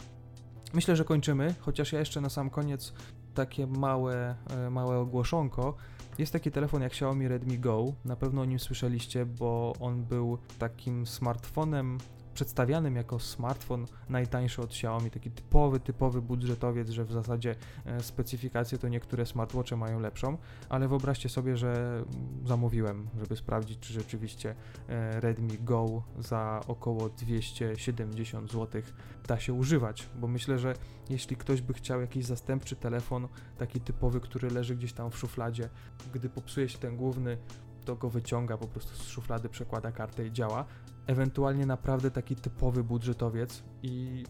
Myślę, 0.73 0.95
że 0.95 1.05
kończymy, 1.05 1.55
chociaż 1.59 1.93
ja 1.93 1.99
jeszcze 1.99 2.21
na 2.21 2.29
sam 2.29 2.49
koniec 2.49 2.93
takie 3.33 3.67
małe, 3.67 4.35
e, 4.49 4.69
małe 4.69 4.97
ogłoszonko. 4.97 5.75
Jest 6.17 6.33
taki 6.33 6.51
telefon 6.51 6.81
jak 6.81 6.91
Xiaomi 6.91 7.27
Redmi 7.27 7.59
Go. 7.59 7.93
Na 8.05 8.15
pewno 8.15 8.41
o 8.41 8.45
nim 8.45 8.59
słyszeliście, 8.59 9.25
bo 9.25 9.73
on 9.79 10.03
był 10.03 10.37
takim 10.59 11.07
smartfonem 11.07 11.97
przedstawianym 12.41 12.95
jako 12.95 13.19
smartfon 13.19 13.85
najtańszy 14.09 14.61
od 14.61 14.69
Xiaomi, 14.69 15.11
taki 15.11 15.31
typowy, 15.31 15.79
typowy 15.79 16.21
budżetowiec, 16.21 16.89
że 16.89 17.05
w 17.05 17.11
zasadzie 17.11 17.55
e, 17.85 18.03
specyfikacje 18.03 18.77
to 18.77 18.87
niektóre 18.87 19.25
smartwatche 19.25 19.77
mają 19.77 19.99
lepszą, 19.99 20.37
ale 20.69 20.87
wyobraźcie 20.87 21.29
sobie, 21.29 21.57
że 21.57 21.73
mm, 21.73 22.47
zamówiłem, 22.47 23.07
żeby 23.19 23.35
sprawdzić, 23.35 23.79
czy 23.79 23.93
rzeczywiście 23.93 24.55
e, 24.89 25.21
Redmi 25.21 25.57
Go 25.59 26.03
za 26.19 26.61
około 26.67 27.09
270 27.09 28.51
zł 28.51 28.81
da 29.27 29.39
się 29.39 29.53
używać, 29.53 30.09
bo 30.15 30.27
myślę, 30.27 30.59
że 30.59 30.73
jeśli 31.09 31.35
ktoś 31.35 31.61
by 31.61 31.73
chciał 31.73 32.01
jakiś 32.01 32.25
zastępczy 32.25 32.75
telefon, 32.75 33.27
taki 33.57 33.81
typowy, 33.81 34.19
który 34.19 34.49
leży 34.49 34.75
gdzieś 34.75 34.93
tam 34.93 35.11
w 35.11 35.17
szufladzie, 35.17 35.69
gdy 36.13 36.29
popsuje 36.29 36.69
się 36.69 36.77
ten 36.77 36.97
główny, 36.97 37.37
to 37.85 37.95
go 37.95 38.09
wyciąga 38.09 38.57
po 38.57 38.67
prostu 38.67 38.95
z 38.95 39.07
szuflady, 39.07 39.49
przekłada 39.49 39.91
kartę 39.91 40.27
i 40.27 40.31
działa. 40.31 40.65
Ewentualnie 41.11 41.65
naprawdę 41.65 42.11
taki 42.11 42.35
typowy 42.35 42.83
budżetowiec 42.83 43.63
i 43.83 44.23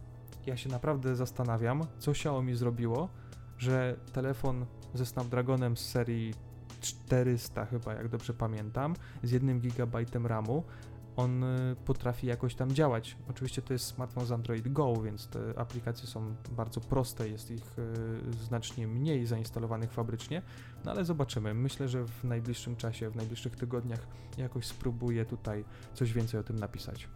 ja 0.46 0.58
się 0.58 0.70
naprawdę 0.70 1.16
zastanawiam, 1.16 1.82
co 2.00 2.12
Xiaomi 2.12 2.56
zrobiło, 2.56 3.10
że 3.58 3.96
telefon 4.14 4.66
ze 4.94 5.06
Snapdragonem 5.06 5.78
z 5.78 5.86
serii 5.86 6.34
400 6.80 7.66
chyba, 7.66 7.94
jak 7.94 8.08
dobrze 8.08 8.34
pamiętam, 8.34 8.96
z 9.24 9.32
1 9.32 9.60
GB 9.60 10.06
RAMu, 10.24 10.64
on 11.22 11.44
y, 11.44 11.76
potrafi 11.86 12.28
jakoś 12.28 12.56
tam 12.56 12.72
działać. 12.72 13.18
Oczywiście 13.30 13.62
to 13.62 13.74
jest 13.74 13.86
smartfon 13.86 14.26
z 14.26 14.32
Android 14.32 14.74
Go, 14.74 15.02
więc 15.02 15.28
te 15.28 15.40
aplikacje 15.60 16.08
są 16.08 16.36
bardzo 16.52 16.82
proste, 16.82 17.30
jest 17.30 17.52
ich 17.52 17.80
y, 17.80 18.34
znacznie 18.34 18.88
mniej 18.88 19.26
zainstalowanych 19.26 19.92
fabrycznie, 19.92 20.42
no 20.86 20.92
ale 20.92 21.06
zobaczymy. 21.06 21.54
Myślę, 21.54 21.88
że 21.88 22.06
w 22.06 22.24
najbliższym 22.24 22.76
czasie, 22.76 23.10
w 23.10 23.16
najbliższych 23.16 23.56
tygodniach 23.56 24.08
jakoś 24.38 24.66
spróbuję 24.66 25.26
tutaj 25.26 25.66
coś 25.94 26.14
więcej 26.14 26.40
o 26.40 26.44
tym 26.44 26.60
napisać. 26.60 27.08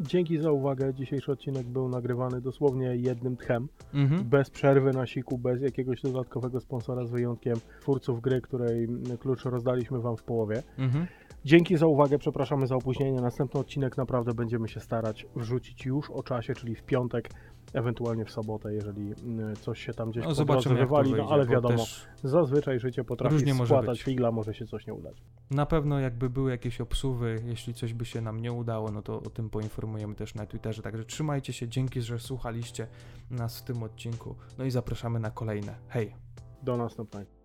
Dzięki 0.00 0.38
za 0.38 0.50
uwagę. 0.50 0.94
Dzisiejszy 0.94 1.32
odcinek 1.32 1.66
był 1.66 1.88
nagrywany 1.88 2.40
dosłownie 2.40 2.96
jednym 2.96 3.36
tchem. 3.36 3.68
Mhm. 3.94 4.24
bez 4.24 4.50
przerwy 4.50 4.92
na 4.92 5.06
siku, 5.06 5.38
bez 5.38 5.62
jakiegoś 5.62 6.02
dodatkowego 6.02 6.60
sponsora, 6.60 7.04
z 7.06 7.10
wyjątkiem 7.10 7.56
twórców 7.80 8.20
gry, 8.20 8.40
której 8.40 8.88
klucz 9.20 9.44
rozdaliśmy 9.44 10.00
Wam 10.00 10.16
w 10.16 10.22
połowie. 10.22 10.62
Mhm. 10.78 11.06
Dzięki 11.46 11.76
za 11.76 11.86
uwagę, 11.86 12.18
przepraszamy 12.18 12.66
za 12.66 12.76
opóźnienie. 12.76 13.20
Następny 13.20 13.60
odcinek 13.60 13.96
naprawdę 13.96 14.34
będziemy 14.34 14.68
się 14.68 14.80
starać 14.80 15.26
wrzucić 15.36 15.86
już 15.86 16.10
o 16.10 16.22
czasie, 16.22 16.54
czyli 16.54 16.74
w 16.74 16.82
piątek, 16.82 17.30
ewentualnie 17.72 18.24
w 18.24 18.30
sobotę, 18.30 18.74
jeżeli 18.74 19.12
mm, 19.22 19.56
coś 19.56 19.86
się 19.86 19.92
tam 19.92 20.10
gdzieś 20.10 20.24
No, 20.24 20.34
zobaczymy, 20.34 20.74
wywali, 20.74 21.12
no 21.12 21.28
ale 21.30 21.46
wiadomo, 21.46 21.84
zazwyczaj 22.22 22.80
życie 22.80 23.04
potrafi 23.04 23.36
być. 23.82 24.02
figla, 24.02 24.32
może 24.32 24.54
się 24.54 24.66
coś 24.66 24.86
nie 24.86 24.94
udać. 24.94 25.22
Na 25.50 25.66
pewno 25.66 26.00
jakby 26.00 26.30
były 26.30 26.50
jakieś 26.50 26.80
obsuwy, 26.80 27.42
jeśli 27.44 27.74
coś 27.74 27.94
by 27.94 28.04
się 28.04 28.20
nam 28.20 28.40
nie 28.40 28.52
udało, 28.52 28.90
no 28.90 29.02
to 29.02 29.16
o 29.16 29.30
tym 29.30 29.50
poinformujemy 29.50 30.14
też 30.14 30.34
na 30.34 30.46
Twitterze. 30.46 30.82
Także 30.82 31.04
trzymajcie 31.04 31.52
się, 31.52 31.68
dzięki, 31.68 32.02
że 32.02 32.18
słuchaliście 32.18 32.86
nas 33.30 33.60
w 33.60 33.64
tym 33.64 33.82
odcinku. 33.82 34.34
No 34.58 34.64
i 34.64 34.70
zapraszamy 34.70 35.20
na 35.20 35.30
kolejne. 35.30 35.74
Hej! 35.88 36.14
Do 36.62 36.76
następnego. 36.76 37.35